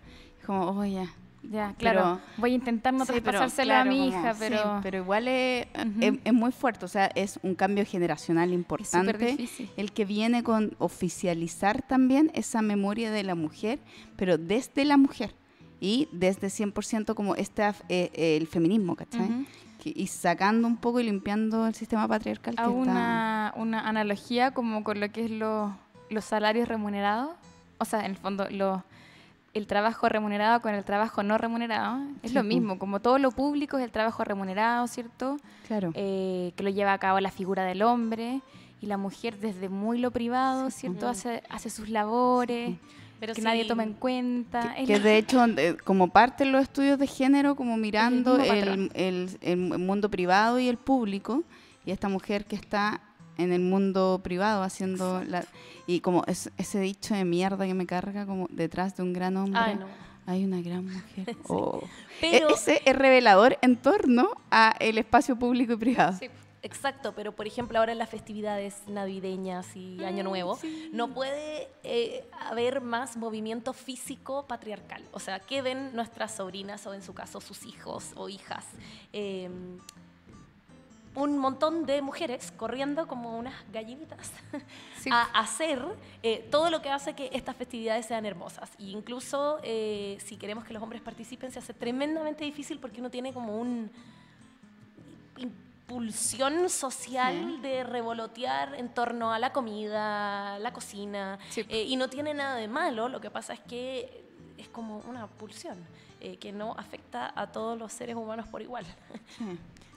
Como, 0.45 0.69
oh, 0.79 0.85
ya. 0.85 1.07
Ya, 1.43 1.73
claro. 1.77 2.19
pero- 2.25 2.41
Voy 2.41 2.51
a 2.51 2.55
intentar 2.55 2.93
no 2.93 3.05
Sí, 3.05 3.11
pero, 3.13 3.23
traspasárselo 3.39 3.67
claro, 3.69 3.89
a 3.89 3.93
mi 3.93 3.99
como- 3.99 4.09
hija, 4.09 4.33
sí, 4.33 4.39
pero... 4.39 4.79
pero 4.81 4.97
igual 4.97 5.27
es, 5.27 5.67
Ujú. 5.75 5.99
es, 6.01 6.13
es 6.23 6.33
muy 6.33 6.51
fuerte. 6.51 6.85
O 6.85 6.87
sea, 6.87 7.07
es 7.15 7.39
un 7.43 7.53
cambio 7.55 7.85
generacional 7.85 8.53
importante. 8.53 9.17
difícil. 9.17 9.69
El 9.77 9.91
que 9.91 10.05
viene 10.05 10.41
con 10.43 10.75
oficializar 10.79 11.81
también 11.81 12.31
esa 12.33 12.61
memoria 12.61 13.11
de 13.11 13.23
la 13.23 13.35
mujer, 13.35 13.79
pero 14.15 14.37
desde 14.37 14.85
la 14.85 14.97
mujer. 14.97 15.35
Y 15.79 16.07
desde 16.13 16.47
100% 16.49 17.13
como 17.13 17.35
esta, 17.35 17.75
eh, 17.89 18.09
eh, 18.13 18.37
el 18.37 18.47
feminismo, 18.47 18.95
¿cachai? 18.95 19.21
Ujú. 19.21 19.45
Que- 19.83 19.93
y 19.93 20.07
sacando 20.07 20.65
un 20.65 20.77
poco 20.77 21.01
y 21.01 21.03
limpiando 21.03 21.67
el 21.67 21.75
sistema 21.75 22.07
patriarcal. 22.07 22.55
que 22.55 22.61
Hago 22.61 22.79
está- 22.79 22.91
una, 22.91 23.53
una 23.57 23.87
analogía 23.89 24.51
como 24.51 24.83
con 24.85 25.01
lo 25.01 25.11
que 25.11 25.25
es 25.25 25.31
los, 25.31 25.71
los 26.09 26.23
salarios 26.23 26.69
remunerados. 26.69 27.31
O 27.79 27.85
sea, 27.85 27.99
en 28.05 28.11
el 28.11 28.15
fondo, 28.17 28.47
los 28.49 28.79
el 29.53 29.67
trabajo 29.67 30.09
remunerado 30.09 30.61
con 30.61 30.73
el 30.73 30.83
trabajo 30.83 31.21
no 31.23 31.37
remunerado. 31.37 32.01
Es 32.23 32.31
Sí, 32.31 32.35
lo 32.35 32.43
mismo, 32.43 32.79
como 32.79 32.99
todo 32.99 33.19
lo 33.19 33.31
público 33.31 33.77
es 33.77 33.83
el 33.83 33.91
trabajo 33.91 34.23
remunerado, 34.23 34.87
¿cierto? 34.87 35.37
Claro. 35.67 35.91
Eh, 35.93 36.53
que 36.55 36.63
lo 36.63 36.69
lleva 36.69 36.93
a 36.93 36.97
cabo 36.97 37.19
la 37.19 37.31
figura 37.31 37.63
del 37.63 37.83
hombre 37.83 38.41
y 38.81 38.87
la 38.87 38.97
mujer 38.97 39.37
desde 39.37 39.69
muy 39.69 39.99
lo 39.99 40.11
privado, 40.11 40.69
¿cierto? 40.71 41.05
Ujú. 41.05 41.07
Hace, 41.07 41.43
hace 41.49 41.69
sus 41.69 41.89
labores, 41.89 42.75
Pero 43.19 43.33
que 43.33 43.41
sí, 43.41 43.45
nadie 43.45 43.65
toma 43.65 43.83
en 43.83 43.93
cuenta. 43.93 44.73
Que, 44.85 44.99
de 44.99 45.17
hecho, 45.17 45.45
eh, 45.45 45.77
como 45.83 46.09
parte 46.09 46.45
de 46.45 46.51
los 46.51 46.63
estudios 46.63 46.97
de 46.97 47.07
género, 47.07 47.55
como 47.55 47.77
mirando 47.77 48.37
el 48.39 49.79
mundo 49.79 50.09
privado 50.09 50.59
y 50.59 50.67
el 50.67 50.77
público, 50.77 51.43
y 51.85 51.91
esta 51.91 52.09
mujer 52.09 52.45
que 52.45 52.55
está 52.55 53.01
en 53.37 53.51
el 53.53 53.61
mundo 53.61 54.21
privado 54.23 54.63
haciendo 54.63 55.23
la... 55.23 55.45
Y 55.87 55.99
como 55.99 56.23
es- 56.27 56.51
ese 56.57 56.79
dicho 56.79 57.13
de 57.13 57.25
mierda 57.25 57.65
que 57.65 57.73
me 57.73 57.85
carga, 57.85 58.25
como 58.25 58.47
detrás 58.49 58.95
de 58.95 59.03
un 59.03 59.13
gran 59.13 59.35
hombre 59.37 59.59
Ay, 59.61 59.75
no. 59.75 59.85
hay 60.25 60.45
una 60.45 60.61
gran 60.61 60.85
mujer. 60.85 61.35
Oh. 61.47 61.81
Pero- 62.21 62.49
E- 62.49 62.53
Ese 62.53 62.81
es 62.85 62.95
revelador 62.95 63.57
en 63.61 63.75
torno 63.75 64.29
a 64.51 64.73
el 64.79 64.97
espacio 64.97 65.35
público 65.37 65.73
y 65.73 65.77
privado. 65.77 66.17
Sí. 66.19 66.29
Exacto, 66.65 67.11
pero 67.13 67.33
por 67.33 67.45
ejemplo 67.45 67.77
ahora 67.77 67.91
en 67.91 67.97
las 67.97 68.09
festividades 68.09 68.83
navideñas 68.87 69.75
y 69.75 70.01
Año 70.05 70.23
Nuevo 70.23 70.57
no 70.93 71.13
puede 71.13 71.67
eh, 71.83 72.23
haber 72.47 72.79
más 72.79 73.17
movimiento 73.17 73.73
físico 73.73 74.45
patriarcal. 74.47 75.03
O 75.11 75.19
sea, 75.19 75.41
¿qué 75.41 75.61
ven 75.61 75.93
nuestras 75.93 76.35
sobrinas 76.35 76.87
o 76.87 76.93
en 76.93 77.01
su 77.01 77.13
caso 77.13 77.41
sus 77.41 77.65
hijos 77.65 78.13
o 78.15 78.29
hijas? 78.29 78.63
Eh, 79.11 79.49
un 81.15 81.37
montón 81.37 81.85
de 81.85 82.01
mujeres 82.01 82.51
corriendo 82.57 83.07
como 83.07 83.37
unas 83.37 83.53
gallinitas 83.71 84.31
Sí. 84.99 85.09
a 85.11 85.23
hacer 85.39 85.79
eh, 86.23 86.47
todo 86.49 86.69
lo 86.71 86.81
que 86.81 86.89
hace 86.89 87.13
que 87.13 87.29
estas 87.33 87.55
festividades 87.55 88.05
sean 88.05 88.25
hermosas. 88.25 88.71
E 88.79 88.85
incluso 88.85 89.59
eh, 89.63 90.17
si 90.25 90.37
queremos 90.37 90.63
que 90.65 90.73
los 90.73 90.81
hombres 90.81 91.01
participen 91.01 91.51
se 91.51 91.59
hace 91.59 91.73
tremendamente 91.73 92.43
difícil 92.45 92.79
porque 92.79 92.99
uno 92.99 93.09
tiene 93.11 93.33
como 93.33 93.59
un 93.59 93.91
impulsión 95.37 96.69
social 96.69 97.61
de 97.61 97.83
revolotear 97.83 98.75
en 98.75 98.89
torno 98.93 99.33
a 99.33 99.39
la 99.39 99.51
comida, 99.53 100.57
la 100.59 100.73
cocina, 100.73 101.37
Sí. 101.49 101.65
eh, 101.69 101.83
y 101.83 101.95
no 101.95 102.09
tiene 102.09 102.33
nada 102.33 102.55
de 102.55 102.67
malo, 102.67 103.09
lo 103.09 103.19
que 103.21 103.29
pasa 103.29 103.53
es 103.53 103.59
que 103.59 104.23
es 104.57 104.67
como 104.69 104.99
una 105.09 105.27
pulsión 105.27 105.77
que 106.39 106.53
no 106.53 106.71
afecta 106.77 107.33
a 107.35 107.51
todos 107.51 107.77
los 107.77 107.91
seres 107.91 108.15
humanos 108.15 108.47
por 108.47 108.61
igual. 108.61 108.85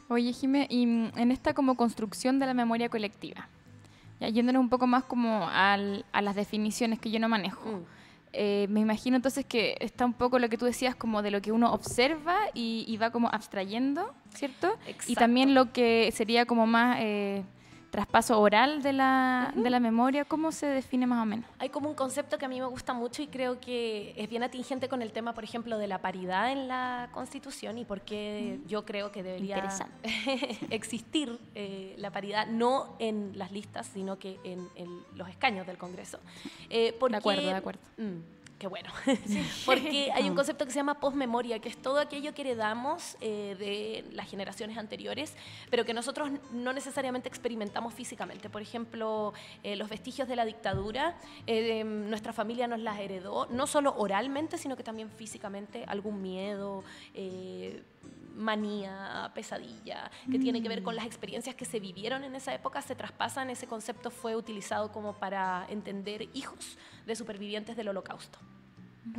Oye, 0.09 0.33
Jimé, 0.33 0.67
y 0.71 0.87
mm, 0.87 1.13
en 1.17 1.33
esta 1.33 1.53
como 1.55 1.77
construcción 1.77 2.39
de 2.39 2.47
la 2.47 2.55
memoria 2.55 2.89
colectiva, 2.89 3.49
ya 4.21 4.29
yéndonos 4.29 4.61
un 4.61 4.69
poco 4.69 4.87
más 4.87 5.05
como 5.05 5.49
al- 5.49 6.05
a 6.13 6.23
las 6.23 6.37
definiciones 6.37 6.99
que 7.01 7.11
yo 7.11 7.19
no 7.19 7.29
manejo, 7.29 7.69
Mm. 7.71 7.83
eh, 8.33 8.67
me 8.71 8.81
imagino 8.81 9.17
entonces 9.17 9.45
que 9.45 9.77
está 9.81 10.05
un 10.05 10.13
poco 10.13 10.39
lo 10.39 10.49
que 10.49 10.59
tú 10.59 10.65
decías 10.67 10.95
como 10.95 11.23
de 11.23 11.31
lo 11.31 11.41
que 11.43 11.53
uno 11.53 11.73
observa 11.73 12.37
y, 12.55 12.85
y 12.87 12.97
va 12.99 13.11
como 13.11 13.29
abstrayendo, 13.29 14.13
¿cierto? 14.35 14.77
Y 14.87 14.91
Exacto. 14.91 15.15
también 15.21 15.55
lo 15.55 15.73
que 15.73 16.11
sería 16.13 16.45
como 16.47 16.67
más 16.67 16.99
eh, 17.01 17.43
traspaso 17.91 18.39
oral 18.41 18.83
de 18.83 18.93
la, 18.93 19.53
de 19.55 19.71
la 19.71 19.81
memoria, 19.81 20.25
¿cómo 20.25 20.53
se 20.53 20.67
define 20.67 21.07
más 21.07 21.23
o 21.23 21.25
menos? 21.27 21.47
Hay 21.59 21.69
como 21.71 21.89
un 21.89 21.95
concepto 21.95 22.37
que 22.39 22.45
a 22.45 22.49
mí 22.49 22.61
me 22.61 22.67
gusta 22.67 22.93
mucho 22.93 23.23
y 23.23 23.27
creo 23.29 23.59
que 23.61 24.13
es 24.17 24.29
bien 24.29 24.43
atingente 24.43 24.89
con 24.89 25.03
el 25.03 25.13
tema, 25.13 25.33
por 25.35 25.45
ejemplo, 25.45 25.79
de 25.79 25.87
la 25.87 25.99
paridad 26.03 26.53
en 26.53 26.69
la 26.69 27.09
Constitución 27.13 27.79
y 27.79 27.85
por 27.85 28.01
qué 28.03 28.61
yo 28.67 28.85
creo 28.85 29.13
que 29.13 29.23
debería 29.23 29.57
existir 30.71 31.39
eh, 31.55 31.95
la 31.99 32.11
paridad 32.11 32.47
no 32.47 32.97
en 32.99 33.33
las 33.37 33.53
listas, 33.53 33.87
sino 33.93 34.19
que 34.19 34.39
en, 34.45 34.69
en 34.77 34.89
los 35.15 35.29
escaños 35.29 35.67
del 35.67 35.79
Congreso. 35.79 36.19
Eh, 36.71 36.95
porque- 36.99 37.17
acuerdo, 37.17 37.43
de 37.47 37.55
acuerdo. 37.55 37.81
Mm, 37.99 38.36
qué 38.59 38.67
bueno. 38.67 38.91
porque 39.67 40.11
hay 40.13 40.29
un 40.29 40.35
concepto 40.35 40.65
que 40.65 40.73
se 40.73 40.79
llama 40.79 41.01
posmemoria, 41.01 41.59
que 41.59 41.69
es 41.69 41.77
todo 41.77 41.99
aquello 41.99 42.35
que 42.35 42.43
heredamos 42.43 43.17
eh, 43.21 43.57
de 43.59 44.15
las 44.15 44.29
generaciones 44.29 44.79
anteriores, 44.79 45.35
pero 45.71 45.85
que 45.85 45.95
nosotros 45.95 46.31
no 46.53 46.73
necesariamente 46.73 47.29
experimentamos 47.29 47.95
físicamente. 47.95 48.49
Por 48.49 48.63
ejemplo, 48.63 49.33
eh, 49.63 49.77
los 49.77 49.89
vestigios 49.89 50.29
de 50.29 50.37
la 50.37 50.45
dictadura, 50.45 51.17
eh, 51.47 51.81
em, 51.81 52.09
nuestra 52.09 52.33
familia 52.33 52.67
nos 52.67 52.81
las 52.81 52.99
heredó, 52.99 53.47
no 53.51 53.67
solo 53.67 53.95
oralmente, 53.97 54.59
sino 54.59 54.77
que 54.77 54.83
también 54.83 55.11
físicamente, 55.11 55.85
algún 55.87 56.23
miedo. 56.23 56.85
Manía, 58.37 59.31
pesadilla, 59.35 60.11
que 60.31 60.39
tiene 60.39 60.63
que 60.63 60.69
ver 60.69 60.83
con 60.83 60.95
las 60.95 61.07
experiencias 61.07 61.55
que 61.57 61.65
se 61.65 61.81
vivieron 61.81 62.23
en 62.23 62.35
esa 62.37 62.55
época, 62.55 62.83
se 62.83 62.95
traspasan, 62.95 63.51
ese 63.51 63.67
concepto 63.67 64.11
fue 64.11 64.37
utilizado 64.37 64.93
como 64.93 65.15
para 65.15 65.67
entender 65.71 66.29
hijos 66.35 66.77
de 67.07 67.17
supervivientes 67.17 67.77
del 67.77 67.89
holocausto. 67.89 68.39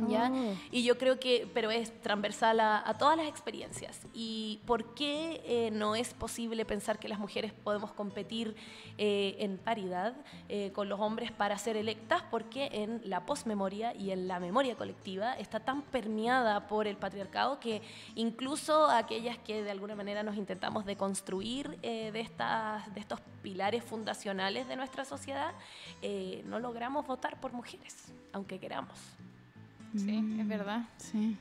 ¿Ya? 0.08 0.30
Y 0.70 0.82
yo 0.84 0.98
creo 0.98 1.18
que, 1.18 1.48
pero 1.54 1.70
es 1.70 2.00
transversal 2.02 2.60
a, 2.60 2.88
a 2.88 2.98
todas 2.98 3.16
las 3.16 3.26
experiencias. 3.26 4.00
¿Y 4.12 4.60
por 4.66 4.94
qué 4.94 5.42
eh, 5.44 5.70
no 5.72 5.94
es 5.94 6.14
posible 6.14 6.64
pensar 6.64 6.98
que 6.98 7.08
las 7.08 7.18
mujeres 7.18 7.52
podemos 7.52 7.92
competir 7.92 8.54
eh, 8.98 9.36
en 9.40 9.58
paridad 9.58 10.14
eh, 10.48 10.70
con 10.72 10.88
los 10.88 11.00
hombres 11.00 11.32
para 11.32 11.58
ser 11.58 11.76
electas? 11.76 12.22
Porque 12.30 12.68
en 12.72 13.00
la 13.04 13.26
posmemoria 13.26 13.94
y 13.94 14.10
en 14.10 14.28
la 14.28 14.40
memoria 14.40 14.76
colectiva 14.76 15.34
está 15.34 15.60
tan 15.60 15.82
permeada 15.82 16.66
por 16.68 16.86
el 16.86 16.96
patriarcado 16.96 17.60
que 17.60 17.82
incluso 18.14 18.88
aquellas 18.90 19.38
que 19.38 19.62
de 19.62 19.70
alguna 19.70 19.94
manera 19.94 20.22
nos 20.22 20.36
intentamos 20.36 20.84
deconstruir 20.84 21.78
eh, 21.82 22.10
de, 22.12 22.20
estas, 22.20 22.92
de 22.94 23.00
estos 23.00 23.20
pilares 23.42 23.84
fundacionales 23.84 24.68
de 24.68 24.76
nuestra 24.76 25.04
sociedad, 25.04 25.52
eh, 26.02 26.42
no 26.46 26.58
logramos 26.58 27.06
votar 27.06 27.40
por 27.40 27.52
mujeres, 27.52 28.12
aunque 28.32 28.58
queramos. 28.58 28.98
Sí, 29.96 30.36
es 30.40 30.48
verdad. 30.48 30.82
Sí. 30.98 31.36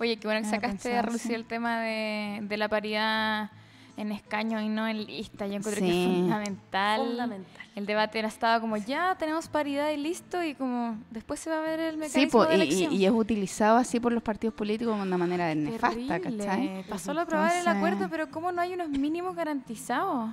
Oye, 0.00 0.16
qué 0.16 0.26
bueno 0.26 0.40
que 0.42 0.48
sacaste 0.48 0.88
a 0.88 0.92
pensar, 0.92 1.04
relucir 1.06 1.28
sí. 1.28 1.34
el 1.34 1.44
tema 1.44 1.80
de, 1.80 2.40
de 2.42 2.56
la 2.56 2.68
paridad 2.68 3.50
en 3.96 4.10
escaño 4.10 4.60
y 4.60 4.68
no 4.68 4.88
en 4.88 5.04
lista. 5.04 5.46
Yo 5.46 5.54
encuentro 5.56 5.80
que 5.84 5.90
Sí. 5.92 6.04
es 6.04 6.16
fundamental. 6.20 7.00
Fundamental. 7.06 7.62
El 7.76 7.86
debate 7.86 8.18
era 8.18 8.28
estaba 8.28 8.60
como 8.60 8.76
ya 8.76 9.14
tenemos 9.18 9.48
paridad 9.48 9.90
y 9.90 9.96
listo 9.96 10.42
y 10.42 10.54
como 10.54 10.96
después 11.10 11.40
se 11.40 11.50
va 11.50 11.58
a 11.58 11.60
ver 11.60 11.80
el 11.80 11.94
Sí, 11.94 11.98
mecanismo 12.00 12.30
po, 12.40 12.46
de 12.46 12.54
y, 12.56 12.58
y- 12.58 12.62
elección. 12.62 12.92
y 12.92 13.04
es 13.06 13.12
utilizado 13.12 13.76
así 13.78 14.00
por 14.00 14.12
los 14.12 14.22
partidos 14.22 14.54
políticos 14.54 14.96
de 14.96 15.02
una 15.02 15.16
manera 15.18 15.54
nefasta, 15.54 15.88
Terrible. 16.18 16.44
¿cachai? 16.44 16.84
Pasó 16.88 17.12
a 17.12 17.22
aprobar 17.22 17.54
el 17.56 17.68
acuerdo, 17.68 18.08
pero 18.10 18.30
¿cómo 18.30 18.50
no 18.52 18.60
hay 18.60 18.74
unos 18.74 18.88
mínimos 18.88 19.34
garantizados? 19.36 20.30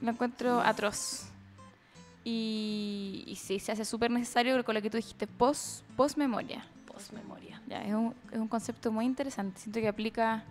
Lo 0.00 0.10
encuentro 0.10 0.60
atroz. 0.60 1.26
Y, 2.30 3.24
y 3.26 3.36
sí, 3.36 3.58
se 3.58 3.72
hace 3.72 3.86
súper 3.86 4.10
necesario 4.10 4.62
con 4.62 4.74
lo 4.74 4.82
que 4.82 4.90
tú 4.90 4.98
dijiste, 4.98 5.26
post, 5.26 5.82
post 5.96 6.18
memoria. 6.18 6.62
Post 6.86 7.12
memoria. 7.12 7.58
Ya, 7.66 7.82
es, 7.82 7.94
un, 7.94 8.14
es 8.30 8.38
un 8.38 8.48
concepto 8.48 8.92
muy 8.92 9.06
interesante. 9.06 9.58
Siento 9.58 9.80
que 9.80 9.88
aplica 9.88 10.44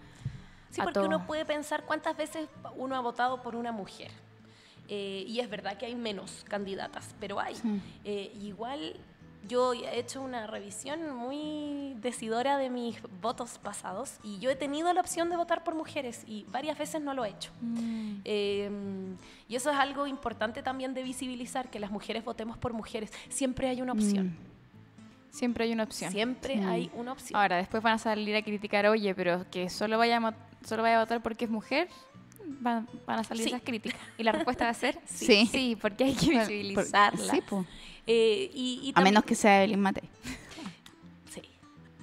Sí, 0.71 0.81
a 0.81 0.85
porque 0.85 0.95
todo. 0.95 1.05
uno 1.05 1.27
puede 1.27 1.45
pensar 1.45 1.83
cuántas 1.85 2.17
veces 2.17 2.49
uno 2.77 2.95
ha 2.95 2.99
votado 3.01 3.43
por 3.43 3.55
una 3.55 3.71
mujer. 3.71 4.09
Eh, 4.89 5.23
y 5.27 5.39
es 5.39 5.49
verdad 5.51 5.77
que 5.77 5.85
hay 5.85 5.93
menos 5.93 6.43
candidatas, 6.47 7.13
pero 7.19 7.39
hay. 7.39 7.53
Sí. 7.53 7.79
Eh, 8.05 8.31
igual 8.41 8.95
yo 9.47 9.73
he 9.73 9.99
hecho 9.99 10.21
una 10.21 10.47
revisión 10.47 11.15
muy 11.15 11.93
decidora 12.01 12.57
de 12.57 12.69
mis 12.69 12.97
votos 13.21 13.59
pasados 13.59 14.15
y 14.23 14.39
yo 14.39 14.49
he 14.49 14.55
tenido 14.55 14.91
la 14.93 15.01
opción 15.01 15.29
de 15.29 15.37
votar 15.37 15.63
por 15.63 15.73
mujeres 15.75 16.23
y 16.27 16.45
varias 16.49 16.77
veces 16.77 17.01
no 17.01 17.13
lo 17.13 17.23
he 17.25 17.29
hecho. 17.29 17.51
Mm, 17.61 18.07
Eh, 18.25 18.69
y 19.47 19.55
eso 19.55 19.71
es 19.71 19.77
algo 19.77 20.05
importante 20.07 20.61
también 20.63 20.93
de 20.93 21.03
visibilizar, 21.03 21.69
que 21.69 21.79
las 21.79 21.91
mujeres 21.91 22.25
votemos 22.25 22.57
por 22.57 22.73
mujeres. 22.73 23.11
Siempre 23.29 23.69
hay 23.69 23.81
una 23.81 23.93
opción. 23.93 24.35
Siempre 25.29 25.65
hay 25.65 25.71
una 25.73 25.83
opción. 25.83 26.11
Siempre 26.11 26.55
Sí. 26.55 26.59
hay 26.63 26.91
una 26.93 27.11
opción. 27.13 27.39
Ahora, 27.39 27.57
después 27.57 27.81
van 27.83 27.93
a 27.93 27.97
salir 27.99 28.35
a 28.35 28.41
criticar, 28.41 28.85
oye, 28.87 29.13
pero 29.15 29.45
que 29.51 29.69
solo 29.69 29.97
vaya 29.97 30.17
a, 30.17 30.35
solo 30.65 30.81
vaya 30.83 30.97
a 30.97 31.01
votar 31.01 31.21
porque 31.21 31.45
es 31.45 31.51
mujer, 31.51 31.87
van, 32.59 32.87
van 33.05 33.19
a 33.19 33.23
salir 33.23 33.43
Sí. 33.43 33.49
esas 33.49 33.61
críticas. 33.61 33.99
Y 34.17 34.23
la 34.23 34.31
respuesta 34.31 34.65
va 34.65 34.71
a 34.71 34.73
ser 34.73 34.99
Sí. 35.05 35.45
sí, 35.45 35.77
porque 35.79 36.05
hay 36.05 36.13
que 36.15 36.25
Por- 36.25 36.33
por- 36.35 36.47
visibilizarla. 36.47 37.31
Sí, 37.33 37.41
po. 37.41 37.65
Eh, 38.07 38.49
y, 38.53 38.79
y 38.83 38.91
a 38.95 39.01
menos 39.01 39.23
que 39.25 39.35
sea 39.35 39.57
Evelyn 39.63 39.79
Matei. 39.81 40.09
Sí. 41.29 41.41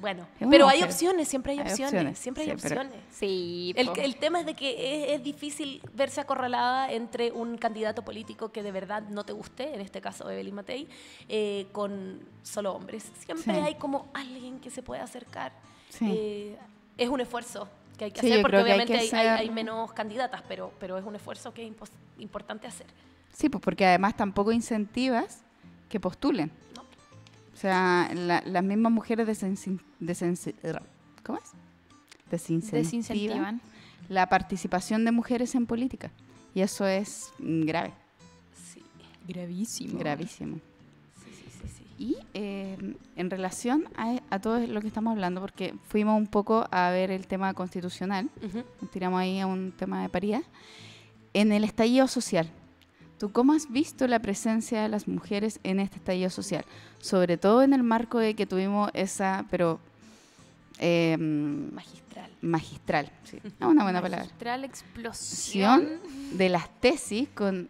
Bueno, 0.01 0.27
pero 0.51 0.69
hay 0.69 0.83
opciones, 0.83 1.29
siempre 1.29 1.53
hay, 1.53 1.59
Hay 1.61 1.64
opciones, 1.71 1.93
opciones, 1.95 2.19
siempre 2.19 2.43
hay 2.45 2.51
sí, 2.51 2.57
pero- 2.62 2.81
opciones. 2.83 3.05
Sí, 3.11 3.73
El, 3.77 3.88
el 3.99 4.17
tema 4.17 4.40
es 4.40 4.47
de 4.47 4.55
que 4.55 5.05
es, 5.07 5.12
es 5.19 5.25
difícil 5.25 5.81
verse 5.95 6.21
acorralada 6.21 6.93
entre 6.93 7.33
un 7.33 7.57
candidato 7.57 8.03
político 8.05 8.53
que 8.53 8.62
de 8.62 8.71
verdad 8.71 9.03
no 9.09 9.25
te 9.25 9.33
guste, 9.33 9.75
en 9.75 9.81
este 9.81 10.01
caso 10.03 10.31
Evelyn 10.31 10.55
Matei, 10.55 10.88
eh, 11.29 11.67
con 11.73 12.21
solo 12.43 12.75
hombres. 12.75 13.11
Siempre 13.25 13.55
Sí. 13.55 13.61
hay 13.61 13.75
como 13.77 14.09
alguien 14.12 14.61
que 14.61 14.69
se 14.71 14.83
puede 14.83 15.01
acercar. 15.01 15.53
Sí. 15.88 16.07
Eh, 16.11 16.59
es 16.99 17.09
un 17.09 17.21
esfuerzo 17.23 17.67
que 17.97 18.05
hay 18.07 18.11
que 18.11 18.21
Sí, 18.21 18.31
hacer 18.31 18.43
porque 18.43 18.57
hay 18.59 18.62
obviamente 18.64 18.93
que 18.93 18.99
hay, 18.99 19.05
hay- 19.11 19.27
hacer- 19.27 19.38
hay 19.38 19.51
menos 19.51 19.93
candidatas, 19.95 20.43
pero, 20.47 20.71
pero 20.79 20.99
es 20.99 21.05
un 21.05 21.17
esfuerzo 21.17 21.55
que 21.55 21.67
es 21.67 21.73
importante 22.19 22.67
hacer. 22.67 22.87
Sí, 23.33 23.49
pues 23.49 23.62
porque 23.64 23.87
además 23.87 24.17
tampoco 24.17 24.53
incentivas 24.53 25.45
que 25.88 26.01
postulen. 26.01 26.51
No. 26.77 26.83
O 26.83 27.57
sea, 27.57 28.11
la- 28.14 28.42
las 28.47 28.64
mismas 28.64 28.92
mujeres 28.92 29.27
desensi- 29.29 29.81
desensi- 30.01 30.55
¿cómo 31.25 31.38
es? 31.38 31.51
Desincentivan 32.31 32.83
desincentivan. 32.83 33.61
la 34.09 34.29
participación 34.29 35.05
de 35.05 35.12
mujeres 35.12 35.55
en 35.55 35.66
política. 35.66 36.11
Y 36.55 36.61
eso 36.62 36.87
es 36.87 37.33
grave, 37.38 37.92
Sí, 38.73 38.83
Gravísimo. 39.29 39.99
gravísimo. 39.99 40.57
sí, 41.25 41.31
sí, 41.33 41.51
sí. 41.62 41.68
sí. 41.79 41.85
Y 41.99 42.16
eh, 42.35 42.94
en 43.16 43.31
relación 43.31 43.88
a, 43.97 44.20
a 44.31 44.38
todo 44.40 44.59
lo 44.66 44.81
que 44.81 44.87
estamos 44.88 45.12
hablando, 45.12 45.40
porque 45.40 45.75
fuimos 45.88 46.16
un 46.18 46.27
poco 46.27 46.66
a 46.70 46.90
ver 46.90 47.11
el 47.11 47.27
tema 47.27 47.55
constitucional, 47.55 48.29
Ujú. 48.44 48.62
nos 48.81 48.90
tiramos 48.90 49.20
ahí 49.20 49.40
a 49.40 49.47
un 49.47 49.73
tema 49.73 50.03
de 50.03 50.09
paridad, 50.09 50.42
en 51.35 51.53
el 51.53 51.64
estallido 51.64 52.07
social. 52.09 52.49
¿Tú 53.18 53.31
cómo 53.33 53.53
has 53.53 53.70
visto 53.70 54.07
la 54.07 54.18
presencia 54.20 54.83
de 54.83 54.88
las 54.88 55.07
mujeres 55.09 55.61
en 55.62 55.81
este 55.81 55.96
estallido 55.96 56.31
social? 56.31 56.64
Sobre 57.00 57.37
todo 57.37 57.62
en 57.62 57.72
el 57.72 57.83
marco 57.83 58.18
de 58.18 58.35
que 58.35 58.46
tuvimos 58.46 58.90
esa, 58.94 59.46
pero 59.50 59.79
eh, 60.79 61.16
Magistral. 61.18 62.31
magistral, 62.42 63.12
sí, 63.24 63.38
es 63.42 63.53
una 63.61 63.85
buena 63.85 64.03
palabra, 64.03 64.24
Magistral 64.24 64.64
explosión. 64.64 65.88
de 66.33 66.48
las 66.48 66.68
tesis 66.81 67.29
con... 67.35 67.68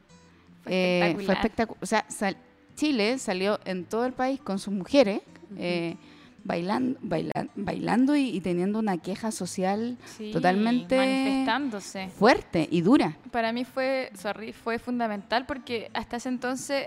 Fue 0.65 0.73
eh, 0.73 1.17
fue 1.27 1.35
espectacular. 1.35 1.79
O 1.83 1.87
sea, 1.87 2.07
sal- 2.09 2.39
Chile 2.75 3.19
salió 3.19 3.61
en 3.67 3.85
todo 3.85 4.07
el 4.07 4.15
país 4.15 4.41
con 4.41 4.59
sus 4.59 4.73
mujeres 4.73 5.21
eh, 5.59 5.97
bailando, 6.45 6.99
bailan- 7.01 7.51
bailando 7.57 8.15
y, 8.17 8.29
y 8.29 8.41
teniendo 8.41 8.79
una 8.79 8.99
queja 8.99 9.31
social 9.33 9.97
Sí, 10.05 10.31
totalmente 10.31 10.97
manifestándose. 10.97 12.09
fuerte 12.09 12.69
y 12.71 12.83
dura. 12.83 13.17
Para 13.31 13.53
mí 13.53 13.65
fue, 13.65 14.11
sorry, 14.15 14.53
fue 14.53 14.79
fundamental 14.79 15.47
porque 15.47 15.91
hasta 15.95 16.17
ese 16.19 16.29
entonces 16.29 16.87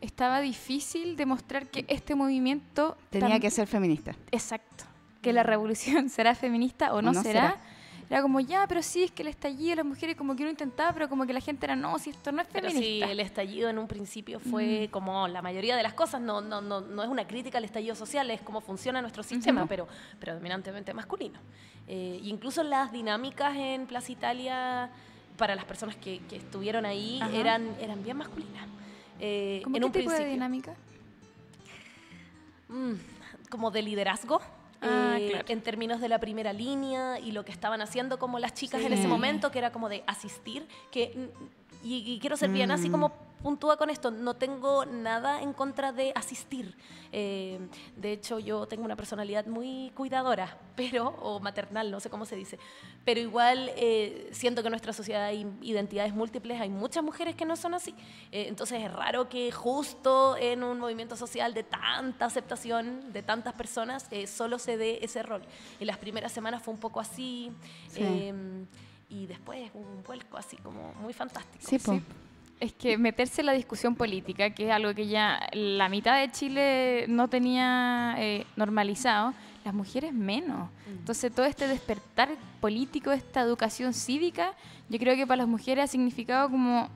estaba 0.00 0.40
difícil 0.40 1.16
demostrar 1.16 1.66
que 1.68 1.84
este 1.88 2.14
movimiento 2.14 2.96
Tenía 3.10 3.40
que 3.40 3.50
ser 3.50 3.66
feminista. 3.66 4.14
exacto 4.30 4.84
que 5.22 5.32
la 5.32 5.42
revolución 5.42 6.08
será 6.10 6.34
feminista 6.34 6.92
o 6.92 7.00
no, 7.00 7.12
no 7.12 7.22
será. 7.22 7.52
será. 7.52 7.60
Era 8.10 8.22
como 8.22 8.38
ya, 8.40 8.66
pero 8.66 8.82
sí 8.82 9.02
es 9.04 9.10
que 9.10 9.22
el 9.22 9.28
estallido 9.28 9.76
las 9.76 9.84
mujeres 9.84 10.14
como 10.16 10.36
que 10.36 10.42
uno 10.42 10.50
intentaba, 10.50 10.92
pero 10.92 11.08
como 11.08 11.26
que 11.26 11.32
la 11.32 11.40
gente 11.40 11.66
era 11.66 11.74
no, 11.74 11.98
si 11.98 12.10
esto 12.10 12.30
no 12.32 12.42
es 12.42 12.48
Pero 12.52 12.68
sí, 12.68 12.74
feminista. 12.76 13.10
el 13.10 13.20
estallido 13.20 13.68
en 13.70 13.78
un 13.78 13.88
principio 13.88 14.38
Mm. 14.40 14.50
fue 14.50 14.88
como 14.90 15.26
la 15.28 15.40
mayoría 15.42 15.76
de 15.76 15.82
las 15.82 15.94
cosas, 15.94 16.20
no, 16.20 16.40
no, 16.40 16.60
no, 16.60 16.80
no 16.80 17.02
es 17.02 17.08
una 17.08 17.26
crítica 17.26 17.58
al 17.58 17.64
estallido 17.64 17.94
social, 17.94 18.30
es 18.30 18.40
cómo 18.42 18.60
funciona 18.60 19.00
nuestro 19.00 19.22
sistema, 19.22 19.66
pero 19.66 19.88
predominantemente 20.20 20.92
masculino. 20.94 21.38
Eh, 21.88 22.20
incluso 22.22 22.62
las 22.62 22.92
dinámicas 22.92 23.56
en 23.56 23.86
Plaza 23.86 24.12
Italia, 24.12 24.90
para 25.36 25.54
las 25.54 25.64
personas 25.64 25.96
que, 25.96 26.20
que 26.28 26.36
estuvieron 26.36 26.84
ahí, 26.86 27.18
Ajá. 27.22 27.34
eran, 27.34 27.74
eran 27.80 28.02
bien 28.02 28.16
masculinas. 28.18 28.66
Eh, 29.20 29.60
¿Cómo 29.64 29.76
en 29.76 29.82
qué 29.82 29.86
un 29.86 29.92
tipo 29.92 30.10
de 30.10 30.24
dinámica? 30.26 30.74
Mm, 32.68 32.92
como 33.50 33.70
de 33.70 33.82
liderazgo. 33.82 34.40
Ah, 34.80 35.16
eh, 35.18 35.28
claro. 35.30 35.44
En 35.48 35.62
términos 35.62 36.00
de 36.00 36.08
la 36.08 36.18
primera 36.18 36.52
línea 36.52 37.18
y 37.18 37.32
lo 37.32 37.44
que 37.44 37.52
estaban 37.52 37.80
haciendo 37.80 38.18
como 38.18 38.38
las 38.38 38.54
chicas 38.54 38.82
en 38.82 38.92
ese 38.92 39.08
momento, 39.08 39.50
que 39.50 39.58
era 39.58 39.72
como 39.72 39.88
de 39.88 40.04
asistir, 40.06 40.66
que, 40.90 41.30
y, 41.84 42.12
y 42.12 42.18
quiero 42.18 42.36
ser 42.36 42.50
bien 42.50 42.70
así 42.70 42.88
Mm. 42.88 42.92
como 42.92 43.12
puntúa 43.44 43.76
con 43.76 43.90
esto, 43.90 44.10
no 44.10 44.32
tengo 44.32 44.86
nada 44.86 45.42
en 45.42 45.52
contra 45.52 45.92
de 45.92 46.12
asistir. 46.14 46.74
Eh, 47.12 47.58
de 47.94 48.12
hecho, 48.12 48.38
yo 48.38 48.64
tengo 48.66 48.86
una 48.86 48.96
personalidad 48.96 49.44
muy 49.44 49.92
cuidadora, 49.94 50.56
pero, 50.76 51.08
o 51.20 51.40
maternal, 51.40 51.90
no 51.90 52.00
sé 52.00 52.08
cómo 52.08 52.24
se 52.24 52.36
dice, 52.36 52.58
pero 53.04 53.20
igual 53.20 53.70
eh, 53.76 54.30
siento 54.32 54.62
que 54.62 54.68
en 54.68 54.72
nuestra 54.72 54.94
sociedad 54.94 55.24
hay 55.24 55.46
identidades 55.60 56.14
múltiples, 56.14 56.58
hay 56.58 56.70
muchas 56.70 57.04
mujeres 57.04 57.36
que 57.36 57.44
no 57.44 57.54
son 57.54 57.74
así. 57.74 57.94
Eh, 58.32 58.46
entonces 58.48 58.82
es 58.82 58.90
raro 58.90 59.28
que 59.28 59.52
justo 59.52 60.38
en 60.38 60.64
un 60.64 60.78
movimiento 60.78 61.14
social 61.14 61.52
de 61.52 61.64
tanta 61.64 62.24
aceptación 62.24 63.12
de 63.12 63.22
tantas 63.22 63.52
personas 63.52 64.06
eh, 64.10 64.26
solo 64.26 64.58
se 64.58 64.78
dé 64.78 65.00
ese 65.02 65.22
rol. 65.22 65.42
En 65.80 65.86
las 65.86 65.98
primeras 65.98 66.32
semanas 66.32 66.62
fue 66.62 66.72
un 66.72 66.80
poco 66.80 66.98
así. 66.98 67.52
Sí. 67.88 68.32
Y 69.14 69.26
después 69.26 69.70
hubo 69.74 69.88
un 69.88 70.02
vuelco 70.02 70.36
así 70.36 70.56
como 70.56 70.92
muy 71.00 71.12
fantástico. 71.12 71.64
Sí. 71.64 71.78
Sí. 71.78 72.02
Es 72.60 72.72
que 72.72 72.96
meterse 72.98 73.42
en 73.42 73.46
la 73.46 73.52
discusión 73.52 73.94
política, 73.94 74.50
que 74.50 74.66
es 74.66 74.70
algo 74.72 74.94
que 74.94 75.06
ya 75.06 75.40
la 75.52 75.88
mitad 75.88 76.18
de 76.20 76.30
Chile 76.30 77.04
no 77.08 77.28
tenía 77.28 78.14
eh, 78.18 78.46
normalizado, 78.56 79.34
las 79.64 79.74
mujeres 79.74 80.12
menos. 80.12 80.70
Entonces 80.88 81.32
todo 81.34 81.46
este 81.46 81.66
despertar 81.68 82.30
político, 82.60 83.12
esta 83.12 83.40
educación 83.40 83.92
cívica, 83.92 84.54
yo 84.88 84.98
creo 84.98 85.16
que 85.16 85.26
para 85.26 85.38
las 85.38 85.48
mujeres 85.48 85.84
ha 85.84 85.86
significado 85.88 86.48
como 86.50 86.88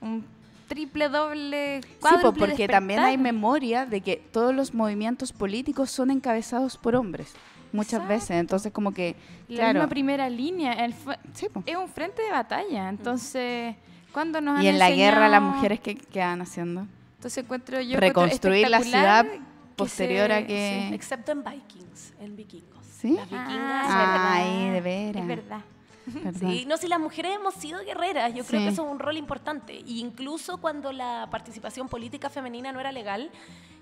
un 0.00 0.24
triple, 0.68 1.08
doble, 1.08 1.80
Sí, 1.82 1.88
cuádruple 2.00 2.46
porque 2.48 2.66
también 2.68 3.00
hay 3.00 3.12
despertar. 3.16 3.32
memoria 3.34 3.86
de 3.86 4.00
que 4.00 4.16
todos 4.16 4.54
los 4.54 4.72
movimientos 4.74 5.32
políticos 5.32 5.90
son 5.90 6.10
encabezados 6.10 6.76
por 6.78 6.96
hombres, 6.96 7.34
muchas 7.72 7.94
Exacto. 7.94 8.08
veces. 8.08 8.30
Entonces, 8.32 8.72
como 8.72 8.92
que, 8.92 9.16
La 9.48 9.56
claro, 9.56 9.72
misma 9.80 9.88
primera 9.88 10.28
línea, 10.28 10.72
el 10.84 10.94
sí, 11.32 11.46
es 11.66 11.76
un 11.76 11.88
frente 11.88 12.22
de 12.22 12.30
batalla. 12.30 12.88
Entonces, 12.88 13.74
cuando 14.12 14.40
nos 14.40 14.58
han 14.58 14.64
y 14.64 14.68
en 14.68 14.78
la 14.78 14.90
guerra 14.90 15.28
las 15.28 15.38
enseñado- 15.40 15.56
mujeres 15.56 15.80
que 15.80 15.94
quedan 15.96 16.42
haciendo 16.42 16.86
Entonces 17.16 17.44
encuentro 17.44 17.80
yo 17.80 17.98
reconstruir 17.98 18.68
la 18.68 18.80
ciudad 18.80 19.24
que 19.26 19.40
posterior 19.76 20.26
se- 20.28 20.34
a 20.34 20.46
que- 20.46 20.86
sí. 20.88 20.94
Excepto 20.94 21.32
en 21.32 21.42
Vikings, 21.44 22.14
en 22.20 22.36
vikingos. 22.36 22.84
¿Sí? 22.86 23.12
Las 23.12 23.24
vikingas. 23.30 23.86
Ah, 23.88 24.32
Ay, 24.34 24.70
de 24.70 24.80
veras. 24.80 25.22
Es 25.22 25.28
verdad. 25.28 25.60
¿verdad? 26.06 26.40
Sí, 26.40 26.64
no, 26.66 26.76
si 26.76 26.88
las 26.88 26.98
mujeres 27.00 27.32
hemos 27.36 27.54
sido 27.54 27.78
guerreras, 27.84 28.34
yo 28.34 28.44
creo 28.44 28.60
Sí. 28.60 28.66
que 28.66 28.72
eso 28.72 28.84
es 28.84 28.90
un 28.92 28.98
rol 28.98 29.16
importante. 29.16 29.72
Y 29.86 30.00
incluso 30.00 30.58
cuando 30.60 30.92
la 30.92 31.28
participación 31.30 31.88
política 31.88 32.28
femenina 32.28 32.70
no 32.72 32.80
era 32.80 32.90
legal, 32.92 33.30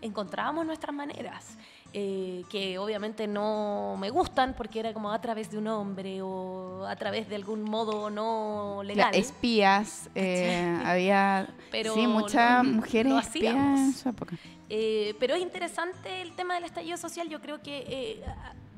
encontrábamos 0.02 0.64
nuestras 0.66 0.94
maneras, 0.94 1.56
eh, 1.92 2.44
que 2.48 2.78
obviamente 2.78 3.26
no 3.26 3.96
me 3.98 4.10
gustan 4.10 4.54
porque 4.54 4.80
era 4.80 4.92
como 4.92 5.10
a 5.10 5.20
través 5.20 5.50
de 5.50 5.58
un 5.58 5.68
hombre 5.68 6.22
o 6.22 6.86
a 6.86 6.96
través 6.96 7.28
de 7.28 7.36
algún 7.36 7.62
modo 7.62 8.10
no 8.10 8.82
legal. 8.84 9.14
espías, 9.14 10.10
eh, 10.14 10.78
había 10.84 11.48
Pero 11.70 11.94
sí, 11.94 12.06
muchas 12.06 12.64
mujeres 12.64 13.12
espías 13.24 13.54
en 13.54 13.92
su 13.92 14.08
época. 14.08 14.36
Eh, 14.68 15.14
pero 15.18 15.34
es 15.34 15.42
interesante 15.42 16.22
el 16.22 16.32
tema 16.36 16.54
del 16.54 16.64
estallido 16.64 16.96
social. 16.96 17.28
Yo 17.28 17.40
creo 17.40 17.60
que 17.60 17.84
eh, 17.88 18.22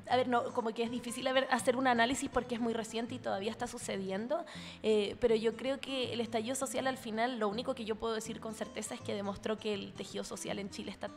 a 0.08 0.16
ver, 0.16 0.28
no, 0.28 0.44
como 0.52 0.70
que 0.74 0.82
es 0.82 0.90
difícil 0.90 1.26
hacer 1.50 1.76
un 1.76 1.86
análisis 1.86 2.28
porque 2.28 2.54
es 2.54 2.60
muy 2.60 2.72
reciente 2.72 3.14
y 3.14 3.18
todavía 3.18 3.50
está 3.50 3.66
sucediendo, 3.66 4.44
eh, 4.82 5.16
pero 5.20 5.34
yo 5.34 5.56
creo 5.56 5.80
que 5.80 6.12
el 6.12 6.20
estallido 6.20 6.54
social 6.54 6.86
al 6.86 6.98
final, 6.98 7.38
lo 7.38 7.48
único 7.48 7.74
que 7.74 7.84
yo 7.84 7.94
puedo 7.96 8.14
decir 8.14 8.40
con 8.40 8.54
certeza 8.54 8.94
es 8.94 9.00
que 9.00 9.14
demostró 9.14 9.56
que 9.56 9.74
el 9.74 9.92
tejido 9.94 10.24
social 10.24 10.58
en 10.58 10.70
Chile 10.70 10.90
está 10.90 11.08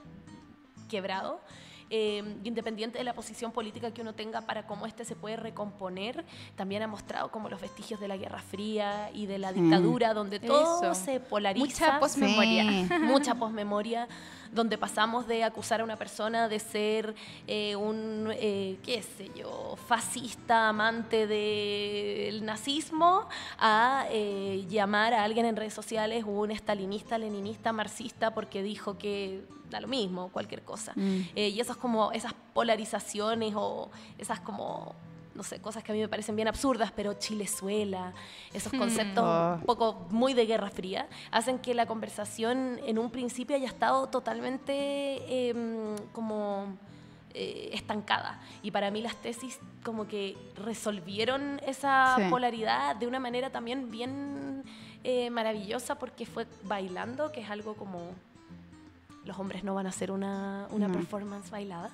quebrado. 0.90 1.42
Eh, 1.90 2.24
independiente 2.44 2.98
de 2.98 3.04
la 3.04 3.14
posición 3.14 3.52
política 3.52 3.92
que 3.92 4.02
uno 4.02 4.14
tenga 4.14 4.42
para 4.42 4.66
cómo 4.66 4.86
este 4.86 5.06
se 5.06 5.16
puede 5.16 5.36
recomponer, 5.38 6.26
también 6.56 6.82
ha 6.84 6.88
mostrado 6.88 7.30
como 7.32 7.50
los 7.50 7.62
vestigios 7.62 8.00
de 8.00 8.08
la 8.08 8.18
Guerra 8.18 8.40
Fría 8.42 9.12
y 9.14 9.26
de 9.28 9.38
la 9.40 9.54
Sí. 9.54 9.62
dictadura, 9.62 10.14
donde 10.14 10.40
todo 10.40 10.82
Eso. 10.92 10.96
se 10.96 11.20
polariza 11.20 11.66
Mucha 11.86 12.00
posmemoria. 12.00 12.64
Sí. 12.64 12.88
mucha 13.02 13.36
posmemoria, 13.40 14.08
donde 14.52 14.78
pasamos 14.78 15.28
de 15.28 15.44
acusar 15.44 15.82
a 15.82 15.84
una 15.84 15.98
persona 15.98 16.48
de 16.48 16.60
ser 16.60 17.14
eh, 17.48 17.76
un, 17.76 18.30
eh, 18.34 18.78
qué 18.84 19.02
sé 19.04 19.30
yo, 19.36 19.76
fascista, 19.88 20.70
amante 20.70 21.28
del 21.28 22.46
nazismo, 22.46 23.28
a 23.60 24.06
eh, 24.12 24.66
llamar 24.70 25.14
a 25.14 25.24
alguien 25.24 25.46
en 25.46 25.56
redes 25.56 25.74
sociales 25.74 26.24
un 26.26 26.52
estalinista, 26.52 27.18
leninista, 27.18 27.74
marxista, 27.74 28.34
porque 28.34 28.64
dijo 28.64 28.98
que 28.98 29.44
da 29.70 29.80
lo 29.80 29.88
mismo, 29.88 30.30
cualquier 30.30 30.64
cosa. 30.64 30.94
Mm. 30.96 31.22
Eh, 31.36 31.50
y 31.50 31.60
esas 31.60 31.78
como, 31.78 32.12
esas 32.12 32.34
polarizaciones 32.54 33.54
o 33.56 33.90
esas 34.18 34.40
como 34.40 34.94
no 35.36 35.44
sé, 35.44 35.60
cosas 35.60 35.84
que 35.84 35.92
a 35.92 35.96
mí 35.96 36.00
me 36.00 36.08
parecen 36.08 36.34
bien 36.38 36.48
absurdas, 36.48 36.94
pero 36.96 37.14
Chilezuela, 37.16 38.14
esos 38.54 38.72
conceptos 38.72 39.22
Oh. 39.28 39.56
un 39.60 39.66
poco 39.66 40.08
muy 40.10 40.34
de 40.34 40.46
Guerra 40.46 40.70
Fría, 40.70 41.10
hacen 41.30 41.60
que 41.60 41.74
la 41.74 41.86
conversación 41.88 42.80
en 42.86 42.98
un 42.98 43.10
principio 43.12 43.54
haya 43.58 43.68
estado 43.68 44.08
totalmente 44.08 45.50
em, 45.50 45.98
como 46.14 46.78
eh, 47.34 47.72
estancada. 47.74 48.40
Y 48.64 48.72
para 48.72 48.92
mí 48.92 49.02
las 49.02 49.18
tesis 49.18 49.60
como 49.84 50.08
que 50.08 50.38
resolvieron 50.56 51.60
esa 51.68 52.16
Sí. 52.16 52.24
polaridad 52.30 52.96
de 52.96 53.06
una 53.08 53.20
manera 53.20 53.50
también 53.50 53.92
bien 53.92 54.64
eh, 55.04 55.30
maravillosa 55.32 55.96
porque 56.00 56.26
fue 56.26 56.48
bailando, 56.64 57.32
que 57.34 57.42
es 57.42 57.50
algo 57.50 57.74
como 57.76 58.00
los 59.26 59.38
hombres 59.40 59.64
no 59.64 59.74
van 59.76 59.86
a 59.86 59.90
hacer 59.90 60.12
una, 60.12 60.68
una 60.72 60.88
No. 60.88 60.94
performance 60.94 61.50
bailada. 61.52 61.90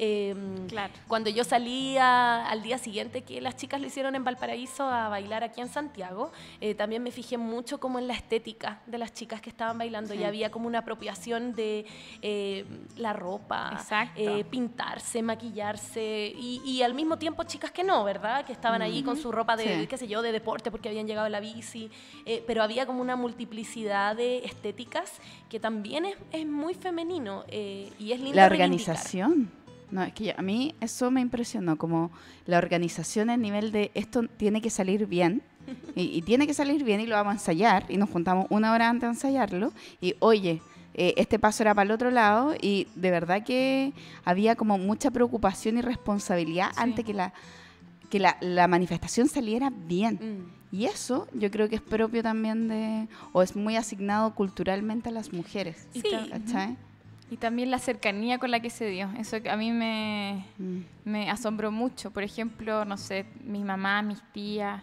Em, 0.00 0.66
Claro. 0.68 0.92
cuando 1.08 1.28
yo 1.28 1.42
salía 1.44 2.46
al 2.48 2.62
día 2.62 2.78
siguiente 2.78 3.22
que 3.22 3.40
las 3.40 3.56
chicas 3.56 3.80
lo 3.80 3.86
hicieron 3.88 4.14
en 4.14 4.22
Valparaíso 4.22 4.84
a 4.84 5.08
bailar 5.08 5.42
aquí 5.42 5.60
en 5.60 5.68
Santiago, 5.68 6.30
eh, 6.60 6.74
también 6.74 7.02
me 7.02 7.10
fijé 7.10 7.36
mucho 7.36 7.80
como 7.80 7.98
en 7.98 8.06
la 8.06 8.14
estética 8.14 8.80
de 8.86 8.98
las 8.98 9.12
chicas 9.12 9.40
que 9.40 9.50
estaban 9.50 9.76
bailando 9.76 10.14
Sí. 10.14 10.20
y 10.20 10.24
había 10.24 10.50
como 10.50 10.66
una 10.68 10.78
apropiación 10.80 11.54
de 11.54 11.84
eh, 12.22 12.64
la 12.96 13.12
ropa, 13.12 13.80
eh, 14.16 14.44
pintarse, 14.50 15.20
maquillarse 15.22 16.32
y, 16.38 16.60
y 16.64 16.82
al 16.82 16.94
mismo 16.94 17.18
tiempo 17.18 17.42
chicas 17.44 17.70
que 17.72 17.82
no, 17.82 18.04
¿verdad? 18.04 18.44
Que 18.44 18.52
estaban 18.52 18.82
ahí 18.82 19.02
con 19.02 19.16
su 19.16 19.32
ropa 19.32 19.56
de, 19.56 19.80
Sí. 19.80 19.86
qué 19.88 19.96
sé 19.98 20.06
yo, 20.06 20.22
de 20.22 20.30
deporte 20.32 20.70
porque 20.70 20.88
habían 20.88 21.06
llegado 21.08 21.26
a 21.26 21.30
la 21.30 21.40
bici, 21.40 21.90
pero 22.46 22.62
había 22.62 22.86
como 22.86 23.00
una 23.00 23.16
multiplicidad 23.16 24.14
de 24.16 24.44
estéticas 24.44 25.12
que 25.48 25.58
también 25.58 26.04
es, 26.04 26.16
es 26.32 26.46
muy 26.46 26.74
femenino 26.74 27.44
eh, 27.48 27.90
y 27.98 28.12
es 28.12 28.20
lindo 28.20 28.36
La 28.36 28.48
reivindicar. 28.48 28.96
No, 29.90 30.02
es 30.02 30.12
que 30.12 30.24
yo- 30.26 30.32
a 30.36 30.42
mí 30.42 30.74
eso 30.80 31.10
me 31.10 31.20
impresionó, 31.20 31.76
como 31.78 32.10
la 32.46 32.58
organización 32.58 33.30
a 33.30 33.36
nivel 33.36 33.72
de 33.72 33.90
esto 33.94 34.22
tiene 34.36 34.60
que 34.60 34.70
salir 34.70 35.06
bien, 35.06 35.42
y, 35.94 36.02
y 36.16 36.22
tiene 36.22 36.46
que 36.46 36.54
salir 36.54 36.82
bien 36.84 37.00
y 37.00 37.06
lo 37.06 37.14
vamos 37.16 37.30
a 37.32 37.34
ensayar, 37.34 37.84
y 37.88 37.96
nos 37.98 38.08
juntamos 38.10 38.46
una 38.50 38.72
hora 38.72 38.88
antes 38.88 39.02
de 39.02 39.14
ensayarlo, 39.14 39.72
y 40.00 40.14
oye, 40.20 40.62
eh, 40.94 41.14
este 41.16 41.38
paso 41.38 41.62
era 41.62 41.74
para 41.74 41.84
el 41.86 41.90
otro 41.92 42.10
lado, 42.10 42.54
y 42.60 42.86
de 42.94 43.10
verdad 43.10 43.44
que 43.44 43.92
había 44.24 44.56
como 44.56 44.78
mucha 44.78 45.10
preocupación 45.10 45.78
y 45.78 45.82
responsabilidad 45.82 46.70
Sí. 46.72 46.80
ante 46.80 47.04
que 47.04 47.14
la 47.14 47.32
que 48.10 48.18
la, 48.18 48.38
la 48.40 48.66
manifestación 48.68 49.28
saliera 49.28 49.70
bien. 49.70 50.14
Mm. 50.72 50.74
Y 50.74 50.86
eso 50.86 51.28
yo 51.34 51.50
creo 51.50 51.68
que 51.68 51.74
es 51.76 51.82
propio 51.82 52.22
también 52.22 52.66
de, 52.66 53.06
o 53.34 53.42
es 53.42 53.54
muy 53.54 53.76
asignado 53.76 54.34
culturalmente 54.34 55.10
a 55.10 55.12
las 55.12 55.30
mujeres. 55.30 55.86
Sí. 55.92 56.02
¿Cachai? 56.30 56.78
Y 57.30 57.36
también 57.36 57.70
la 57.70 57.78
cercanía 57.78 58.38
con 58.38 58.50
la 58.50 58.60
que 58.60 58.70
se 58.70 58.86
dio. 58.86 59.10
Eso 59.18 59.36
a 59.50 59.56
mí 59.56 59.70
me, 59.72 60.46
Mm. 60.58 60.78
me 61.04 61.30
asombró 61.30 61.70
mucho. 61.70 62.10
Por 62.10 62.22
ejemplo, 62.22 62.84
no 62.84 62.96
sé, 62.96 63.26
mi 63.44 63.62
mamá, 63.64 64.00
mis 64.02 64.22
tías, 64.32 64.82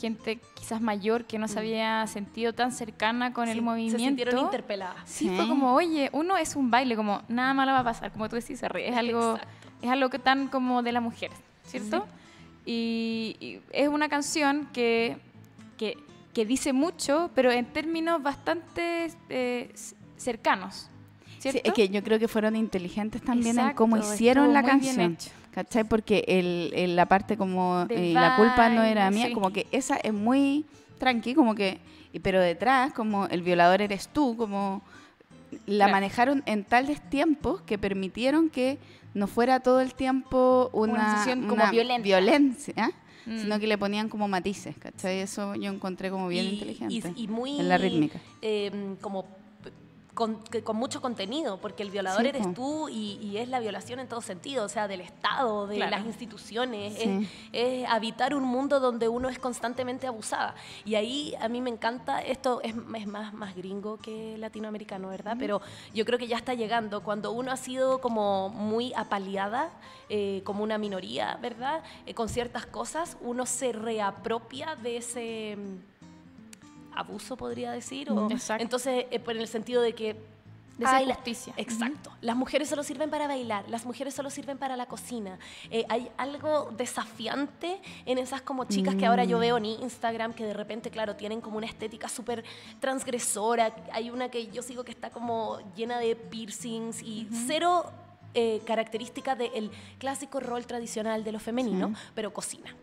gente 0.00 0.38
quizás 0.54 0.80
mayor 0.80 1.24
que 1.24 1.36
no 1.38 1.48
se 1.48 1.58
había 1.58 2.06
sentido 2.06 2.52
tan 2.52 2.70
cercana 2.70 3.32
con 3.32 3.46
Sí, 3.46 3.52
el 3.52 3.62
movimiento. 3.62 3.98
Se 3.98 4.04
sintieron 4.04 4.38
interpeladas. 4.38 5.00
Sí, 5.08 5.28
fue 5.34 5.48
como, 5.48 5.74
oye, 5.74 6.10
uno 6.12 6.36
es 6.36 6.54
un 6.54 6.70
baile, 6.70 6.94
como 6.94 7.22
nada 7.28 7.54
malo 7.54 7.72
va 7.72 7.80
a 7.80 7.84
pasar, 7.84 8.12
como 8.12 8.28
tú 8.28 8.36
decís, 8.36 8.60
se 8.60 8.68
ríe, 8.68 8.88
es 8.88 8.96
algo, 8.96 9.32
Exacto. 9.36 9.48
es 9.82 9.90
algo 9.90 10.08
que 10.10 10.18
tan 10.20 10.46
como 10.46 10.84
de 10.84 10.92
la 10.92 11.00
mujer, 11.00 11.32
¿cierto? 11.64 12.06
Y, 12.64 13.36
y 13.40 13.60
es 13.72 13.88
una 13.88 14.08
canción 14.08 14.68
que, 14.72 15.16
que, 15.76 15.96
que 16.34 16.44
dice 16.46 16.72
mucho, 16.72 17.30
pero 17.34 17.50
en 17.50 17.64
términos 17.66 18.22
bastante 18.22 19.10
eh, 19.28 19.72
cercanos, 20.16 20.88
¿cierto? 21.40 21.58
Sí, 21.58 21.62
es 21.64 21.72
que 21.74 21.88
yo 21.88 22.02
creo 22.04 22.18
que 22.18 22.28
fueron 22.28 22.54
inteligentes 22.54 23.22
también 23.22 23.58
en 23.58 23.72
cómo 23.74 23.96
Exacto, 23.96 24.14
hicieron 24.14 24.52
la 24.52 24.62
canción. 24.62 25.16
¿Cachai? 25.50 25.82
Porque 25.82 26.24
el, 26.28 26.72
el- 26.76 26.94
la 26.94 27.06
parte 27.06 27.36
como 27.36 27.84
eh, 27.88 28.12
la 28.14 28.36
culpa 28.36 28.68
no 28.68 28.82
era 28.84 29.10
mía, 29.10 29.26
sí. 29.26 29.32
como 29.32 29.50
que 29.52 29.66
esa 29.72 29.96
es 29.96 30.12
muy 30.12 30.64
tranqui, 30.98 31.34
como 31.34 31.56
que, 31.56 31.80
pero 32.22 32.40
detrás, 32.40 32.92
como 32.92 33.26
el 33.26 33.42
violador 33.42 33.82
eres 33.82 34.08
tú, 34.08 34.36
como 34.36 34.82
la 35.66 35.86
Claro. 35.86 35.92
manejaron 35.92 36.42
en 36.46 36.62
tales 36.62 37.00
tiempos 37.10 37.62
que 37.62 37.78
permitieron 37.78 38.48
que 38.50 38.78
no 39.14 39.26
fuera 39.26 39.58
todo 39.58 39.80
el 39.80 39.94
tiempo 39.94 40.70
una, 40.72 40.92
Una 40.92 41.18
sesión 41.18 41.40
como 41.42 41.54
una 41.54 41.70
violenta. 41.72 42.02
violencia, 42.04 42.92
Mm. 43.26 43.38
sino 43.40 43.58
que 43.58 43.66
le 43.66 43.76
ponían 43.76 44.08
como 44.08 44.28
matices, 44.28 44.76
¿cachai? 44.78 45.18
Eso 45.20 45.54
yo 45.56 45.70
encontré 45.72 46.10
como 46.10 46.28
bien 46.28 46.44
y, 46.46 46.48
inteligente 46.54 47.12
y- 47.16 47.24
y 47.24 47.28
muy 47.28 47.58
en 47.58 47.68
la 47.68 47.76
rítmica. 47.76 48.20
eh, 48.40 48.94
como 49.00 49.26
con, 50.20 50.76
mucho 50.76 51.00
contenido, 51.00 51.56
porque 51.56 51.82
el 51.82 51.90
violador 51.90 52.20
Sí, 52.20 52.28
eres 52.28 52.52
tú 52.52 52.90
y, 52.90 53.18
y 53.22 53.38
es 53.38 53.48
la 53.48 53.58
violación 53.58 54.00
en 54.00 54.06
todo 54.06 54.20
sentido, 54.20 54.66
o 54.66 54.68
sea, 54.68 54.86
del 54.86 55.00
Estado, 55.00 55.66
de 55.66 55.76
Claro. 55.76 55.92
las 55.96 56.04
instituciones, 56.04 56.94
Sí. 56.98 57.26
es, 57.52 57.82
es 57.84 57.88
habitar 57.88 58.34
un 58.34 58.44
mundo 58.44 58.80
donde 58.80 59.08
uno 59.08 59.30
es 59.30 59.38
constantemente 59.38 60.06
abusada. 60.06 60.54
Y 60.84 60.94
ahí 60.96 61.34
a 61.40 61.48
mí 61.48 61.62
me 61.62 61.70
encanta, 61.70 62.20
esto 62.20 62.60
es, 62.62 62.74
es 62.94 63.06
más, 63.06 63.32
más 63.32 63.56
gringo 63.56 63.96
que 63.96 64.36
latinoamericano, 64.36 65.08
¿verdad? 65.08 65.36
Pero 65.38 65.62
yo 65.94 66.04
creo 66.04 66.18
que 66.18 66.26
ya 66.26 66.36
está 66.36 66.52
llegando, 66.52 67.02
cuando 67.02 67.32
uno 67.32 67.50
ha 67.50 67.56
sido 67.56 68.00
como 68.02 68.50
muy 68.50 68.92
apaleada, 68.94 69.70
eh, 70.10 70.42
como 70.44 70.62
una 70.62 70.76
minoría, 70.76 71.38
¿verdad? 71.40 71.82
Eh, 72.04 72.12
con 72.12 72.28
ciertas 72.28 72.66
cosas, 72.66 73.16
uno 73.22 73.46
se 73.46 73.72
reapropia 73.72 74.76
de 74.76 74.98
ese 74.98 75.56
abuso, 77.00 77.36
podría 77.36 77.72
decir. 77.72 78.10
o- 78.10 78.14
Mm, 78.28 78.32
exacto. 78.32 78.62
entonces, 78.62 79.06
eh, 79.10 79.18
por 79.20 79.36
el 79.36 79.46
sentido 79.48 79.82
de 79.82 79.94
que... 79.94 80.14
De 80.78 80.86
esa 80.86 80.96
ay, 80.96 81.04
la- 81.04 81.14
justicia. 81.16 81.52
Exacto. 81.58 82.10
Las 82.22 82.36
mujeres 82.36 82.66
solo 82.70 82.82
sirven 82.82 83.10
para 83.10 83.26
bailar, 83.26 83.68
las 83.68 83.84
mujeres 83.84 84.14
solo 84.14 84.30
sirven 84.30 84.56
para 84.56 84.78
la 84.78 84.86
cocina. 84.86 85.38
Eh, 85.70 85.84
hay 85.90 86.08
algo 86.16 86.70
desafiante 86.74 87.82
en 88.06 88.16
esas 88.16 88.40
como 88.40 88.64
chicas 88.64 88.94
que 88.94 89.04
ahora 89.04 89.24
yo 89.24 89.36
Mm. 89.36 89.40
veo 89.40 89.56
en 89.58 89.66
Instagram 89.66 90.32
que 90.32 90.46
de 90.46 90.54
repente, 90.54 90.90
claro, 90.90 91.16
tienen 91.16 91.42
como 91.42 91.58
una 91.58 91.66
estética 91.66 92.08
súper 92.08 92.44
transgresora. 92.80 93.74
Hay 93.92 94.10
una 94.10 94.30
que 94.30 94.46
yo 94.48 94.62
sigo 94.62 94.82
que 94.84 94.90
está 94.90 95.10
como 95.10 95.58
llena 95.76 95.98
de 95.98 96.16
piercings 96.16 97.02
y 97.02 97.28
cero 97.46 97.84
eh, 98.32 98.62
características 98.64 99.36
del 99.36 99.70
clásico 99.98 100.38
rol 100.40 100.64
tradicional 100.64 101.24
de 101.24 101.32
lo 101.32 101.40
femenino, 101.40 101.92
pero 102.14 102.32
cocina. 102.32 102.74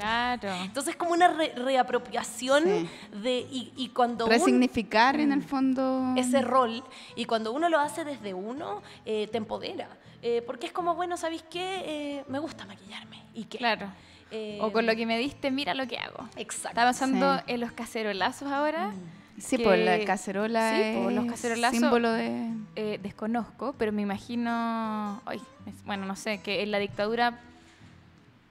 Claro. 0.00 0.54
Entonces 0.64 0.96
como 0.96 1.12
una 1.12 1.28
re- 1.28 1.52
reapropiación 1.54 2.64
Sí. 2.64 2.88
de 3.22 3.38
y, 3.50 3.72
y 3.76 3.88
cuando 3.90 4.24
un- 4.24 4.30
Resignificar 4.30 5.20
en 5.20 5.32
el 5.32 5.42
fondo 5.42 6.14
ese 6.16 6.40
rol 6.42 6.82
y 7.16 7.24
cuando 7.26 7.52
uno 7.52 7.68
lo 7.68 7.78
hace 7.78 8.04
desde 8.04 8.32
uno 8.34 8.82
eh, 9.04 9.28
te 9.30 9.38
empodera 9.38 9.88
Eh, 10.22 10.42
porque 10.46 10.66
es 10.66 10.72
como 10.72 10.94
bueno 10.94 11.16
sabéis 11.16 11.42
qué 11.50 11.82
Eh, 11.84 12.24
me 12.28 12.38
gusta 12.38 12.66
maquillarme 12.66 13.22
y 13.34 13.44
qué 13.44 13.58
Claro. 13.58 13.86
Eh, 14.30 14.58
O 14.60 14.70
con 14.72 14.86
lo 14.86 14.94
que 14.94 15.04
me 15.06 15.18
diste, 15.18 15.50
mira 15.50 15.74
lo 15.74 15.86
que 15.86 15.98
hago. 15.98 16.28
exacto 16.36 16.68
Estaba 16.68 16.90
pensando 16.90 17.36
Sí. 17.38 17.42
en 17.48 17.60
los 17.60 17.72
cacerolazos 17.72 18.50
ahora. 18.50 18.92
Sí, 19.38 19.56
que- 19.56 19.64
pues 19.64 19.82
la 19.84 20.04
cacerola 20.04 20.74
sí, 20.76 20.82
es 20.82 21.02
pues, 21.02 21.14
los 21.16 21.24
cacerolazos- 21.26 21.70
símbolo 21.78 22.12
de... 22.12 22.50
Eh, 22.76 22.98
desconozco, 23.02 23.74
pero 23.78 23.90
me 23.92 24.02
imagino, 24.02 25.20
ay, 25.24 25.40
bueno, 25.86 26.04
no 26.04 26.14
sé, 26.14 26.40
que 26.42 26.62
en 26.62 26.70
la 26.70 26.78
dictadura 26.78 27.40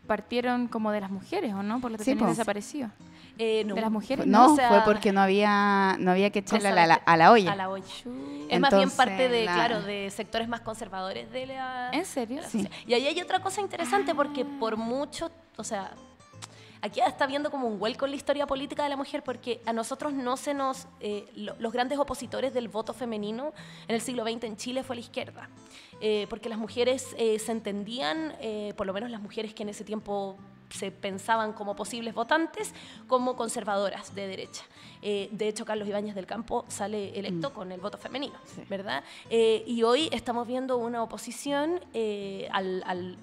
partieron 0.10 0.68
como 0.68 0.92
de 0.92 1.00
las 1.02 1.12
mujeres, 1.12 1.54
¿o 1.54 1.62
no? 1.62 1.80
Por 1.80 1.92
lo 1.92 1.98
que 2.00 2.04
Sí, 2.04 2.16
desaparecido. 2.16 2.90
Eh, 3.38 3.64
no, 3.66 3.76
De 3.76 3.82
las 3.82 3.92
mujeres. 3.92 4.26
No, 4.26 4.54
o 4.54 4.56
sea, 4.56 4.68
fue 4.68 4.82
porque 4.84 5.14
no 5.14 5.22
había, 5.22 5.96
no 6.00 6.10
había 6.12 6.32
que 6.32 6.40
echarle 6.40 6.68
a 6.70 6.88
la, 6.88 6.96
a 6.96 7.16
la 7.16 7.32
olla. 7.32 7.52
a 7.54 7.56
la 7.56 7.70
olla. 7.70 7.86
es 7.86 8.06
más 8.60 8.72
bien 8.72 8.84
Entonces, 8.84 8.98
parte 8.98 9.30
de 9.30 9.46
la- 9.46 9.54
claro 9.54 9.82
de 9.84 10.10
sectores 10.10 10.50
más 10.50 10.62
conservadores 10.62 11.32
de 11.32 11.46
la 11.46 11.92
¿En 11.94 12.04
serio? 12.06 12.42
la 12.42 12.50
Sí. 12.50 12.68
y 12.88 12.94
ahí 12.96 13.06
hay 13.08 13.22
otra 13.22 13.40
cosa 13.40 13.62
interesante 13.62 14.14
porque 14.16 14.44
por 14.44 14.76
mucho 14.76 15.30
o 15.58 15.64
sea 15.64 15.92
aquí 16.82 17.00
está 17.06 17.28
viendo 17.28 17.52
como 17.52 17.68
un 17.68 17.78
vuelco 17.78 18.06
en 18.06 18.12
la 18.12 18.18
historia 18.18 18.48
política 18.48 18.84
de 18.84 18.90
la 18.90 18.98
mujer 18.98 19.22
porque 19.24 19.62
a 19.66 19.74
nosotros 19.74 20.12
no 20.14 20.36
se 20.36 20.54
nos... 20.54 20.88
eh, 21.00 21.26
lo- 21.36 21.56
los 21.60 21.72
grandes 21.72 22.00
opositores 22.00 22.54
del 22.54 22.68
voto 22.70 22.94
femenino 22.94 23.54
en 23.88 23.96
el 23.96 24.02
siglo 24.02 24.24
XX 24.24 24.44
en 24.46 24.58
Chile 24.58 24.84
fue 24.84 24.96
la 24.96 25.02
izquierda. 25.02 25.50
Eh, 26.02 26.28
porque 26.30 26.50
las 26.50 26.58
mujeres 26.58 27.16
eh, 27.18 27.40
se 27.40 27.52
entendían, 27.52 28.34
eh, 28.42 28.74
por 28.78 28.88
lo 28.88 28.94
menos 28.94 29.10
las 29.12 29.22
mujeres 29.22 29.54
que 29.54 29.64
en 29.64 29.70
ese 29.70 29.84
tiempo 29.84 30.38
se 30.70 30.92
pensaban 30.92 31.52
como 31.54 31.76
posibles 31.76 32.14
votantes, 32.14 32.74
como 33.08 33.36
conservadoras 33.36 34.14
de 34.14 34.28
derecha. 34.28 34.64
Eh, 35.02 35.28
de 35.32 35.48
hecho, 35.48 35.66
Carlos 35.66 35.88
Ibáñez 35.88 36.14
del 36.14 36.28
Campo 36.28 36.64
sale 36.68 37.18
electo 37.18 37.52
con 37.54 37.72
el 37.72 37.80
voto 37.82 37.98
femenino, 37.98 38.36
Sí. 38.46 38.62
¿verdad? 38.70 39.04
Eh, 39.32 39.64
y 39.66 39.82
hoy 39.84 40.10
estamos 40.12 40.48
viendo 40.48 40.78
una 40.78 41.02
oposición 41.02 41.82
eh, 41.94 42.48
al, 42.52 42.84
al- 42.86 43.18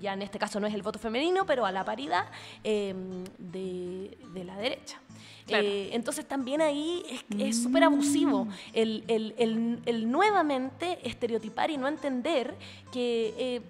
ya 0.00 0.12
en 0.14 0.22
este 0.22 0.38
caso 0.38 0.60
no 0.60 0.66
es 0.66 0.74
el 0.74 0.82
voto 0.82 0.98
femenino, 0.98 1.44
pero 1.46 1.64
a 1.66 1.72
la 1.72 1.84
paridad 1.84 2.26
eh, 2.64 2.94
de, 3.38 4.16
de 4.32 4.44
la 4.44 4.56
derecha. 4.56 4.98
Claro. 5.46 5.66
Eh, 5.66 5.90
entonces 5.92 6.26
también 6.26 6.60
ahí 6.60 7.02
es- 7.38 7.62
súper 7.62 7.82
abusivo 7.84 8.46
el, 8.72 9.04
el- 9.08 9.34
el- 9.38 9.82
el 9.86 10.10
nuevamente 10.10 10.98
estereotipar 11.08 11.70
y 11.70 11.76
no 11.76 11.88
entender 11.88 12.54
que 12.92 13.34
eh, 13.36 13.60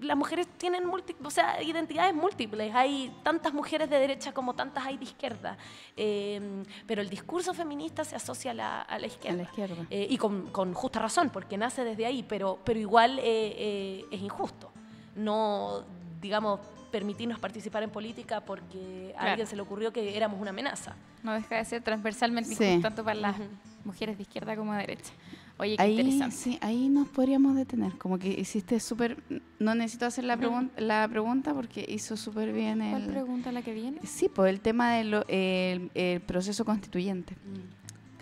las 0.00 0.16
mujeres 0.16 0.46
tienen 0.58 0.84
múlti- 0.84 1.14
o 1.24 1.30
sea, 1.30 1.62
identidades 1.62 2.14
múltiples. 2.14 2.74
Hay 2.74 3.12
tantas 3.22 3.52
mujeres 3.54 3.88
de 3.88 3.98
derecha 3.98 4.32
como 4.32 4.54
tantas 4.54 4.84
hay 4.86 4.96
de 4.98 5.04
izquierda. 5.04 5.56
Eh, 5.96 6.64
pero 6.86 7.00
el 7.00 7.08
discurso 7.08 7.54
feminista 7.54 8.04
se 8.04 8.16
asocia 8.16 8.50
a 8.50 8.54
la, 8.54 8.80
a 8.82 8.98
la 8.98 9.06
izquierda. 9.06 9.42
izquierda. 9.44 9.86
Eh, 9.90 10.06
y 10.10 10.16
con, 10.18 10.46
con 10.48 10.74
justa 10.74 10.98
razón, 10.98 11.30
porque 11.30 11.56
nace 11.56 11.84
desde 11.84 12.06
ahí, 12.06 12.22
pero, 12.26 12.58
pero 12.64 12.80
igual 12.80 13.18
eh, 13.22 14.04
es 14.10 14.20
injusto. 14.20 14.69
No, 15.16 15.82
digamos, 16.20 16.60
permitirnos 16.90 17.38
participar 17.38 17.82
en 17.82 17.90
política 17.90 18.40
porque 18.44 19.14
a 19.16 19.22
alguien 19.30 19.46
se 19.46 19.54
le 19.56 19.62
ocurrió 19.62 19.92
que 19.92 20.16
éramos 20.16 20.40
una 20.40 20.50
amenaza. 20.50 20.94
No 21.22 21.32
deja 21.32 21.56
de 21.56 21.64
ser 21.64 21.82
transversalmente 21.82 22.54
Sí. 22.54 22.64
injusto 22.64 22.82
tanto 22.82 23.04
para 23.04 23.18
las 23.20 23.36
mujeres 23.84 24.16
de 24.16 24.22
izquierda 24.22 24.56
como 24.56 24.72
de 24.72 24.80
derecha. 24.80 25.12
Oye, 25.58 25.76
qué 25.76 25.82
Ahí, 25.82 26.00
interesante. 26.00 26.34
sí, 26.36 26.58
ahí 26.62 26.88
nos 26.88 27.06
podríamos 27.08 27.54
detener. 27.54 27.96
Como 27.98 28.18
que 28.18 28.28
hiciste 28.28 28.80
súper. 28.80 29.22
No 29.58 29.74
necesito 29.74 30.06
hacer 30.06 30.24
la, 30.24 30.38
pregun- 30.38 30.70
la 30.78 31.06
pregunta 31.08 31.52
porque 31.52 31.84
hizo 31.86 32.16
súper 32.16 32.52
bien 32.52 32.78
¿Cuál 32.78 33.02
el. 33.02 33.08
pregunta 33.10 33.52
la 33.52 33.60
que 33.62 33.74
viene? 33.74 34.00
Sí, 34.04 34.28
pues 34.34 34.48
el 34.50 34.60
tema 34.60 34.92
del 34.94 36.22
proceso 36.26 36.64
constituyente. 36.64 37.36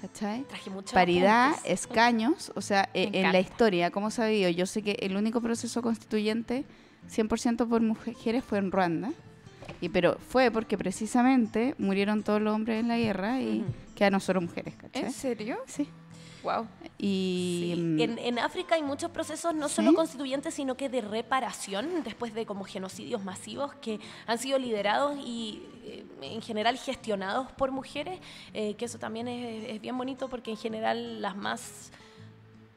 ¿Cachai? 0.00 0.44
Traje 0.44 0.70
Paridad, 0.92 1.52
escaños, 1.64 2.52
o 2.54 2.60
sea, 2.60 2.88
eh, 2.94 3.10
en 3.12 3.32
la 3.32 3.40
historia, 3.40 3.90
¿cómo 3.90 4.10
se 4.10 4.22
ha 4.22 4.26
vivido? 4.28 4.50
Yo 4.50 4.66
sé 4.66 4.82
que 4.82 4.92
el 5.00 5.16
único 5.16 5.40
proceso 5.40 5.82
constituyente 5.82 6.64
100% 7.10 7.68
por 7.68 7.80
mujeres 7.80 8.44
fue 8.44 8.58
en 8.58 8.70
Ruanda, 8.70 9.12
y, 9.80 9.88
pero 9.88 10.16
fue 10.28 10.50
porque 10.50 10.78
precisamente 10.78 11.74
murieron 11.78 12.22
todos 12.22 12.40
los 12.40 12.54
hombres 12.54 12.80
en 12.80 12.88
la 12.88 12.96
guerra 12.96 13.40
y 13.40 13.60
Ujú. 13.60 13.72
quedaron 13.94 14.20
solo 14.20 14.40
mujeres, 14.40 14.74
¿cachai? 14.76 15.04
¿En 15.04 15.12
serio? 15.12 15.58
Sí. 15.66 15.88
Wow. 16.42 16.66
Y, 16.98 17.72
Sí, 17.74 17.80
mm, 17.80 18.00
En, 18.00 18.18
en 18.18 18.38
África 18.38 18.76
hay 18.76 18.82
muchos 18.82 19.10
procesos 19.10 19.54
no 19.54 19.68
¿Sí? 19.68 19.76
solo 19.76 19.92
constituyentes, 19.94 20.54
sino 20.54 20.76
que 20.76 20.88
de 20.88 21.00
reparación, 21.00 21.88
después 22.04 22.32
de 22.34 22.46
como 22.46 22.64
genocidios 22.64 23.24
masivos 23.24 23.74
que 23.74 23.98
han 24.26 24.38
sido 24.38 24.58
liderados 24.58 25.18
y 25.18 25.62
eh, 25.84 26.04
en 26.22 26.40
general 26.42 26.78
gestionados 26.78 27.50
por 27.52 27.70
mujeres, 27.70 28.18
eh, 28.54 28.74
que 28.74 28.84
eso 28.86 28.98
también 28.98 29.28
es, 29.28 29.68
es 29.70 29.80
bien 29.80 29.96
bonito 29.96 30.28
porque 30.28 30.50
en 30.50 30.56
general 30.56 31.20
las 31.22 31.36
más 31.36 31.90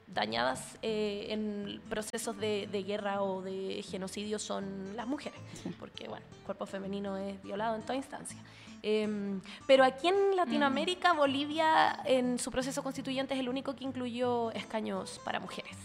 dañadas 0.07 0.77
eh, 0.81 1.27
en 1.29 1.81
procesos 1.89 2.37
de, 2.37 2.67
de 2.69 2.83
guerra 2.83 3.21
o 3.23 3.41
de 3.41 3.81
genocidio 3.89 4.39
son 4.39 4.95
las 4.95 5.07
mujeres, 5.07 5.39
Sí. 5.63 5.71
porque 5.79 6.07
bueno, 6.09 6.25
el 6.37 6.43
cuerpo 6.45 6.65
femenino 6.65 7.17
es 7.17 7.41
violado 7.43 7.75
en 7.75 7.81
toda 7.81 7.95
instancia. 7.95 8.37
Em, 8.83 9.39
pero 9.67 9.83
aquí 9.83 10.07
en 10.07 10.35
Latinoamérica, 10.35 11.13
Bolivia 11.13 12.01
en 12.03 12.39
su 12.39 12.49
proceso 12.51 12.81
constituyente 12.83 13.35
es 13.35 13.39
el 13.39 13.47
único 13.47 13.75
que 13.75 13.83
incluyó 13.83 14.51
escaños 14.51 15.19
para 15.23 15.39
mujeres. 15.39 15.77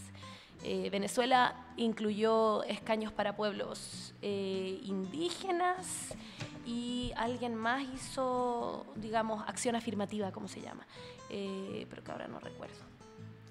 Eh, 0.65 0.89
Venezuela 0.91 1.55
incluyó 1.77 2.65
escaños 2.65 3.13
para 3.13 3.37
pueblos 3.37 4.15
eh, 4.23 4.81
indígenas 4.83 6.15
y 6.67 7.12
alguien 7.17 7.55
más 7.55 7.85
hizo, 7.95 8.85
digamos, 8.97 9.43
acción 9.49 9.77
afirmativa, 9.77 10.33
¿cómo 10.33 10.49
se 10.49 10.61
llama? 10.61 10.85
Eh, 11.31 11.87
pero 11.89 12.03
que 12.05 12.11
ahora 12.12 12.27
no 12.29 12.41
recuerdo. 12.41 12.75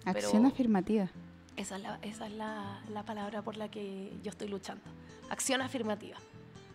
acción 0.05 0.43
pero- 0.43 0.47
afirmativa. 0.53 1.09
Esa 1.55 1.77
es, 1.77 1.81
la, 1.83 1.99
esa 2.01 2.27
es 2.27 2.33
la, 2.33 2.81
la 2.89 3.03
palabra 3.03 3.41
por 3.41 3.55
la 3.55 3.71
que 3.71 4.11
yo 4.21 4.29
estoy 4.29 4.49
luchando. 4.49 4.83
Acción 5.29 5.61
afirmativa. 5.61 6.17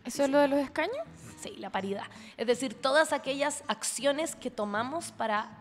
¿Eso 0.06 0.24
es 0.24 0.30
lo 0.30 0.38
de 0.38 0.48
los 0.48 0.58
escaños? 0.58 0.96
Sí, 1.38 1.56
la 1.58 1.68
paridad. 1.70 2.04
Es 2.38 2.46
decir, 2.46 2.72
todas 2.72 3.12
aquellas 3.12 3.62
acciones 3.68 4.34
que 4.34 4.50
tomamos 4.50 5.12
para 5.12 5.59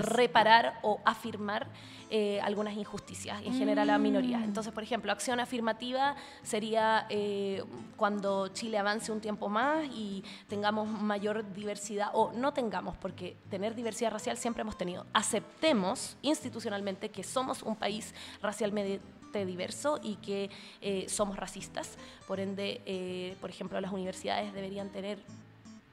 reparar 0.00 0.78
o 0.82 1.00
afirmar 1.04 1.68
eh, 2.12 2.40
algunas 2.40 2.76
injusticias, 2.76 3.40
en 3.44 3.54
general 3.54 3.88
a 3.88 3.96
minorías. 3.96 4.42
Entonces, 4.42 4.72
por 4.72 4.82
ejemplo, 4.82 5.12
acción 5.12 5.38
afirmativa 5.38 6.16
sería 6.42 7.06
eh, 7.08 7.62
cuando 7.96 8.48
Chile 8.48 8.78
avance 8.78 9.12
un 9.12 9.20
tiempo 9.20 9.48
más 9.48 9.86
y 9.94 10.24
tengamos 10.48 10.88
mayor 10.88 11.52
diversidad, 11.52 12.10
o 12.14 12.32
no 12.32 12.52
tengamos, 12.52 12.96
porque 12.96 13.36
tener 13.48 13.76
diversidad 13.76 14.10
racial 14.10 14.36
siempre 14.36 14.62
hemos 14.62 14.76
tenido. 14.76 15.06
Aceptemos 15.12 16.16
institucionalmente 16.22 17.10
que 17.10 17.22
somos 17.22 17.62
un 17.62 17.76
país 17.76 18.12
racialmente 18.42 19.00
diverso 19.46 20.00
y 20.02 20.16
que 20.16 20.50
eh, 20.80 21.06
somos 21.08 21.36
racistas. 21.36 21.96
Por 22.26 22.40
ende, 22.40 23.36
por 23.40 23.50
ejemplo, 23.50 23.80
las 23.80 23.92
universidades 23.92 24.52
deberían 24.52 24.88
tener, 24.88 25.20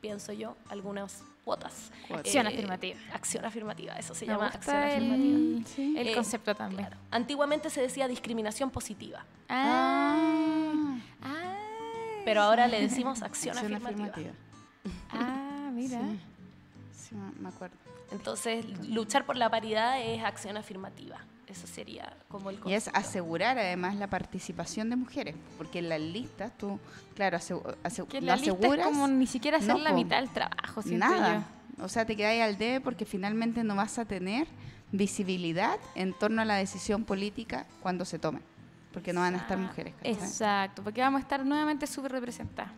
pienso 0.02 0.34
yo, 0.34 0.56
algunas 0.70 1.24
cuotas. 1.48 1.92
Acción 2.14 2.46
Eh, 2.46 2.50
afirmativa. 2.50 3.00
Acción 3.14 3.46
afirmativa, 3.46 3.94
eso 3.94 4.14
se 4.14 4.26
Me 4.26 4.34
llama 4.34 4.48
acción 4.48 4.76
afirmativa. 4.84 5.38
el, 5.38 5.66
Sí. 5.66 5.96
el 5.98 6.08
Eh, 6.10 6.14
concepto 6.14 6.54
también. 6.56 6.82
Claro. 6.88 6.98
Antiguamente 7.10 7.70
se 7.70 7.82
decía 7.82 8.08
discriminación 8.10 8.70
positiva, 8.70 9.26
Ah, 9.50 10.18
Ah, 10.20 10.98
ah, 11.24 11.56
pero 12.26 12.42
ahora 12.42 12.68
le 12.68 12.82
decimos 12.82 13.22
acción, 13.22 13.58
acción 13.58 13.74
afirmativa. 13.76 14.08
afirmativa. 14.10 14.34
ah, 15.12 15.70
mira. 15.74 16.00
Sí, 16.02 16.20
Sí, 17.08 17.16
me- 17.16 17.32
me 17.40 17.50
acuerdo. 17.50 17.76
Entonces, 18.12 18.66
luchar 18.88 19.26
por 19.26 19.36
la 19.36 19.50
paridad 19.50 20.02
es 20.02 20.24
acción 20.24 20.58
afirmativa. 20.58 21.18
Eso 21.48 21.66
sería 21.68 22.16
como 22.28 22.50
el 22.50 22.56
Y 22.66 22.74
es 22.74 22.86
concepto. 22.86 23.00
asegurar 23.00 23.58
además 23.58 23.96
la 23.96 24.08
participación 24.08 24.90
de 24.90 24.98
mujeres, 24.98 25.36
porque 25.58 25.80
en 25.80 25.88
las 25.90 26.02
listas 26.02 26.58
tú, 26.58 26.78
claro, 27.16 27.38
Que 28.10 28.20
lo 28.22 28.28
la 28.28 28.36
lista 28.36 28.68
es 28.68 28.84
como 28.86 29.08
ni 29.08 29.28
siquiera 29.28 29.58
hacer 29.58 29.70
No, 29.70 29.78
la 29.78 29.94
mitad 29.94 30.18
del 30.20 30.30
trabajo, 30.30 30.82
nada. 30.86 31.48
O 31.80 31.88
sea, 31.88 32.06
te 32.06 32.16
quedas 32.18 32.42
al 32.42 32.58
debe 32.58 32.82
porque 32.82 33.06
finalmente 33.06 33.64
no 33.64 33.76
vas 33.76 33.98
a 34.00 34.06
tener 34.06 34.48
visibilidad 34.92 35.78
en 35.96 36.14
torno 36.14 36.42
a 36.42 36.46
la 36.46 36.56
decisión 36.56 37.04
política 37.06 37.66
cuando 37.82 38.04
se 38.04 38.20
tome, 38.20 38.40
porque 38.92 39.14
no 39.14 39.22
van 39.22 39.36
a 39.36 39.38
estar 39.38 39.58
mujeres. 39.58 39.94
¿cachai? 39.96 40.14
Exacto, 40.14 40.84
porque 40.84 41.02
vamos 41.02 41.20
a 41.20 41.22
estar 41.22 41.46
nuevamente 41.46 41.88
súper 41.88 42.12
representadas. 42.14 42.72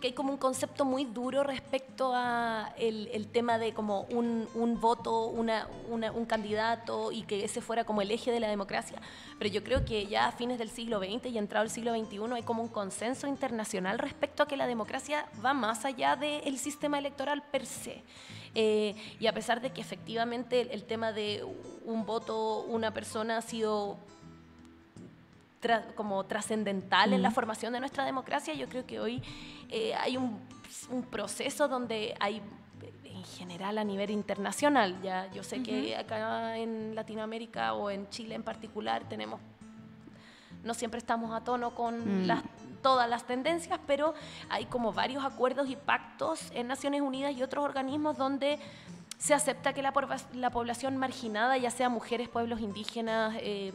Que 0.00 0.08
hay 0.08 0.12
como 0.12 0.30
un 0.30 0.36
concepto 0.38 0.84
muy 0.84 1.04
duro 1.06 1.42
respecto 1.42 2.12
a 2.14 2.72
el, 2.78 3.08
el 3.12 3.28
tema 3.28 3.58
de 3.58 3.72
como 3.72 4.02
un, 4.10 4.46
un 4.54 4.80
voto, 4.80 5.26
una, 5.26 5.68
una- 5.88 6.12
un 6.12 6.26
candidato 6.26 7.12
y 7.12 7.22
que 7.22 7.44
ese 7.44 7.60
fuera 7.60 7.84
como 7.84 8.02
el 8.02 8.10
eje 8.10 8.30
de 8.30 8.40
la 8.40 8.48
democracia. 8.48 9.00
Pero 9.38 9.50
yo 9.50 9.64
creo 9.64 9.84
que 9.84 10.06
ya 10.06 10.26
a 10.26 10.32
fines 10.32 10.58
del 10.58 10.70
siglo 10.70 10.98
XX 10.98 11.26
y 11.30 11.38
entrado 11.38 11.64
el 11.64 11.70
siglo 11.70 11.92
XXI 11.94 12.18
hay 12.34 12.42
como 12.42 12.62
un 12.62 12.68
consenso 12.68 13.26
internacional 13.26 13.98
respecto 13.98 14.42
a 14.42 14.48
que 14.48 14.56
la 14.56 14.66
democracia 14.66 15.26
va 15.44 15.54
más 15.54 15.84
allá 15.84 16.16
del 16.16 16.58
sistema 16.58 16.98
electoral 16.98 17.42
per 17.50 17.64
se. 17.66 18.02
Eh, 18.54 18.94
y 19.20 19.26
a 19.26 19.34
pesar 19.34 19.60
de 19.60 19.70
que 19.70 19.80
efectivamente 19.82 20.60
el, 20.62 20.70
el 20.70 20.84
tema 20.84 21.12
de 21.12 21.44
un 21.84 22.06
voto, 22.06 22.60
una 22.68 22.92
persona 22.94 23.36
ha 23.38 23.42
sido 23.42 23.98
tra- 25.66 25.94
como 25.94 26.24
trascendental 26.24 27.12
en 27.12 27.22
la 27.22 27.30
formación 27.30 27.72
de 27.72 27.80
nuestra 27.80 28.04
democracia, 28.04 28.54
yo 28.54 28.68
creo 28.68 28.86
que 28.86 29.00
hoy 29.00 29.22
eh, 29.68 29.94
hay 29.94 30.16
un, 30.16 30.38
un 30.90 31.02
proceso 31.02 31.68
donde 31.68 32.14
hay 32.20 32.40
en 33.04 33.24
general 33.24 33.78
a 33.78 33.84
nivel 33.84 34.10
internacional, 34.10 35.00
ya 35.02 35.30
yo 35.32 35.42
sé 35.42 35.62
que 35.62 35.96
acá 35.96 36.56
en 36.58 36.94
Latinoamérica 36.94 37.72
o 37.74 37.90
en 37.90 38.08
Chile 38.10 38.34
en 38.34 38.42
particular 38.42 39.08
tenemos 39.08 39.40
no 40.62 40.74
siempre 40.74 40.98
estamos 40.98 41.32
a 41.32 41.42
tono 41.42 41.74
con 41.74 42.22
Mm. 42.24 42.26
las, 42.26 42.42
todas 42.82 43.08
las 43.08 43.24
tendencias, 43.26 43.78
pero 43.86 44.14
hay 44.48 44.64
como 44.66 44.92
varios 44.92 45.24
acuerdos 45.24 45.68
y 45.68 45.76
pactos 45.76 46.50
en 46.54 46.66
Naciones 46.66 47.00
Unidas 47.02 47.32
y 47.36 47.42
otros 47.42 47.64
organismos 47.64 48.16
donde 48.16 48.58
se 49.18 49.32
acepta 49.32 49.72
que 49.72 49.80
la, 49.82 49.92
población 50.50 50.96
marginada, 50.98 51.56
ya 51.56 51.70
sea 51.70 51.88
mujeres, 51.88 52.28
pueblos 52.28 52.60
indígenas, 52.60 53.34
eh, 53.40 53.72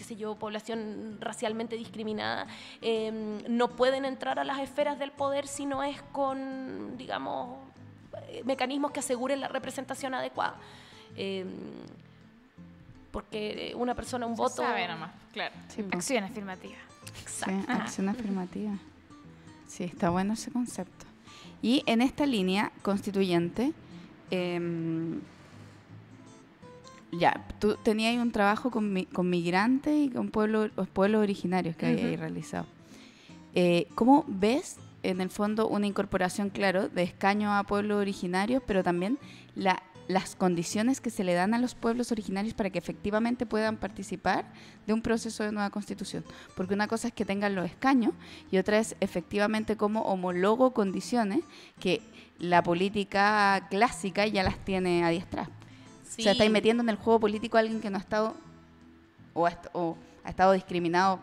qué 0.00 0.04
sé 0.04 0.16
yo, 0.16 0.34
población 0.34 1.18
racialmente 1.20 1.76
discriminada, 1.76 2.46
eh, 2.80 3.42
no 3.50 3.76
pueden 3.76 4.06
entrar 4.06 4.38
a 4.38 4.44
las 4.44 4.58
esferas 4.60 4.98
del 4.98 5.12
poder 5.12 5.46
si 5.46 5.66
no 5.66 5.84
es 5.84 6.00
con, 6.10 6.96
digamos, 6.96 7.58
eh, 8.28 8.42
mecanismos 8.46 8.92
que 8.92 9.00
aseguren 9.00 9.40
la 9.40 9.48
representación 9.48 10.14
adecuada. 10.14 10.56
Eh, 11.16 11.44
porque 13.10 13.74
una 13.76 13.94
persona, 13.94 14.24
un 14.24 14.36
voto... 14.36 14.62
Se 14.62 14.62
sabe 14.62 14.88
nomás, 14.88 15.10
claro. 15.34 15.54
Sí, 15.68 15.82
po. 15.82 15.98
Acción 15.98 16.24
afirmativa. 16.24 16.78
Sí, 17.04 17.20
Exacto. 17.20 17.72
acción 17.72 18.08
afirmativa. 18.08 18.72
Sí, 19.68 19.84
está 19.84 20.08
bueno 20.08 20.32
ese 20.32 20.50
concepto. 20.50 21.04
Y 21.60 21.82
en 21.84 22.00
esta 22.00 22.24
línea 22.24 22.72
constituyente, 22.80 23.74
em, 24.30 25.20
ya, 27.12 27.44
tú 27.58 27.76
tenías 27.82 28.16
un 28.20 28.30
trabajo 28.32 28.70
con, 28.70 28.92
mi- 28.92 29.06
con 29.06 29.28
migrantes 29.28 29.94
y 30.06 30.10
con 30.10 30.30
pueblos 30.30 30.70
pueblos 30.92 31.22
originarios 31.22 31.76
que 31.76 31.86
habías 31.86 32.12
Ujú. 32.12 32.20
realizado. 32.20 32.66
Eh, 33.54 33.86
¿Cómo 33.94 34.24
ves, 34.28 34.76
en 35.02 35.20
el 35.20 35.30
fondo, 35.30 35.66
una 35.68 35.86
incorporación, 35.86 36.50
claro, 36.50 36.88
de 36.88 37.02
escaño 37.02 37.52
a 37.56 37.64
pueblos 37.64 37.98
originarios, 38.00 38.62
pero 38.66 38.82
también 38.82 39.18
la- 39.56 39.82
las 40.08 40.34
condiciones 40.34 41.00
que 41.00 41.08
se 41.10 41.22
le 41.22 41.34
dan 41.34 41.54
a 41.54 41.58
los 41.58 41.74
pueblos 41.76 42.10
originarios 42.10 42.52
para 42.54 42.70
que 42.70 42.78
efectivamente 42.78 43.46
puedan 43.46 43.76
participar 43.76 44.44
de 44.86 44.92
un 44.92 45.02
proceso 45.02 45.44
de 45.44 45.52
nueva 45.52 45.70
constitución? 45.70 46.24
Porque 46.56 46.74
una 46.74 46.88
cosa 46.88 47.08
es 47.08 47.14
que 47.14 47.24
tengan 47.24 47.54
los 47.54 47.64
escaños 47.66 48.12
y 48.50 48.58
otra 48.58 48.78
es 48.78 48.96
efectivamente 49.00 49.76
cómo 49.76 50.02
homologo 50.02 50.72
condiciones 50.72 51.40
que 51.78 52.02
la 52.38 52.62
política 52.62 53.66
clásica 53.70 54.26
ya 54.26 54.42
las 54.42 54.58
tiene 54.64 55.04
adiestradas. 55.04 55.50
O 56.18 56.22
sea, 56.22 56.32
estáis 56.32 56.50
metiendo 56.50 56.82
en 56.82 56.88
el 56.88 56.96
juego 56.96 57.20
político 57.20 57.56
a 57.56 57.60
alguien 57.60 57.80
que 57.80 57.88
no 57.88 57.96
ha 57.96 58.00
estado 58.00 58.34
o 59.32 59.46
ha, 59.46 59.58
o 59.72 59.96
ha 60.24 60.30
estado 60.30 60.52
discriminado 60.52 61.20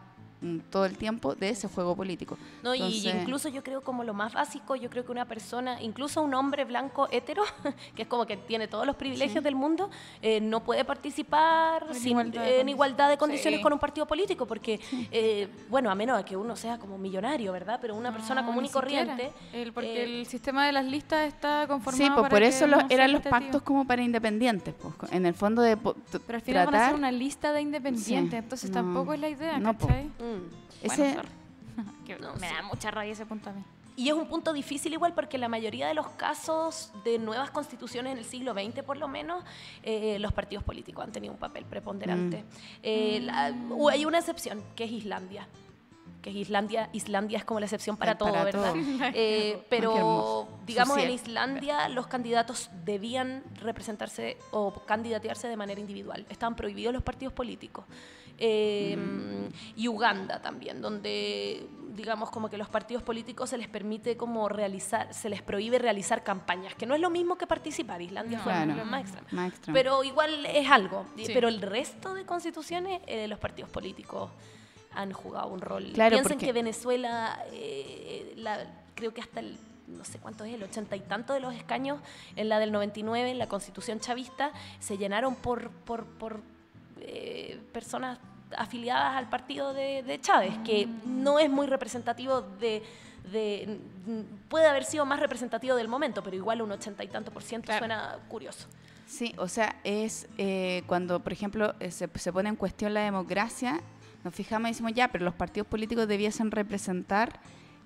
todo 0.70 0.86
el 0.86 0.98
tiempo 0.98 1.34
de 1.36 1.50
ese 1.50 1.68
juego 1.68 1.96
político. 1.96 2.38
No, 2.64 2.76
y- 2.76 3.08
incluso 3.10 3.50
yo 3.50 3.64
creo 3.64 3.82
como 3.82 4.04
lo 4.04 4.14
más 4.14 4.34
básico, 4.34 4.76
yo 4.76 4.90
creo 4.90 5.04
que 5.04 5.12
una 5.12 5.26
persona, 5.26 5.82
incluso 5.82 6.22
un 6.22 6.34
hombre 6.36 6.64
blanco 6.66 7.08
hetero, 7.12 7.44
que 7.96 8.04
es 8.04 8.08
como 8.08 8.26
que 8.28 8.38
tiene 8.38 8.68
todos 8.68 8.86
los 8.86 8.96
privilegios 8.96 9.44
del 9.44 9.56
mundo, 9.56 9.90
eh, 10.22 10.40
no 10.40 10.64
puede 10.64 10.86
participar 10.86 11.86
En 11.90 11.96
sin- 11.96 12.10
igualdad 12.12 12.44
de 12.44 12.60
en 12.62 12.70
igualdad 12.70 13.10
de 13.10 13.18
condiciones 13.18 13.60
Sí. 13.60 13.64
con 13.64 13.74
un 13.74 13.80
partido 13.80 14.06
político, 14.06 14.46
porque, 14.46 14.80
eh, 15.12 15.48
bueno, 15.70 15.90
a 15.90 15.96
menos 15.96 16.18
de 16.18 16.24
que 16.26 16.38
uno 16.38 16.56
sea 16.56 16.78
como 16.78 16.98
millonario, 16.98 17.52
¿verdad? 17.52 17.80
Pero 17.82 17.96
una 17.96 18.12
persona 18.12 18.46
común 18.46 18.66
y 18.66 18.70
corriente... 18.70 19.32
El- 19.54 19.74
porque 19.74 20.04
eh, 20.04 20.20
el 20.20 20.26
sistema 20.28 20.66
de 20.66 20.72
las 20.72 20.86
listas 20.86 21.28
está 21.28 21.66
conformado 21.68 22.04
Sí, 22.04 22.10
pues 22.12 22.22
para 22.24 22.30
por 22.30 22.44
eso 22.44 22.68
los- 22.68 22.84
no 22.84 22.88
sea 22.88 22.96
eran 22.96 23.12
los 23.12 23.22
pactos 23.24 23.62
como 23.64 23.86
para 23.86 24.02
independientes. 24.04 24.76
Pues, 24.76 25.12
en 25.12 25.26
el 25.26 25.34
fondo 25.34 25.62
de 25.62 25.78
Pero 25.78 25.96
al 26.36 26.42
final 26.42 26.66
van 26.66 26.76
a 26.76 26.78
tratar... 26.78 26.90
ser 26.92 26.96
una 27.00 27.12
lista 27.12 27.52
de 27.54 27.62
independientes, 27.62 28.06
Sí, 28.32 28.36
entonces 28.36 28.70
no, 28.70 28.76
tampoco 28.76 29.14
es 29.14 29.20
la 29.20 29.30
idea, 29.30 29.58
no, 29.60 29.78
po. 29.78 29.88
Mm. 30.36 30.88
Bueno, 30.88 31.14
sorry. 31.14 31.30
Que 32.06 32.16
No, 32.18 32.34
me 32.36 32.48
sí. 32.48 32.54
da 32.56 32.62
mucha 32.64 32.92
rabia 32.92 33.12
ese 33.14 33.26
punto 33.26 33.50
a 33.50 33.54
mí. 33.54 33.64
Y 33.96 34.10
es 34.10 34.14
un 34.14 34.28
punto 34.28 34.54
difícil 34.54 34.94
igual 34.94 35.14
porque 35.16 35.40
la 35.40 35.48
mayoría 35.48 35.88
de 35.88 35.96
los 35.96 36.08
casos 36.10 36.92
de 37.04 37.18
nuevas 37.18 37.50
constituciones 37.50 38.12
en 38.12 38.20
el 38.20 38.26
siglo 38.26 38.54
XX, 38.54 38.84
por 38.84 38.98
lo 38.98 39.08
menos, 39.08 39.44
eh, 39.82 40.20
los 40.20 40.32
partidos 40.34 40.64
políticos 40.64 41.04
han 41.04 41.12
tenido 41.12 41.34
un 41.34 41.40
papel 41.40 41.66
preponderante. 41.66 42.44
Eh, 42.84 43.20
la- 43.24 43.54
hay 43.92 44.06
una 44.06 44.20
excepción, 44.20 44.64
que 44.76 44.84
es 44.84 44.92
Islandia. 44.92 45.48
Que 46.22 46.30
es 46.30 46.36
Islandia, 46.36 46.90
Islandia 46.94 47.40
es 47.40 47.46
como 47.46 47.60
la 47.60 47.66
excepción 47.66 47.98
para 47.98 48.12
Eh, 48.12 48.16
todo, 48.16 48.32
para 48.32 48.44
¿verdad? 48.44 48.74
todo. 48.74 48.82
Eh, 49.16 49.66
pero 49.70 50.48
digamos 50.68 50.98
en. 51.00 51.10
Islandia 51.10 51.90
los 51.90 52.06
candidatos 52.06 52.70
debían 52.86 53.44
representarse 53.62 54.38
o 54.52 54.74
candidatearse 54.86 55.48
de 55.48 55.58
manera 55.58 55.80
individual. 55.82 56.26
Estaban 56.30 56.56
prohibidos 56.56 56.94
los 56.94 57.02
partidos 57.02 57.34
políticos. 57.34 57.86
Eh, 58.38 58.98
Y 59.76 59.88
Uganda 59.88 60.42
también, 60.42 60.82
donde 60.82 61.68
digamos 61.96 62.30
como 62.30 62.48
que 62.50 62.58
los 62.58 62.70
partidos 62.70 63.02
políticos 63.02 63.50
se 63.50 63.58
les 63.58 63.68
permite 63.68 64.16
como 64.18 64.48
realizar, 64.50 65.14
se 65.16 65.30
les 65.30 65.42
prohíbe 65.42 65.80
realizar 65.80 66.24
campañas, 66.24 66.76
que 66.76 66.86
no 66.86 66.94
es 66.94 67.02
lo 67.02 67.10
mismo 67.10 67.38
que 67.38 67.48
participar. 67.48 68.02
Islandia 68.02 68.38
No, 68.38 68.44
fue 68.44 68.54
Claro. 68.54 68.86
más 68.86 69.02
extremo. 69.02 69.28
Más 69.32 69.50
extremo. 69.50 69.74
Pero 69.74 70.04
igual 70.04 70.46
es 70.46 70.70
algo. 70.70 71.06
Sí. 71.16 71.32
Pero 71.34 71.48
el 71.48 71.60
resto 71.62 72.14
de 72.14 72.26
constituciones, 72.26 73.02
eh, 73.08 73.28
los 73.28 73.40
partidos 73.40 73.70
políticos 73.72 74.30
han 74.94 75.12
jugado 75.12 75.48
un 75.48 75.62
rol. 75.62 75.92
Claro, 75.94 76.16
Piensen 76.18 76.34
porque- 76.34 76.46
que 76.48 76.54
Venezuela, 76.54 77.44
eh, 77.52 78.34
la- 78.38 78.66
creo 78.94 79.14
que 79.14 79.22
hasta 79.22 79.40
el 79.40 79.58
no 79.88 80.04
sé 80.04 80.20
cuánto 80.20 80.44
es, 80.44 80.54
el 80.54 80.62
ochenta 80.64 80.98
y 80.98 81.00
tanto 81.00 81.32
de 81.34 81.40
los 81.40 81.56
escaños 81.56 82.00
en 82.36 82.50
la 82.50 82.60
del 82.60 82.74
99, 82.74 83.32
en 83.32 83.38
la 83.38 83.48
constitución 83.48 84.02
chavista, 84.02 84.52
se 84.80 84.98
llenaron 84.98 85.36
por, 85.36 85.70
por, 85.72 86.06
por 86.06 86.42
eh, 87.02 87.60
personas 87.74 88.20
afiliadas 88.58 89.16
al 89.16 89.30
partido 89.30 89.74
de, 89.74 90.04
de 90.04 90.22
Chávez, 90.22 90.54
que 90.66 90.88
no 91.06 91.38
es 91.40 91.50
muy 91.50 91.68
representativo 91.68 92.42
de, 92.42 92.82
de- 93.32 93.80
puede 94.48 94.68
haber 94.68 94.86
sido 94.86 95.06
más 95.06 95.20
representativo 95.20 95.76
del 95.76 95.88
momento, 95.90 96.24
pero 96.24 96.36
igual 96.36 96.62
un 96.62 96.72
ochenta 96.72 97.04
y 97.04 97.08
tanto 97.10 97.32
por 97.32 97.44
ciento 97.44 97.66
Claro. 97.66 97.80
suena 97.80 98.18
curioso. 98.30 98.68
Sí, 99.06 99.34
o 99.38 99.48
sea, 99.48 99.76
es 99.84 100.28
eh, 100.38 100.84
cuando, 100.88 101.22
por 101.22 101.34
ejemplo, 101.34 101.76
eh, 101.80 101.92
se, 101.92 102.10
se 102.16 102.32
pone 102.34 102.50
en 102.50 102.56
cuestión 102.56 102.94
la 102.94 103.02
democracia, 103.02 103.82
nos 104.24 104.34
fijamos 104.34 104.70
y 104.70 104.72
decimos, 104.72 104.94
ya, 104.94 105.10
pero 105.10 105.24
los 105.26 105.34
partidos 105.34 105.68
políticos 105.68 106.08
debiesen 106.08 106.52
representar 106.52 107.40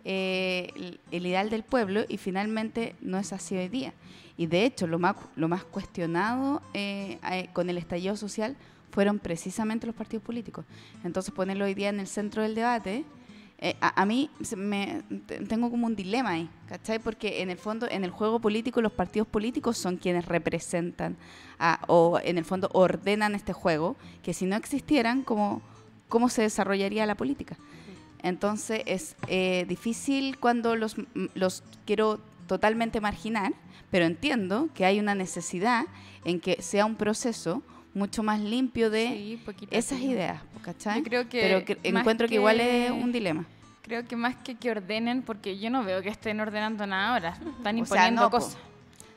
eh, 0.03 0.69
el, 0.75 0.99
el 1.11 1.25
ideal 1.27 1.49
del 1.51 1.63
pueblo 1.63 2.05
y 2.07 2.17
finalmente 2.17 2.95
no 3.01 3.17
es 3.19 3.33
así 3.33 3.55
hoy 3.55 3.67
día. 3.67 3.93
Y 4.37 4.47
de 4.47 4.65
hecho, 4.65 4.87
lo 4.87 4.97
más, 4.97 5.15
lo 5.35 5.47
más 5.47 5.63
cuestionado 5.63 6.61
eh, 6.73 7.19
con 7.53 7.69
el 7.69 7.77
estallido 7.77 8.15
social 8.15 8.55
fueron 8.91 9.19
precisamente 9.19 9.87
los 9.87 9.95
partidos 9.95 10.23
políticos. 10.23 10.65
Entonces, 11.03 11.33
ponerlo 11.33 11.65
hoy 11.65 11.73
día 11.73 11.89
en 11.89 11.99
el 11.99 12.07
centro 12.07 12.41
del 12.43 12.53
debate, 12.55 13.05
eh, 13.63 13.75
a, 13.79 14.01
a 14.01 14.05
mí 14.05 14.29
me, 14.57 15.03
te- 15.27 15.39
tengo 15.45 15.69
como 15.69 15.85
un 15.87 15.95
dilema 15.95 16.31
ahí, 16.31 16.49
¿cachai? 16.67 16.97
Porque 16.99 17.41
en 17.41 17.49
el 17.51 17.57
fondo, 17.57 17.87
en 17.89 18.03
el 18.03 18.09
juego 18.11 18.39
político, 18.39 18.81
los 18.81 18.91
partidos 18.91 19.27
políticos 19.27 19.77
son 19.77 19.97
quienes 19.97 20.25
representan 20.25 21.15
a- 21.59 21.79
o 21.87 22.19
en 22.23 22.37
el 22.37 22.45
fondo 22.45 22.69
ordenan 22.73 23.35
este 23.35 23.53
juego, 23.53 23.95
que 24.23 24.33
si 24.33 24.45
no 24.45 24.55
existieran, 24.55 25.21
¿cómo, 25.21 25.61
cómo 26.09 26.27
se 26.29 26.41
desarrollaría 26.41 27.05
la 27.05 27.15
política? 27.15 27.55
Entonces 28.23 28.81
es 28.85 29.15
eh, 29.27 29.65
difícil 29.67 30.37
cuando 30.39 30.75
los, 30.75 30.95
los 31.33 31.63
quiero 31.85 32.19
totalmente 32.47 32.99
marginar, 32.99 33.53
pero 33.89 34.05
entiendo 34.05 34.69
que 34.73 34.85
hay 34.85 34.99
una 34.99 35.15
necesidad 35.15 35.85
en 36.25 36.39
que 36.39 36.61
sea 36.61 36.85
un 36.85 36.95
proceso 36.95 37.61
mucho 37.93 38.23
más 38.23 38.39
limpio 38.39 38.89
de 38.89 39.07
Sí, 39.07 39.41
poquito 39.45 39.75
esas 39.75 39.99
sí. 39.99 40.05
ideas, 40.11 40.41
¿cachai? 40.61 40.99
Yo 40.99 41.03
creo 41.03 41.29
que 41.29 41.41
pero 41.41 41.65
que- 41.65 41.77
encuentro 41.83 42.27
que, 42.27 42.35
igual 42.35 42.57
que- 42.57 42.85
es 42.85 42.91
un 42.91 43.11
dilema. 43.11 43.45
Creo 43.81 44.05
que 44.07 44.15
más 44.15 44.35
que 44.37 44.55
que 44.55 44.71
ordenen, 44.71 45.21
porque 45.23 45.57
yo 45.59 45.69
no 45.69 45.83
veo 45.83 46.01
que 46.01 46.09
estén 46.09 46.39
ordenando 46.39 46.85
nada 46.87 47.13
ahora, 47.13 47.29
están 47.29 47.47
O 47.49 47.61
sea, 47.63 47.71
imponiendo 47.77 48.21
no, 48.21 48.29
po. 48.29 48.37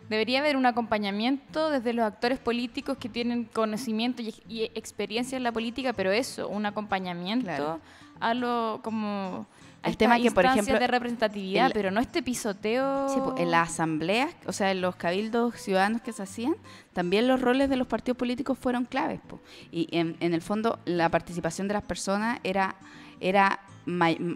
Debería 0.08 0.40
haber 0.40 0.56
un 0.56 0.66
acompañamiento 0.66 1.70
desde 1.70 1.92
los 1.92 2.04
actores 2.04 2.38
políticos 2.38 2.98
que 2.98 3.08
tienen 3.08 3.44
conocimiento 3.44 4.22
y, 4.22 4.34
y 4.48 4.62
experiencia 4.74 5.36
en 5.36 5.42
la 5.42 5.52
política, 5.52 5.92
pero 5.92 6.12
eso, 6.12 6.48
un 6.48 6.66
acompañamiento 6.66 7.46
Claro. 7.46 7.80
a 8.20 8.34
lo 8.34 8.80
como 8.84 9.46
a 9.82 9.88
El 9.88 9.96
tema 9.98 10.18
que, 10.18 10.30
por 10.30 10.44
ejemplo, 10.46 10.78
de 10.78 10.86
representatividad, 10.86 11.66
el- 11.66 11.72
pero 11.72 11.90
no 11.90 12.00
este 12.00 12.22
pisoteo. 12.22 13.08
Sí, 13.10 13.18
po, 13.20 13.34
en 13.36 13.50
las 13.50 13.70
asambleas, 13.70 14.34
o 14.46 14.52
sea, 14.52 14.70
en 14.70 14.80
los 14.80 14.96
cabildos 14.96 15.56
ciudadanos 15.56 16.00
que 16.00 16.12
se 16.12 16.22
hacían, 16.22 16.54
también 16.94 17.28
los 17.28 17.40
roles 17.40 17.68
de 17.68 17.76
los 17.76 17.86
partidos 17.86 18.16
políticos 18.16 18.58
fueron 18.58 18.84
claves. 18.86 19.20
po. 19.26 19.40
Y 19.72 19.88
en, 19.90 20.16
en 20.20 20.32
el 20.34 20.40
fondo, 20.42 20.78
la 20.86 21.08
participación 21.10 21.68
de 21.68 21.74
las 21.74 21.82
personas 21.82 22.40
era, 22.44 22.76
era 23.20 23.60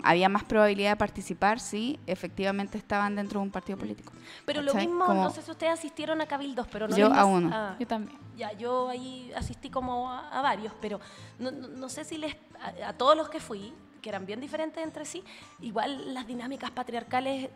había 0.03 0.29
más 0.29 0.45
probabilidad 0.45 0.91
de 0.91 0.97
participar 0.97 1.61
si 1.61 1.99
efectivamente 2.07 2.77
estaban 2.79 3.17
dentro 3.17 3.41
de 3.41 3.47
un 3.47 3.51
partido 3.51 3.79
político. 3.79 4.13
Pero 4.45 4.63
lo 4.63 4.75
mismo, 4.75 5.07
Como- 5.07 5.25
no 5.25 5.31
sé 5.31 5.43
si 5.43 5.51
ustedes 5.51 5.73
asistieron 5.73 6.21
a 6.21 6.27
cabildos, 6.27 6.67
pero 6.69 6.87
no 6.89 6.97
Yo 6.97 7.09
les- 7.09 7.19
a 7.19 7.25
uno. 7.25 7.51
ah, 7.53 7.77
Yo 7.79 7.87
también. 7.87 8.19
ya, 8.37 8.53
yo 8.53 8.89
ahí 8.89 9.33
asistí 9.37 9.71
como 9.71 10.11
a, 10.11 10.29
a 10.29 10.43
varios, 10.43 10.73
pero 10.81 11.01
no, 11.39 11.51
no- 11.51 11.69
no 11.69 11.89
sé 11.89 12.05
si 12.05 12.19
les 12.19 12.35
a, 12.61 12.89
a 12.89 12.93
todos 12.93 13.17
los 13.17 13.29
que 13.29 13.41
fui, 13.41 13.73
que 14.03 14.09
eran 14.11 14.27
bien 14.27 14.41
diferentes 14.41 14.83
entre 14.85 15.05
sí, 15.05 15.25
igual 15.61 16.13
las 16.15 16.27
dinámicas 16.27 16.71
patriarcales 16.71 17.49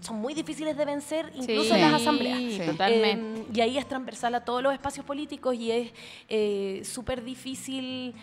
son 0.00 0.16
muy 0.16 0.34
difíciles 0.34 0.76
de 0.76 0.84
vencer, 0.84 1.30
incluso 1.34 1.74
Sí, 1.74 1.80
en 1.80 1.80
las 1.92 2.00
asambleas. 2.02 2.38
Sí. 2.38 2.60
totalmente. 2.72 3.40
Eh, 3.42 3.46
y 3.54 3.60
ahí 3.60 3.78
es 3.78 3.86
transversal 3.86 4.34
a 4.34 4.44
todos 4.44 4.60
los 4.60 4.72
espacios 4.72 5.06
políticos 5.06 5.54
y 5.54 5.70
es 5.70 5.92
eh, 6.28 6.82
súper 6.84 7.22
difícil. 7.22 8.14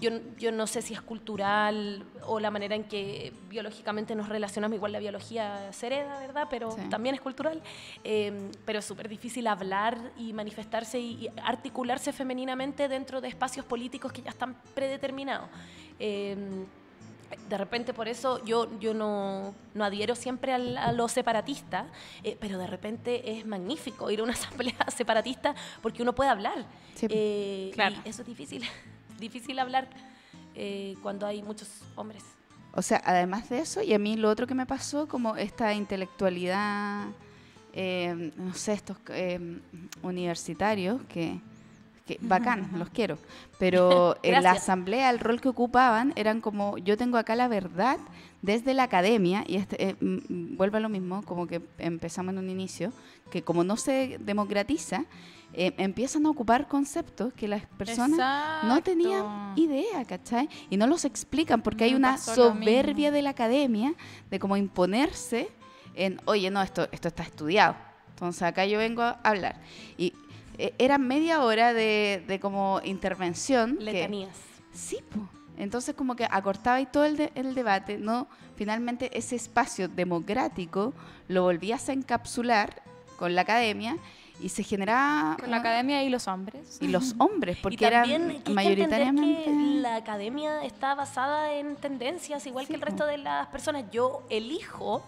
Yo, 0.00 0.10
yo 0.38 0.52
no 0.52 0.66
sé 0.66 0.82
si 0.82 0.92
es 0.92 1.00
cultural 1.00 2.04
o 2.26 2.40
la 2.40 2.50
manera 2.50 2.74
en 2.74 2.84
que 2.84 3.32
biológicamente 3.48 4.14
nos 4.14 4.28
relacionamos, 4.28 4.76
igual 4.76 4.92
la 4.92 4.98
biología 4.98 5.72
se 5.72 5.86
hereda, 5.86 6.18
¿verdad? 6.20 6.46
Pero 6.50 6.70
Sí. 6.72 6.82
también 6.90 7.14
es 7.14 7.22
cultural. 7.22 7.62
Eh, 8.04 8.50
pero 8.66 8.80
es 8.80 8.84
súper 8.84 9.08
difícil 9.08 9.46
hablar 9.46 9.98
y 10.18 10.34
manifestarse 10.34 10.98
y, 11.00 11.24
y 11.24 11.30
articularse 11.42 12.12
femeninamente 12.12 12.86
dentro 12.88 13.22
de 13.22 13.28
espacios 13.28 13.64
políticos 13.64 14.12
que 14.12 14.20
ya 14.20 14.28
están 14.30 14.56
predeterminados. 14.74 15.48
Eh, 15.98 16.36
de 17.48 17.58
repente 17.58 17.92
por 17.94 18.08
eso 18.08 18.42
yo, 18.44 18.78
yo 18.80 18.92
no, 18.94 19.54
no 19.74 19.84
adhiero 19.84 20.14
siempre 20.14 20.52
al- 20.52 20.76
a 20.78 20.92
lo 20.92 21.08
separatista, 21.08 21.86
eh, 22.24 22.36
pero 22.40 22.58
de 22.58 22.66
repente 22.66 23.38
es 23.38 23.46
magnífico 23.46 24.10
ir 24.10 24.20
a 24.20 24.22
una 24.24 24.32
asamblea 24.74 24.76
separatista 24.94 25.54
porque 25.80 26.02
uno 26.02 26.14
puede 26.14 26.28
hablar. 26.30 26.66
Sí. 26.94 27.06
Eh, 27.08 27.70
Claro. 27.74 27.96
Y 28.04 28.08
eso 28.08 28.20
es 28.22 28.28
difícil, 28.28 28.64
difícil 29.18 29.58
hablar 29.58 29.88
eh, 30.54 30.96
cuando 31.02 31.26
hay 31.26 31.42
muchos 31.42 31.68
hombres. 31.96 32.24
O 32.74 32.82
sea, 32.82 33.02
además 33.04 33.48
de 33.48 33.60
eso, 33.60 33.82
y 33.82 33.92
a 33.94 33.98
mí 33.98 34.16
lo 34.16 34.28
otro 34.28 34.46
que 34.46 34.54
me 34.54 34.66
pasó, 34.66 35.08
como 35.08 35.36
esta 35.36 35.74
intelectualidad, 35.74 37.06
eh, 37.72 38.32
no 38.36 38.54
sé, 38.54 38.74
estos 38.74 38.96
eh, 39.08 39.60
universitarios 40.02 41.00
que, 41.08 41.40
que 42.06 42.18
bacán, 42.22 42.70
los 42.78 42.90
quiero. 42.90 43.18
Pero 43.58 44.16
en 44.22 44.42
la 44.42 44.52
asamblea 44.52 45.10
el 45.10 45.18
rol 45.18 45.40
que 45.40 45.48
ocupaban 45.48 46.12
eran 46.16 46.40
como, 46.40 46.78
yo 46.78 46.96
tengo 46.96 47.18
acá 47.18 47.36
la 47.36 47.48
verdad 47.48 47.98
desde 48.42 48.74
la 48.74 48.84
academia, 48.84 49.44
y 49.46 49.56
este, 49.56 49.90
eh, 49.90 49.96
vuelve 50.00 50.78
a 50.78 50.80
lo 50.80 50.88
mismo, 50.88 51.22
como 51.24 51.46
que 51.46 51.60
empezamos 51.78 52.32
en 52.32 52.38
un 52.38 52.50
inicio, 52.50 52.92
que 53.30 53.42
como 53.42 53.64
no 53.64 53.76
se 53.76 54.18
democratiza, 54.20 55.04
eh, 55.54 55.74
empiezan 55.78 56.26
a 56.26 56.30
ocupar 56.30 56.68
conceptos 56.68 57.32
que 57.32 57.48
las 57.48 57.64
personas 57.66 58.64
no 58.64 58.82
tenían 58.82 59.20
Exacto. 59.22 59.60
idea, 59.60 60.04
¿cachai? 60.04 60.48
Y 60.70 60.76
no 60.76 60.86
los 60.86 61.04
explican 61.04 61.62
porque 61.62 61.84
hay 61.84 61.94
una 61.94 62.18
soberbia 62.18 63.10
de 63.10 63.22
la 63.22 63.30
academia 63.30 63.94
de 64.30 64.38
como 64.38 64.56
imponerse 64.56 65.48
en, 65.94 66.20
oye, 66.26 66.50
no, 66.50 66.62
esto, 66.62 66.88
esto 66.92 67.08
está 67.08 67.22
estudiado. 67.22 67.74
Entonces 68.10 68.42
acá 68.42 68.66
yo 68.66 68.78
vengo 68.78 69.02
a 69.02 69.18
hablar. 69.24 69.60
Y 69.96 70.12
eh, 70.58 70.74
era 70.78 70.98
media 70.98 71.42
hora 71.42 71.72
de, 71.72 72.22
de 72.28 72.38
como 72.40 72.80
intervención. 72.84 73.76
que- 73.78 73.84
Letanías. 73.84 74.36
sí, 74.72 74.98
po. 75.10 75.28
Entonces 75.56 75.94
como 75.96 76.14
que 76.14 76.24
acortaba 76.30 76.80
y 76.80 76.86
todo 76.86 77.04
el, 77.04 77.16
de- 77.16 77.32
el 77.34 77.54
debate, 77.56 77.98
¿no? 77.98 78.28
Finalmente 78.54 79.16
ese 79.18 79.34
espacio 79.34 79.88
democrático 79.88 80.94
lo 81.26 81.42
volvías 81.42 81.88
a 81.88 81.92
encapsular 81.92 82.80
con 83.16 83.34
la 83.34 83.40
academia 83.42 83.96
y 84.40 84.48
se 84.48 84.62
generaba... 84.62 85.36
Con 85.38 85.50
la 85.50 85.58
academia 85.58 86.02
y 86.02 86.08
los 86.08 86.28
hombres. 86.28 86.78
y 86.80 86.88
los 86.88 87.14
hombres, 87.18 87.58
porque 87.62 87.76
que 87.76 88.52
mayoritariamente... 88.52 89.44
que 89.44 89.50
la 89.80 89.96
academia 89.96 90.64
está 90.64 90.94
basada 90.94 91.54
en 91.54 91.76
tendencias, 91.76 92.46
igual 92.46 92.66
Sí, 92.66 92.72
que 92.72 92.76
el 92.76 92.82
resto 92.82 93.06
de 93.06 93.18
las 93.18 93.48
personas. 93.48 93.84
Yo 93.90 94.22
elijo 94.30 95.02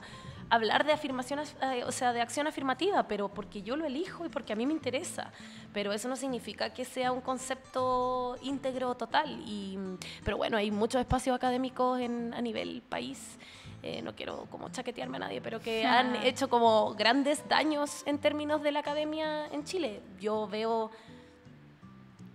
hablar 0.51 0.85
de 0.85 0.93
afirmaciones, 0.93 1.55
eh, 1.62 1.85
o 1.85 1.93
sea, 1.93 2.12
de 2.12 2.20
acción 2.20 2.47
afirmativa, 2.47 3.05
pero 3.05 3.28
porque 3.28 3.62
yo 3.62 3.76
lo 3.76 3.87
elijo 3.87 4.26
y 4.26 4.28
porque 4.28 4.53
a 4.53 4.57
mí 4.57 4.66
me 4.66 4.72
interesa. 4.72 5.33
Pero 5.72 5.93
eso 5.93 6.09
no 6.09 6.16
significa 6.16 6.70
que 6.74 6.85
sea 6.85 7.12
un 7.12 7.20
concepto 7.20 8.37
íntegro 8.43 8.95
total. 8.97 9.43
Y, 9.47 9.78
pero 10.24 10.37
bueno, 10.37 10.57
hay 10.57 10.70
muchos 10.70 11.01
espacios 11.01 11.37
académicos 11.37 12.01
en, 12.01 12.35
a 12.35 12.41
nivel 12.43 12.83
país. 12.89 13.39
Eh, 13.83 14.03
no 14.03 14.14
quiero 14.14 14.47
como 14.51 14.68
chaquetearme 14.68 15.16
a 15.16 15.20
nadie, 15.20 15.41
pero 15.41 15.61
que 15.61 15.85
han 15.87 16.16
hecho 16.16 16.49
como 16.49 16.95
grandes 16.95 17.49
daños 17.49 18.03
en 18.07 18.18
términos 18.18 18.62
de 18.62 18.72
la 18.72 18.81
academia 18.81 19.47
en 19.49 19.64
Chile. 19.64 20.01
Yo 20.20 20.47
veo 20.49 20.91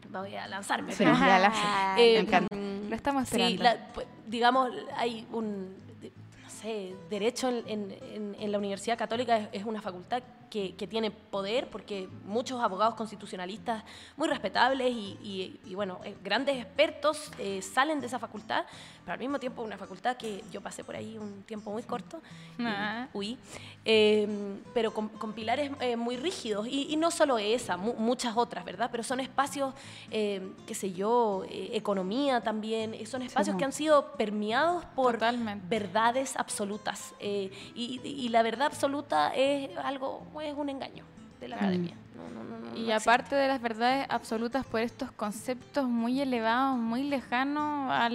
voy 0.09 0.35
a 0.35 0.47
lanzarme, 0.47 0.91
Sí, 0.93 0.99
pero 1.03 1.11
ya 1.17 1.39
la- 1.39 1.95
eh, 1.99 2.13
me 2.13 2.19
encanta. 2.19 2.55
mm, 2.55 2.89
Lo 2.89 2.95
estamos 2.95 3.27
sí, 3.27 3.35
esperando. 3.41 3.63
la- 3.63 3.93
pues, 3.93 4.07
digamos, 4.27 4.69
hay 4.95 5.27
un, 5.33 5.75
no 6.43 6.49
sé, 6.49 6.95
derecho 7.09 7.49
en, 7.49 7.63
en- 7.67 7.91
en- 7.91 8.35
en 8.39 8.51
la 8.51 8.57
Universidad 8.57 8.97
Católica 8.97 9.37
es, 9.37 9.49
es 9.51 9.65
una 9.65 9.81
facultad 9.81 10.23
que, 10.49 10.75
que 10.75 10.87
tiene 10.87 11.11
poder 11.11 11.69
porque 11.69 12.07
muchos 12.25 12.61
abogados 12.61 12.95
constitucionalistas 12.95 13.83
muy 14.17 14.27
respetables 14.27 14.91
y, 14.91 15.17
y- 15.23 15.59
y, 15.65 15.75
bueno, 15.75 15.99
eh, 16.03 16.15
grandes 16.23 16.57
expertos 16.57 17.31
eh, 17.39 17.61
salen 17.61 17.99
de 17.99 18.07
esa 18.07 18.19
facultad, 18.19 18.65
pero 19.03 19.13
al 19.13 19.19
mismo 19.19 19.39
tiempo 19.39 19.61
una 19.61 19.77
facultad 19.77 20.17
que 20.17 20.43
yo 20.51 20.61
pasé 20.61 20.83
por 20.83 20.95
ahí 20.95 21.17
un 21.17 21.43
tiempo 21.43 21.71
muy 21.71 21.83
corto, 21.83 22.21
y 22.57 22.63
Ah. 22.65 23.07
huí, 23.13 23.37
eh, 23.83 24.27
pero 24.73 24.93
con, 24.93 25.09
con 25.09 25.33
pilares 25.33 25.71
eh, 25.79 25.95
muy 25.95 26.17
rígidos 26.17 26.67
y, 26.67 26.95
no 26.95 27.11
solo 27.11 27.37
esa, 27.37 27.77
mu- 27.77 27.93
muchas 27.95 28.35
otras, 28.37 28.63
¿verdad? 28.65 28.89
Pero 28.91 29.03
son 29.03 29.19
espacios, 29.19 29.73
eh, 30.11 30.41
qué 30.65 30.73
sé 30.73 30.93
yo, 30.93 31.43
economía 31.49 32.41
también, 32.41 32.95
son 33.05 33.21
espacios 33.21 33.55
que 33.57 33.65
han 33.65 33.73
sido 33.73 34.13
permeados 34.13 34.85
por 34.95 35.13
Totalmente. 35.15 35.65
verdades 35.67 36.35
absolutas 36.37 37.13
y, 37.19 37.99
y 38.03 38.29
la 38.29 38.41
verdad 38.43 38.67
absoluta 38.67 39.33
es 39.35 39.75
algo, 39.77 40.25
es 40.41 40.53
un 40.55 40.69
engaño 40.69 41.03
de 41.39 41.47
la 41.49 41.55
Mm. 41.57 41.59
academia. 41.59 41.95
No, 42.15 42.29
no, 42.29 42.43
no, 42.43 42.57
no, 42.59 42.71
no 42.71 42.77
Y 42.77 42.91
existe. 42.91 42.93
aparte 42.93 43.35
de 43.35 43.47
las 43.47 43.61
verdades 43.61 44.05
absolutas 44.09 44.65
por 44.65 44.81
estos 44.81 45.11
conceptos 45.11 45.87
muy 45.87 46.19
elevados, 46.21 46.77
muy 46.77 47.03
lejanos 47.03 47.91
a 47.91 48.09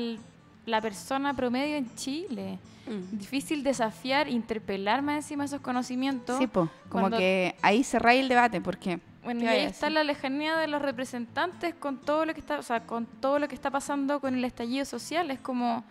la 0.66 0.80
persona 0.80 1.34
promedio 1.34 1.76
en 1.76 1.94
Chile. 1.96 2.58
Mm. 2.86 3.18
Difícil 3.18 3.62
desafiar, 3.62 4.28
interpelar 4.28 5.02
más 5.02 5.16
encima 5.16 5.44
esos 5.44 5.60
conocimientos. 5.60 6.38
Sí, 6.38 6.46
po, 6.46 6.68
como 6.88 7.02
Cuando- 7.04 7.18
que 7.18 7.54
ahí 7.62 7.84
cerráis 7.84 8.20
el 8.22 8.28
debate, 8.28 8.60
porque 8.60 9.00
Bueno, 9.22 9.40
¿Qué 9.40 9.46
y 9.46 9.48
ahí 9.50 9.60
está 9.66 9.90
la 9.90 10.02
lejanía 10.02 10.56
de 10.56 10.66
los 10.66 10.80
representantes 10.80 11.74
con 11.74 11.98
todo 11.98 12.24
lo 12.24 12.32
que 12.32 12.40
está, 12.40 12.58
o 12.58 12.62
sea, 12.62 12.86
con 12.86 13.04
todo 13.04 13.38
lo 13.38 13.48
que 13.48 13.54
está 13.54 13.70
pasando 13.70 14.18
con 14.18 14.34
el 14.34 14.42
estallido 14.46 14.86
social. 14.86 15.30
Es 15.30 15.38
como 15.40 15.84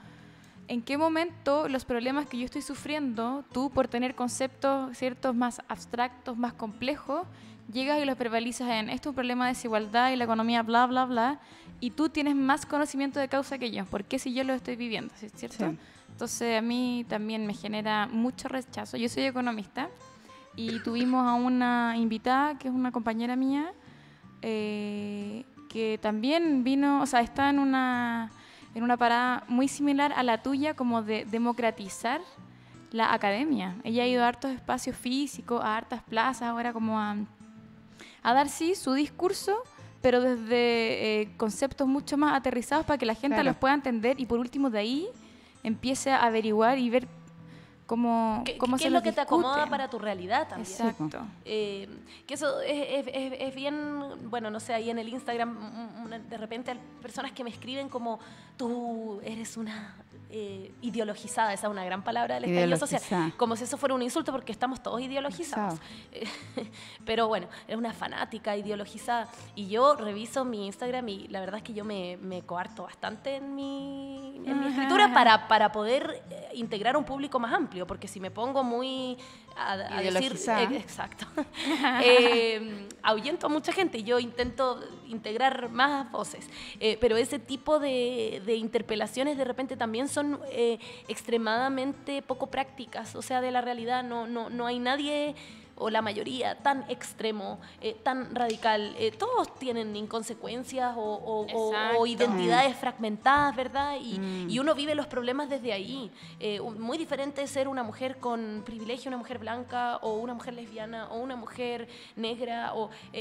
en 0.70 0.84
qué 0.84 1.00
momento 1.00 1.68
los 1.68 1.84
problemas 1.84 2.28
que 2.28 2.38
yo 2.38 2.46
estoy 2.46 2.62
sufriendo, 2.62 3.44
tú 3.52 3.72
por 3.72 3.88
tener 3.88 4.14
conceptos 4.14 4.96
ciertos 4.96 5.36
más 5.36 5.62
abstractos, 5.68 6.38
más 6.38 6.54
complejos, 6.54 7.26
llegas 7.74 8.00
y 8.00 8.06
los 8.06 8.16
verbalizas 8.16 8.70
en 8.70 8.90
esto 8.90 9.10
es 9.10 9.12
un 9.12 9.16
problema 9.16 9.48
de 9.48 9.54
desigualdad 9.54 10.12
y 10.12 10.16
la 10.16 10.26
economía, 10.26 10.62
bla, 10.62 10.86
bla, 10.86 11.06
bla, 11.06 11.40
y 11.80 11.90
tú 11.90 12.10
tienes 12.10 12.36
más 12.36 12.68
conocimiento 12.68 13.20
de 13.20 13.28
causa 13.28 13.58
que 13.58 13.72
yo. 13.72 13.84
¿Por 13.86 14.04
qué 14.04 14.20
si 14.20 14.32
yo 14.32 14.44
lo 14.44 14.54
estoy 14.54 14.76
viviendo? 14.76 15.12
¿Cierto? 15.16 15.72
Sí. 15.72 15.78
Entonces 16.12 16.60
a 16.60 16.62
mí 16.62 17.04
también 17.10 17.48
me 17.48 17.56
genera 17.56 18.06
mucho 18.06 18.48
rechazo. 18.48 18.96
Yo 18.96 19.10
soy 19.10 19.24
economista 19.24 19.90
y 20.56 20.80
tuvimos 20.84 21.28
a 21.28 21.34
una 21.34 21.96
invitada 21.98 22.60
que 22.60 22.68
es 22.68 22.74
una 22.74 22.92
compañera 22.92 23.36
mía 23.36 23.72
eh, 24.44 25.46
que 25.68 25.98
también 26.00 26.64
vino, 26.64 27.02
o 27.02 27.06
sea, 27.08 27.22
está 27.22 27.50
en 27.50 27.58
una, 27.58 28.32
en 28.76 28.84
una 28.84 28.98
parada 28.98 29.44
muy 29.48 29.68
similar 29.68 30.14
a 30.14 30.24
la 30.24 30.42
tuya 30.42 30.74
como 30.76 31.02
de 31.02 31.26
democratizar 31.26 32.22
la 32.92 33.14
academia. 33.14 33.76
Ella 33.84 34.04
ha 34.04 34.08
ido 34.08 34.24
a 34.24 34.28
hartos 34.28 34.52
espacios 34.52 34.96
físicos, 34.96 35.64
a 35.64 35.78
hartas 35.78 36.02
plazas, 36.04 36.44
ahora 36.50 36.74
como 36.74 37.00
a, 37.00 37.16
a 38.24 38.34
dar 38.34 38.50
sí 38.50 38.76
su 38.76 38.94
discurso, 38.94 39.58
pero 40.02 40.22
desde 40.22 41.22
eh, 41.22 41.30
conceptos 41.38 41.88
mucho 41.88 42.18
más 42.18 42.34
aterrizados 42.36 42.86
para 42.86 42.98
que 42.98 43.06
la 43.06 43.16
gente 43.16 43.36
Claro. 43.36 43.50
los 43.50 43.58
pueda 43.58 43.74
entender 43.74 44.20
y 44.20 44.26
por 44.26 44.40
último 44.40 44.70
de 44.70 44.80
ahí 44.80 45.08
empiece 45.64 46.12
a 46.12 46.24
averiguar 46.24 46.78
y 46.80 46.90
ver 46.90 47.08
cómo, 47.90 48.44
¿Qué, 48.46 48.56
cómo 48.60 48.78
qué 48.78 48.84
se 48.84 48.88
es 48.90 48.94
lo 48.94 49.02
que 49.02 49.12
te 49.12 49.22
acomoda 49.22 49.56
discute. 49.56 49.72
para 49.72 49.90
tu 49.90 49.98
realidad 49.98 50.48
también? 50.48 50.72
Exacto. 50.72 51.20
Eh, 51.44 51.90
que 52.28 52.36
eso 52.36 52.62
es, 52.62 53.08
es- 53.08 53.08
es- 53.16 53.34
es 53.42 53.56
bien, 53.56 54.30
bueno, 54.30 54.52
no 54.52 54.60
sé, 54.60 54.76
ahí 54.76 54.92
en 54.92 55.00
el 55.00 55.10
Instagram 55.10 55.50
mm, 55.50 56.04
mm, 56.06 56.30
de 56.30 56.38
repente 56.38 56.70
hay 56.70 56.80
personas 57.02 57.32
que 57.32 57.44
me 57.44 57.50
escriben 57.50 57.90
como 57.90 58.20
tú 58.58 59.20
eres 59.24 59.58
una 59.58 59.96
eh, 60.32 60.72
ideologizada, 60.82 61.54
esa 61.54 61.68
es 61.68 61.72
una 61.72 61.84
gran 61.84 62.04
palabra 62.04 62.36
del 62.36 62.46
estallido 62.46 62.78
social, 62.78 63.34
como 63.36 63.56
si 63.56 63.64
eso 63.64 63.78
fuera 63.78 63.96
un 63.96 64.02
insulto 64.04 64.32
porque 64.32 64.52
estamos 64.52 64.82
todos 64.84 65.02
ideologizados. 65.02 65.80
Pero 67.06 67.28
bueno, 67.28 67.48
es 67.68 67.76
una 67.76 67.94
fanática 67.94 68.56
ideologizada. 68.56 69.28
Y 69.56 69.70
yo 69.70 69.96
reviso 69.96 70.46
mi 70.46 70.68
Instagram 70.68 71.10
y 71.10 71.28
la 71.30 71.40
verdad 71.40 71.58
es 71.58 71.64
que 71.64 71.74
yo 71.74 71.84
me, 71.84 72.18
me 72.18 72.44
coarto 72.44 72.84
bastante 72.84 73.38
en 73.38 73.56
mi, 73.56 74.42
en 74.46 74.60
mi 74.60 74.68
escritura 74.68 75.14
para, 75.14 75.48
para 75.48 75.72
poder 75.72 76.24
eh, 76.30 76.50
integrar 76.54 76.96
un 76.96 77.06
público 77.06 77.40
más 77.40 77.52
amplio, 77.54 77.88
porque 77.88 78.08
si 78.08 78.20
me 78.20 78.30
pongo 78.30 78.64
muy 78.64 79.18
a, 79.58 79.72
a 79.72 80.02
decir... 80.02 80.38
Eh, 80.48 80.78
Exacto. 80.78 81.26
Ahuyento 83.10 83.48
a 83.48 83.50
mucha 83.50 83.72
gente 83.72 84.04
yo 84.04 84.20
intento 84.20 84.80
integrar 85.08 85.70
más 85.70 86.12
voces. 86.12 86.48
Eh, 86.80 86.98
pero 87.02 87.18
ese 87.18 87.40
tipo 87.40 87.80
de, 87.80 88.42
de 88.46 88.56
interpelaciones 88.56 89.36
de 89.38 89.46
repente 89.46 89.76
también 89.76 90.08
son 90.08 90.40
eh, 90.52 90.78
extremadamente 91.08 92.22
poco 92.22 92.48
prácticas, 92.48 93.16
o 93.16 93.22
sea, 93.22 93.42
de 93.42 93.50
la 93.50 93.62
realidad. 93.62 94.04
No, 94.04 94.28
no, 94.28 94.50
no 94.50 94.68
hay 94.68 94.78
nadie 94.78 95.36
o 95.80 95.90
la 95.90 96.02
mayoría 96.02 96.56
tan 96.60 96.84
extremo, 96.90 97.60
eh, 97.82 97.96
tan 98.04 98.36
radical. 98.36 98.94
Eh, 99.00 99.12
todos 99.12 99.56
tienen 99.56 99.96
inconsecuencias 99.96 100.94
o, 100.98 102.06
identidades 102.06 102.76
fragmentadas, 102.78 103.56
¿verdad? 103.56 103.96
Y, 104.02 104.20
Mm. 104.20 104.50
y 104.50 104.60
uno 104.60 104.76
vive 104.76 104.94
los 104.96 105.08
problemas 105.08 105.50
desde 105.50 105.74
ahí. 105.74 106.12
Eh, 106.40 106.60
muy 106.62 106.98
diferente 106.98 107.46
ser 107.48 107.68
una 107.68 107.84
mujer 107.84 108.18
con 108.20 108.62
privilegio, 108.66 109.10
una 109.10 109.18
mujer 109.18 109.40
blanca, 109.40 109.98
o 110.02 110.14
una 110.18 110.34
mujer 110.34 110.54
lesbiana, 110.54 111.08
o 111.12 111.20
una 111.20 111.36
mujer 111.36 111.88
negra, 112.16 112.74
o, 112.76 112.90
y, 113.14 113.18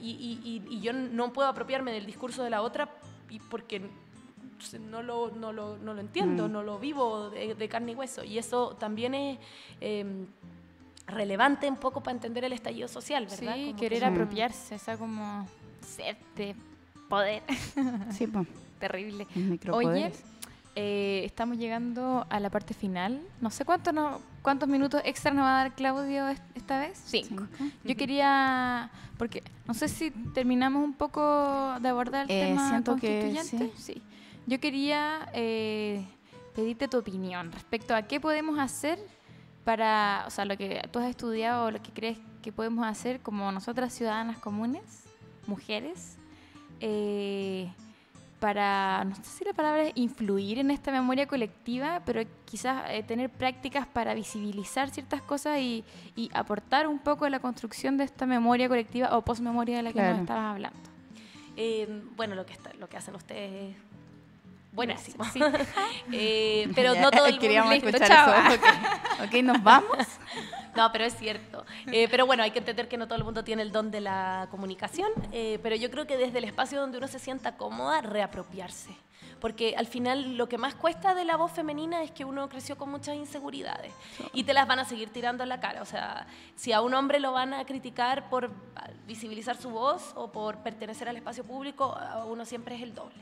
y- 0.00 0.40
y- 0.44 0.76
y 0.76 0.80
yo 0.80 0.92
no 0.92 1.32
puedo 1.32 1.48
apropiarme 1.48 1.92
del 1.92 2.06
discurso 2.06 2.42
de 2.42 2.50
la 2.50 2.62
otra 2.62 2.88
porque 3.48 3.80
no 4.80 5.02
lo, 5.02 5.30
no 5.30 5.52
lo, 5.52 5.78
no 5.78 5.94
lo 5.94 6.00
entiendo, 6.00 6.48
Mm. 6.48 6.52
no 6.52 6.62
lo 6.62 6.78
vivo 6.78 7.30
de, 7.30 7.54
de 7.54 7.68
carne 7.68 7.92
y 7.92 7.94
hueso. 7.94 8.24
Y 8.24 8.36
eso 8.38 8.76
también 8.78 9.14
es 9.14 9.38
eh, 9.80 10.04
relevante 11.10 11.68
un 11.68 11.76
poco 11.76 12.02
para 12.02 12.14
entender 12.14 12.44
el 12.44 12.52
estallido 12.52 12.88
social, 12.88 13.26
¿verdad? 13.26 13.54
Sí, 13.56 13.66
Como 13.68 13.76
querer 13.80 14.04
apropiarse, 14.04 14.74
esa 14.76 14.96
como 14.96 15.46
sed 15.86 16.16
de 16.36 16.54
poder 17.08 17.42
sí, 18.10 18.26
po, 18.26 18.46
terrible. 18.78 19.26
Oye, 19.72 20.12
eh, 20.76 21.22
estamos 21.24 21.58
llegando 21.58 22.26
a 22.30 22.38
la 22.40 22.48
parte 22.50 22.74
final. 22.74 23.20
No 23.40 23.50
sé 23.50 23.64
cuánto 23.64 23.92
no, 23.92 24.20
cuántos 24.42 24.68
minutos 24.68 25.02
extra 25.04 25.32
nos 25.32 25.44
va 25.44 25.60
a 25.60 25.64
dar 25.64 25.74
Claudio 25.74 26.28
est- 26.28 26.42
esta 26.54 26.78
vez. 26.78 27.00
Cinco. 27.06 27.46
Cinco. 27.58 27.74
Yo 27.84 27.96
quería, 27.96 28.90
porque 29.18 29.42
no 29.66 29.74
sé 29.74 29.88
si 29.88 30.10
terminamos 30.32 30.84
un 30.84 30.94
poco 30.94 31.74
de 31.80 31.88
abordar 31.88 32.30
el 32.30 32.36
Eh, 32.36 32.46
tema 32.46 32.68
siento 32.68 32.96
que 32.96 33.32
constituyente. 33.32 33.76
sí. 33.76 34.00
Yo 34.46 34.58
quería 34.60 35.28
eh, 35.34 36.04
pedirte 36.54 36.86
tu 36.88 36.98
opinión 36.98 37.50
respecto 37.52 37.94
a 37.94 38.02
qué 38.02 38.20
podemos 38.20 38.58
hacer 38.58 38.98
para, 39.70 40.24
o 40.26 40.30
sea, 40.30 40.44
lo 40.46 40.56
que 40.56 40.82
tú 40.90 40.98
has 40.98 41.08
estudiado 41.08 41.66
o 41.66 41.70
lo 41.70 41.80
que 41.80 41.92
crees 41.92 42.18
que 42.42 42.50
podemos 42.50 42.84
hacer 42.84 43.20
como 43.20 43.52
nosotras 43.52 43.92
ciudadanas 43.94 44.36
comunes, 44.38 45.04
mujeres, 45.46 46.16
eh, 46.80 47.70
para, 48.40 49.04
no 49.04 49.14
sé 49.14 49.22
si 49.22 49.44
la 49.44 49.52
palabra 49.52 49.84
es 49.84 49.92
influir 49.94 50.58
en 50.58 50.72
esta 50.72 50.90
memoria 50.90 51.28
colectiva, 51.28 52.02
pero 52.04 52.22
quizás 52.46 52.82
eh, 52.88 53.04
tener 53.04 53.30
prácticas 53.30 53.86
para 53.86 54.12
visibilizar 54.12 54.90
ciertas 54.90 55.22
cosas 55.22 55.60
y, 55.60 55.84
y 56.16 56.28
aportar 56.34 56.88
un 56.88 56.98
poco 56.98 57.26
a 57.26 57.30
la 57.30 57.38
construcción 57.38 57.96
de 57.96 58.02
esta 58.02 58.26
memoria 58.26 58.68
colectiva 58.68 59.16
o 59.16 59.22
postmemoria 59.22 59.76
de 59.76 59.82
la 59.84 59.90
que 59.90 59.98
Claro. 60.00 60.12
nos 60.14 60.20
estabas 60.22 60.44
hablando. 60.52 60.78
Eh, 61.56 62.02
bueno, 62.16 62.34
lo 62.34 62.44
que, 62.44 62.54
está, 62.54 62.72
lo 62.74 62.88
que 62.88 62.96
hacen 62.96 63.14
ustedes 63.14 63.76
es 63.76 63.76
buenísimo. 64.72 65.24
Sí. 65.32 65.40
Eh, 66.12 66.68
pero 66.74 66.94
no 66.94 67.10
todo 67.10 67.26
el 67.26 67.32
mundo... 67.32 67.40
Queríamos 67.40 67.72
listo, 67.72 67.88
escuchar 67.88 68.50
eso. 68.52 68.60
Ok, 69.22 69.24
ok, 69.26 69.42
nos 69.42 69.62
vamos. 69.62 70.06
No, 70.74 70.90
pero 70.92 71.04
es 71.04 71.16
cierto. 71.16 71.64
Eh, 71.86 72.08
pero 72.10 72.26
bueno, 72.26 72.42
hay 72.42 72.50
que 72.50 72.58
entender 72.58 72.88
que 72.88 72.96
no 72.96 73.06
todo 73.06 73.16
el 73.18 73.24
mundo 73.24 73.44
tiene 73.44 73.62
el 73.62 73.72
don 73.72 73.90
de 73.90 74.00
la 74.00 74.48
comunicación, 74.50 75.10
eh, 75.32 75.58
pero 75.62 75.76
yo 75.76 75.90
creo 75.90 76.06
que 76.06 76.16
desde 76.16 76.38
el 76.38 76.44
espacio 76.44 76.80
donde 76.80 76.98
uno 76.98 77.08
se 77.08 77.18
sienta 77.18 77.56
cómoda, 77.56 78.00
reapropiarse. 78.00 78.90
Porque 79.40 79.74
al 79.76 79.86
final 79.86 80.36
lo 80.36 80.48
que 80.48 80.58
más 80.58 80.74
cuesta 80.74 81.14
de 81.14 81.24
la 81.24 81.36
voz 81.36 81.50
femenina 81.52 82.02
es 82.02 82.10
que 82.10 82.24
uno 82.26 82.48
creció 82.50 82.76
con 82.76 82.90
muchas 82.90 83.16
inseguridades 83.16 83.92
y 84.34 84.44
te 84.44 84.52
las 84.52 84.66
van 84.68 84.78
a 84.80 84.84
seguir 84.84 85.08
tirando 85.10 85.42
en 85.42 85.48
la 85.48 85.60
cara. 85.60 85.80
O 85.80 85.86
sea, 85.86 86.26
si 86.56 86.72
a 86.72 86.82
un 86.82 86.92
hombre 86.92 87.20
lo 87.20 87.32
van 87.32 87.54
a 87.54 87.64
criticar 87.64 88.28
por 88.28 88.50
visibilizar 89.06 89.56
su 89.56 89.70
voz 89.70 90.12
o 90.14 90.30
por 90.30 90.58
pertenecer 90.58 91.08
al 91.08 91.16
espacio 91.16 91.42
público, 91.44 91.86
a 91.96 92.24
uno 92.26 92.44
siempre 92.44 92.74
es 92.76 92.82
el 92.82 92.94
doble. 92.94 93.16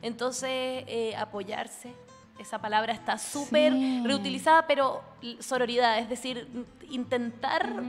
Entonces, 0.00 0.84
eh, 0.86 1.14
apoyarse, 1.18 1.92
esa 2.38 2.60
palabra 2.60 2.92
está 2.92 3.18
súper 3.18 3.72
Sí. 3.72 4.02
reutilizada, 4.04 4.66
pero 4.66 5.02
sororidad, 5.40 5.98
es 5.98 6.08
decir, 6.08 6.48
intentar 6.90 7.82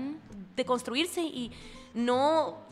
deconstruirse 0.55 1.21
y 1.21 1.51
no 1.93 2.64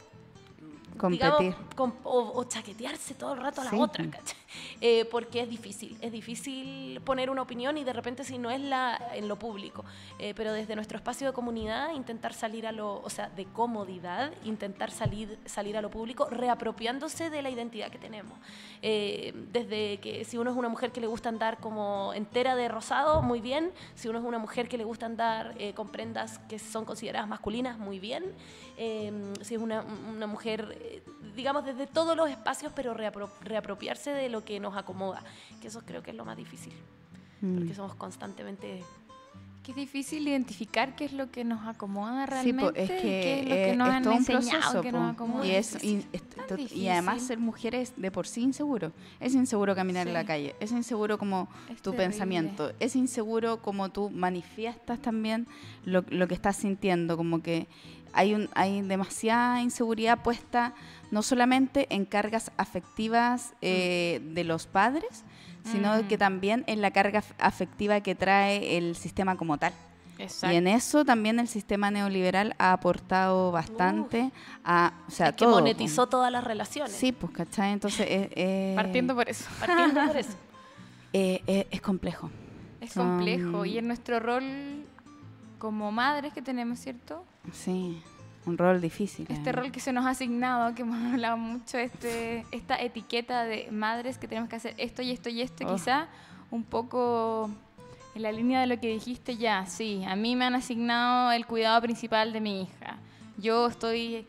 Competir. 0.97 1.33
digamos, 1.39 1.55
com- 1.75 1.93
o, 2.03 2.31
o 2.35 2.43
chaquetearse 2.45 3.13
todo 3.15 3.33
el 3.33 3.39
rato 3.39 3.61
a 3.61 3.63
la 3.65 3.69
Sí. 3.71 3.77
otra, 3.79 4.05
¿cachai? 4.09 4.37
Eh, 4.81 5.05
porque 5.05 5.41
es 5.41 5.49
difícil, 5.49 5.97
es 6.01 6.11
difícil 6.11 7.01
poner 7.01 7.29
una 7.31 7.41
opinión 7.41 7.77
y 7.77 7.83
de 7.83 7.91
repente 7.93 8.23
si 8.23 8.37
no 8.37 8.51
es 8.51 8.61
la 8.61 8.99
en 9.13 9.27
lo 9.27 9.37
público, 9.39 9.83
Eh, 10.19 10.33
pero 10.35 10.53
desde 10.53 10.75
nuestro 10.75 10.97
espacio 10.97 11.27
de 11.27 11.33
comunidad 11.33 11.91
intentar 11.93 12.33
salir 12.33 12.67
a 12.67 12.71
lo, 12.71 13.01
o 13.01 13.09
sea, 13.09 13.29
de 13.29 13.45
comodidad, 13.45 14.31
intentar 14.45 14.91
salir, 14.91 15.39
salir 15.45 15.75
a 15.75 15.81
lo 15.81 15.89
público 15.89 16.27
reapropiándose 16.29 17.29
de 17.29 17.41
la 17.41 17.49
identidad 17.49 17.89
que 17.89 17.97
tenemos. 17.97 18.37
Eh, 18.81 19.33
desde 19.51 19.99
que 19.99 20.23
si 20.25 20.37
uno 20.37 20.51
es 20.51 20.57
una 20.57 20.69
mujer 20.69 20.91
que 20.91 21.01
le 21.01 21.07
gusta 21.07 21.29
andar 21.29 21.59
como 21.59 22.13
entera 22.13 22.55
de 22.55 22.67
rosado, 22.67 23.21
muy 23.21 23.41
bien, 23.41 23.71
si 23.95 24.07
uno 24.07 24.19
es 24.19 24.25
una 24.25 24.37
mujer 24.37 24.67
que 24.69 24.77
le 24.77 24.83
gusta 24.83 25.05
andar 25.07 25.55
eh, 25.57 25.73
con 25.73 25.89
prendas 25.89 26.37
que 26.47 26.59
son 26.59 26.85
consideradas 26.85 27.27
masculinas, 27.27 27.77
muy 27.79 27.99
bien, 27.99 28.23
Eh, 28.75 29.33
si 29.41 29.53
es 29.53 29.61
una, 29.61 29.81
una 29.83 30.25
mujer, 30.25 30.82
digamos, 31.35 31.65
desde 31.65 31.87
todos 31.87 32.15
los 32.15 32.29
espacios, 32.29 32.71
pero 32.75 32.93
reapro- 32.95 33.29
reapropiarse 33.41 34.11
de 34.11 34.29
lo 34.29 34.43
que 34.45 34.59
nos 34.59 34.75
acomoda, 34.77 35.23
que 35.61 35.67
eso 35.67 35.81
creo 35.85 36.03
que 36.03 36.11
es 36.11 36.17
lo 36.17 36.25
más 36.25 36.37
difícil, 36.37 36.73
Mm. 37.41 37.57
porque 37.57 37.73
somos 37.73 37.95
constantemente... 37.95 38.83
Que 39.63 39.71
es 39.71 39.77
difícil 39.77 40.27
identificar 40.27 40.93
qué 40.93 41.05
es 41.05 41.13
lo 41.13 41.31
que 41.31 41.45
nos 41.45 41.65
acomoda 41.65 42.25
Sí, 42.25 42.31
realmente 42.31 42.63
po, 42.65 42.71
es 42.75 42.89
y 42.89 42.93
que 42.93 43.01
qué 43.01 43.39
es 43.39 43.47
lo 43.47 43.55
eh, 43.55 43.65
que 43.71 43.75
nos 43.77 43.87
es 43.87 43.93
han 43.93 44.03
todo 44.03 44.11
un 44.13 44.19
enseñado 44.19 44.49
proceso, 44.49 44.81
que 44.81 44.91
po. 44.91 44.97
nos 44.99 45.13
acomoda. 45.13 45.45
y, 45.47 45.51
es, 45.51 45.65
Sí, 45.67 45.77
y, 45.87 46.01
sí. 46.67 46.85
es 46.85 46.91
además 46.91 47.21
ser 47.23 47.37
mujer 47.39 47.73
es 47.75 47.93
de 47.95 48.11
por 48.11 48.27
sí 48.27 48.41
inseguro. 48.41 48.91
Es 49.21 49.33
inseguro 49.35 49.73
caminar 49.73 50.05
en 50.05 50.13
la 50.13 50.21
Sí. 50.21 50.27
calle, 50.27 50.55
es 50.59 50.71
inseguro 50.73 51.17
como 51.17 51.47
Es 51.69 51.77
tu 51.77 51.91
terrible. 51.91 52.05
pensamiento, 52.09 52.73
es 52.81 52.95
inseguro 52.97 53.61
como 53.61 53.87
tú 53.89 54.09
manifiestas 54.09 55.01
también 55.01 55.47
lo, 55.85 56.03
lo 56.09 56.27
que 56.27 56.33
estás 56.33 56.57
sintiendo, 56.57 57.15
como 57.15 57.41
que 57.41 57.67
hay, 58.13 58.33
un, 58.33 58.49
hay 58.55 58.81
demasiada 58.81 59.61
inseguridad 59.61 60.19
puesta 60.23 60.73
no 61.11 61.21
solamente 61.21 61.87
en 61.93 62.05
cargas 62.05 62.51
afectivas 62.57 63.53
eh, 63.61 64.21
de 64.33 64.43
los 64.43 64.65
padres, 64.67 65.23
sino 65.63 65.95
Mm. 66.01 66.07
que 66.07 66.17
también 66.17 66.63
en 66.67 66.81
la 66.81 66.91
carga 66.91 67.21
af- 67.21 67.33
afectiva 67.39 68.01
que 68.01 68.15
trae 68.15 68.77
el 68.77 68.95
sistema 68.95 69.35
como 69.37 69.57
tal. 69.57 69.73
Exacto. 70.19 70.53
Y 70.53 70.57
en 70.57 70.67
eso 70.67 71.05
también 71.05 71.39
el 71.39 71.47
sistema 71.47 71.89
neoliberal 71.89 72.53
ha 72.59 72.71
aportado 72.73 73.51
bastante 73.51 74.31
a, 74.63 74.93
o 75.07 75.11
sea, 75.11 75.29
es 75.29 75.35
que 75.35 75.47
monetizó 75.47 76.07
todas 76.07 76.31
las 76.31 76.43
relaciones. 76.43 76.93
Sí, 76.93 77.11
pues, 77.11 77.31
¿cachai? 77.33 77.71
Entonces, 77.73 78.05
eh, 78.09 78.29
eh, 78.35 78.73
Partiendo 78.75 79.15
por 79.15 79.27
eso. 79.29 79.45
Partiendo 79.59 80.05
por 80.05 80.17
eso. 80.17 80.33
eh, 81.13 81.67
es 81.71 81.81
complejo. 81.81 82.29
Es 82.81 82.93
complejo. 82.93 83.65
Y 83.65 83.77
en 83.77 83.87
nuestro 83.87 84.19
rol 84.19 84.85
como 85.57 85.91
madres 85.91 86.33
que 86.33 86.41
tenemos, 86.41 86.79
¿cierto? 86.79 87.23
Sí, 87.51 88.01
un 88.45 88.57
rol 88.57 88.81
difícil. 88.81 89.25
Este 89.29 89.49
eh. 89.49 89.53
rol 89.53 89.71
que 89.71 89.79
se 89.79 89.91
nos 89.93 90.05
ha 90.05 90.11
asignado, 90.11 90.73
que 90.75 90.83
hemos 90.83 90.97
hablado 91.13 91.37
mucho, 91.37 91.77
este, 91.77 92.45
esta 92.51 92.81
etiqueta 92.81 93.43
de 93.43 93.69
madres 93.71 94.17
que 94.17 94.27
tenemos 94.27 94.49
que 94.49 94.55
hacer 94.55 94.75
esto 94.77 95.01
y 95.01 95.11
esto 95.11 95.29
y 95.29 95.41
esto, 95.41 95.65
Oh. 95.67 95.73
quizá 95.73 96.07
un 96.51 96.63
poco 96.63 97.49
en 98.15 98.21
la 98.21 98.31
línea 98.31 98.61
de 98.61 98.67
lo 98.67 98.79
que 98.79 98.87
dijiste 98.87 99.37
ya, 99.37 99.65
sí, 99.65 100.03
a 100.05 100.15
mí 100.15 100.35
me 100.35 100.45
han 100.45 100.55
asignado 100.55 101.31
el 101.31 101.45
cuidado 101.45 101.81
principal 101.81 102.31
de 102.31 102.41
mi 102.41 102.61
hija. 102.63 102.97
Yo 103.37 103.67
estoy, 103.67 104.27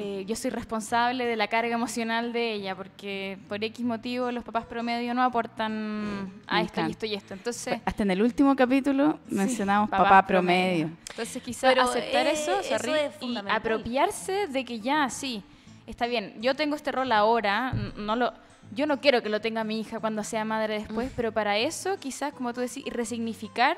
eh, 0.00 0.24
yo 0.26 0.36
soy 0.36 0.50
responsable 0.50 1.24
de 1.24 1.34
la 1.34 1.48
carga 1.48 1.74
emocional 1.74 2.32
de 2.32 2.52
ella, 2.52 2.76
porque 2.76 3.36
por 3.48 3.62
X 3.64 3.84
motivo 3.84 4.30
los 4.30 4.44
papás 4.44 4.64
promedio 4.64 5.12
no 5.12 5.22
aportan 5.24 6.32
a 6.46 6.62
esto 6.62 6.82
y 6.86 6.90
esto 6.92 7.06
y 7.06 7.14
esto. 7.14 7.34
Entonces, 7.34 7.80
Hasta 7.84 8.04
en 8.04 8.12
el 8.12 8.22
último 8.22 8.54
capítulo 8.54 9.18
Sí, 9.28 9.34
mencionamos 9.34 9.90
papá 9.90 10.04
papá, 10.04 10.26
promedio. 10.26 10.90
Entonces 11.10 11.42
quizás 11.42 11.76
aceptar 11.76 12.26
eh, 12.28 12.32
eso, 12.32 12.60
eso 12.60 12.78
sorry, 12.78 12.92
es 12.92 13.14
y 13.20 13.36
apropiarse 13.50 14.46
de 14.46 14.64
que 14.64 14.78
ya, 14.78 15.10
sí, 15.10 15.42
está 15.86 16.06
bien, 16.06 16.34
yo 16.40 16.54
tengo 16.54 16.76
este 16.76 16.92
rol 16.92 17.10
ahora, 17.10 17.72
no 17.96 18.14
lo, 18.14 18.32
yo 18.72 18.86
no 18.86 19.00
quiero 19.00 19.20
que 19.20 19.28
lo 19.28 19.40
tenga 19.40 19.64
mi 19.64 19.80
hija 19.80 19.98
cuando 19.98 20.22
sea 20.22 20.44
madre 20.44 20.78
Mm. 20.78 20.82
después, 20.82 21.10
pero 21.16 21.32
para 21.32 21.58
eso 21.58 21.96
quizás, 21.98 22.32
como 22.32 22.54
tú 22.54 22.60
decís, 22.60 22.86
y 22.86 22.90
resignificar 22.90 23.76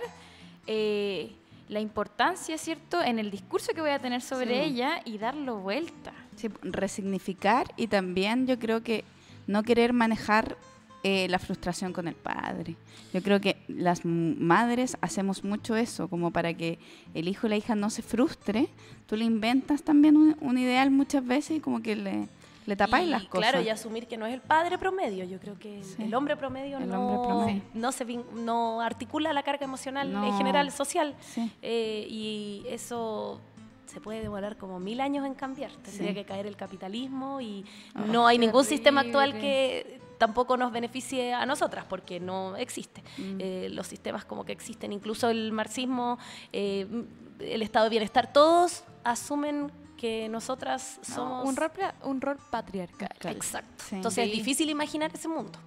eh, 0.67 1.33
la 1.71 1.81
importancia, 1.81 2.59
¿cierto?, 2.59 3.01
en 3.03 3.19
el 3.19 3.31
discurso 3.31 3.73
que 3.73 3.81
voy 3.81 3.91
a 3.91 3.99
tener 4.01 4.21
sobre 4.23 4.55
Sí. 4.55 4.71
ella 4.73 5.01
y 5.05 5.19
darlo 5.19 5.57
vuelta. 5.61 6.13
Sí, 6.37 6.49
resignificar 6.63 7.73
y 7.77 7.87
también 7.87 8.47
yo 8.47 8.59
creo 8.59 8.83
que 8.83 9.05
no 9.47 9.63
querer 9.63 9.93
manejar 9.93 10.57
eh, 11.03 11.29
la 11.31 11.39
frustración 11.39 11.95
con 11.95 12.09
el 12.09 12.15
padre. 12.15 12.77
Yo 13.15 13.23
creo 13.23 13.41
que 13.41 13.57
las 13.69 14.05
madres 14.05 14.99
hacemos 15.01 15.45
mucho 15.45 15.75
eso, 15.75 16.09
como 16.09 16.31
para 16.31 16.53
que 16.53 16.79
el 17.15 17.27
hijo 17.27 17.47
o 17.47 17.51
la 17.51 17.57
hija 17.57 17.75
no 17.75 17.89
se 17.89 18.03
frustre. 18.03 18.69
Tú 19.07 19.17
le 19.17 19.25
inventas 19.25 19.83
también 19.83 20.17
un, 20.19 20.37
un 20.41 20.59
ideal 20.59 20.91
muchas 20.91 21.25
veces 21.27 21.57
y 21.57 21.61
como 21.61 21.81
que 21.83 21.97
le, 21.97 22.29
le 22.71 22.77
tapáis 22.77 23.07
Y, 23.09 23.11
las 23.11 23.25
cosas. 23.25 23.51
Claro, 23.51 23.65
y 23.65 23.69
asumir 23.69 24.07
que 24.07 24.17
no 24.17 24.27
es 24.27 24.33
el 24.33 24.41
padre 24.41 24.79
promedio. 24.79 25.25
Yo 25.25 25.39
creo 25.41 25.59
que 25.59 25.79
el- 25.79 25.85
Sí. 25.85 26.03
el 26.05 26.15
hombre 26.15 26.37
promedio, 26.37 26.79
El 26.79 26.89
no, 26.89 27.01
hombre 27.09 27.29
promedio. 27.29 27.63
no 27.75 27.91
se 27.93 28.07
vin- 28.07 28.31
no 28.33 28.81
articula 28.81 29.33
la 29.33 29.43
carga 29.43 29.65
emocional 29.65 30.13
No. 30.13 30.25
en 30.25 30.33
general 30.39 30.71
social. 30.71 31.15
Sí. 31.21 31.51
Eh, 31.63 32.07
y 32.09 32.65
eso 32.69 33.41
se 33.87 34.01
puede 34.01 34.21
demorar 34.23 34.57
como 34.57 34.79
mil 34.79 35.01
años 35.01 35.27
en 35.27 35.35
cambiar. 35.35 35.73
Tendría 35.83 36.11
Sí. 36.11 36.15
que 36.15 36.25
caer 36.25 36.47
el 36.47 36.57
capitalismo 36.57 37.41
y 37.41 37.65
Ah, 37.95 38.05
no 38.07 38.27
hay 38.29 38.39
ningún 38.39 38.65
sistema 38.65 39.01
actual 39.01 39.33
que 39.33 39.99
tampoco 40.19 40.57
nos 40.57 40.71
beneficie 40.71 41.35
a 41.35 41.45
nosotras 41.47 41.85
porque 41.89 42.21
no 42.21 42.55
existe. 42.57 43.03
Mm. 43.19 43.37
Eh, 43.41 43.69
los 43.73 43.89
sistemas 43.89 44.25
como 44.25 44.45
que 44.45 44.53
existen, 44.53 44.93
incluso 44.93 45.29
el 45.29 45.51
marxismo, 45.51 46.19
eh, 46.53 46.87
el 47.41 47.63
estado 47.63 47.87
de 47.87 47.91
bienestar, 47.91 48.33
todos 48.33 48.85
asumen 49.03 49.73
que 50.01 50.29
nosotras 50.31 50.99
No, 51.09 51.15
somos... 51.15 51.49
un, 51.49 51.57
rol, 51.57 51.71
un 52.05 52.21
rol 52.23 52.39
patriarcal. 52.51 53.11
Exacto. 53.23 53.85
Sí. 53.87 53.97
Entonces 53.97 54.25
Sí. 54.25 54.31
es 54.31 54.37
difícil 54.39 54.71
imaginar 54.71 55.11
ese 55.13 55.29
mundo. 55.29 55.59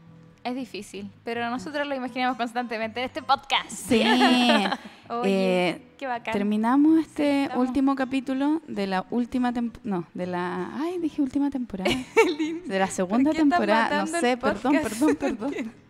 Es 0.44 0.56
difícil, 0.56 1.10
pero 1.24 1.48
nosotros 1.50 1.88
lo 1.88 1.94
imaginamos 1.96 2.36
constantemente 2.36 3.00
en 3.00 3.06
este 3.06 3.22
podcast. 3.22 3.70
Sí. 3.70 4.02
Oye, 5.10 5.70
Eh, 5.70 5.82
qué 5.98 6.08
bacán. 6.08 6.34
Terminamos 6.34 7.00
este 7.00 7.50
último 7.56 7.96
capítulo 7.96 8.62
de 8.68 8.88
la 8.88 9.06
última 9.12 9.54
temporada. 9.54 9.90
No, 9.90 10.08
de 10.16 10.26
la. 10.28 10.72
Ay, 10.82 10.98
dije 10.98 11.22
última 11.22 11.50
temporada. 11.52 11.90
de 12.66 12.80
la 12.80 12.88
segunda 12.88 13.32
temporada. 13.32 14.02
No 14.02 14.08
sé, 14.08 14.36
perdón, 14.36 14.80
perdón, 14.82 15.16
perdón. 15.16 15.54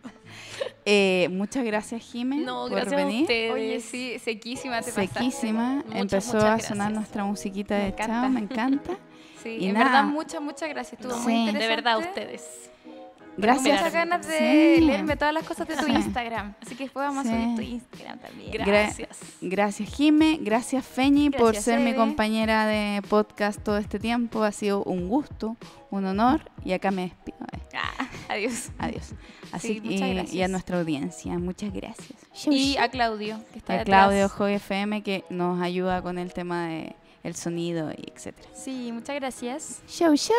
Eh, 0.85 1.27
muchas 1.31 1.63
gracias, 1.63 2.01
Jime, 2.01 2.37
No, 2.37 2.63
por 2.63 2.71
gracias 2.71 2.93
a 2.93 2.95
venir. 2.97 3.21
ustedes. 3.21 3.51
Oye, 3.53 3.79
sí, 3.79 4.19
sequísima 4.19 4.81
te 4.81 4.91
pasaste. 4.91 5.13
Sequísima. 5.19 5.75
Muchas, 5.85 5.95
Empezó 6.01 6.27
muchas 6.33 6.43
a 6.43 6.47
gracias. 6.49 6.67
sonar 6.69 6.91
nuestra 6.91 7.23
musiquita 7.23 7.75
Me 7.75 7.81
de 7.81 7.87
encanta. 7.87 8.05
Chao, 8.21 8.29
me 8.29 8.39
encanta. 8.39 8.97
Sí, 9.43 9.57
Y 9.59 9.67
en 9.67 9.73
nada. 9.73 9.85
verdad, 9.85 10.03
muchas, 10.05 10.41
muchas 10.41 10.69
gracias. 10.69 11.01
Estuvo 11.01 11.17
muy 11.17 11.33
Sí. 11.33 11.39
interesante. 11.39 11.59
De 11.63 11.67
verdad, 11.67 11.97
ustedes. 11.99 12.69
Gracias. 13.37 13.77
Muchas 13.79 13.93
ganas 13.93 14.27
de 14.27 14.75
Sí. 14.77 14.81
leerme 14.85 15.15
todas 15.15 15.33
las 15.33 15.43
cosas 15.43 15.67
de 15.67 15.75
tu. 15.75 15.87
Instagram. 15.87 16.53
Así 16.61 16.75
que 16.75 16.83
después 16.85 17.05
vamos 17.05 17.25
a 17.25 17.29
Sí. 17.29 17.35
subir 17.43 17.55
tu 17.55 17.61
Instagram 17.61 18.19
también. 18.19 18.51
Gra- 18.51 18.65
Gracias. 18.65 19.17
Gracias, 19.41 19.89
Jime. 19.95 20.37
Gracias, 20.41 20.85
Feñi, 20.85 21.29
por 21.29 21.41
Gracias, 21.53 21.65
ser 21.65 21.79
mi 21.79 21.89
Eve. 21.89 21.97
compañera 21.97 22.65
de 22.67 23.01
podcast 23.09 23.59
todo 23.61 23.77
este 23.77 23.99
tiempo. 23.99 24.43
Ha 24.43 24.51
sido 24.51 24.83
un 24.83 25.07
gusto, 25.09 25.57
un 25.89 26.05
honor. 26.05 26.41
Y 26.63 26.73
acá 26.73 26.91
me 26.91 27.03
despido. 27.03 27.37
Ah, 27.73 28.07
adiós. 28.29 28.69
Adiós. 28.77 29.11
Así 29.51 29.75
Sí, 29.75 29.81
muchas 29.81 30.33
y- 30.33 30.37
y, 30.37 30.41
a 30.43 30.47
nuestra 30.47 30.79
audiencia, 30.79 31.37
muchas 31.39 31.73
gracias. 31.73 32.13
Y 32.47 32.77
a 32.77 32.89
Claudio, 32.89 33.39
que 33.51 33.59
está 33.59 33.73
a 33.73 33.77
detrás. 33.79 34.07
Claudio 34.07 34.29
Joy 34.29 34.53
FM 34.53 35.01
que 35.03 35.23
nos 35.29 35.61
ayuda 35.61 36.01
con 36.01 36.17
el 36.17 36.33
tema 36.33 36.67
de 36.67 36.95
el 37.23 37.35
sonido 37.35 37.91
y 37.91 38.11
etcétera. 38.13 38.49
Sí, 38.53 38.91
muchas 38.91 39.15
gracias. 39.15 39.81
Chau, 39.87 40.15
chau. 40.15 40.33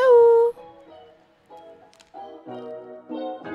Thank 3.08 3.46
you. 3.46 3.53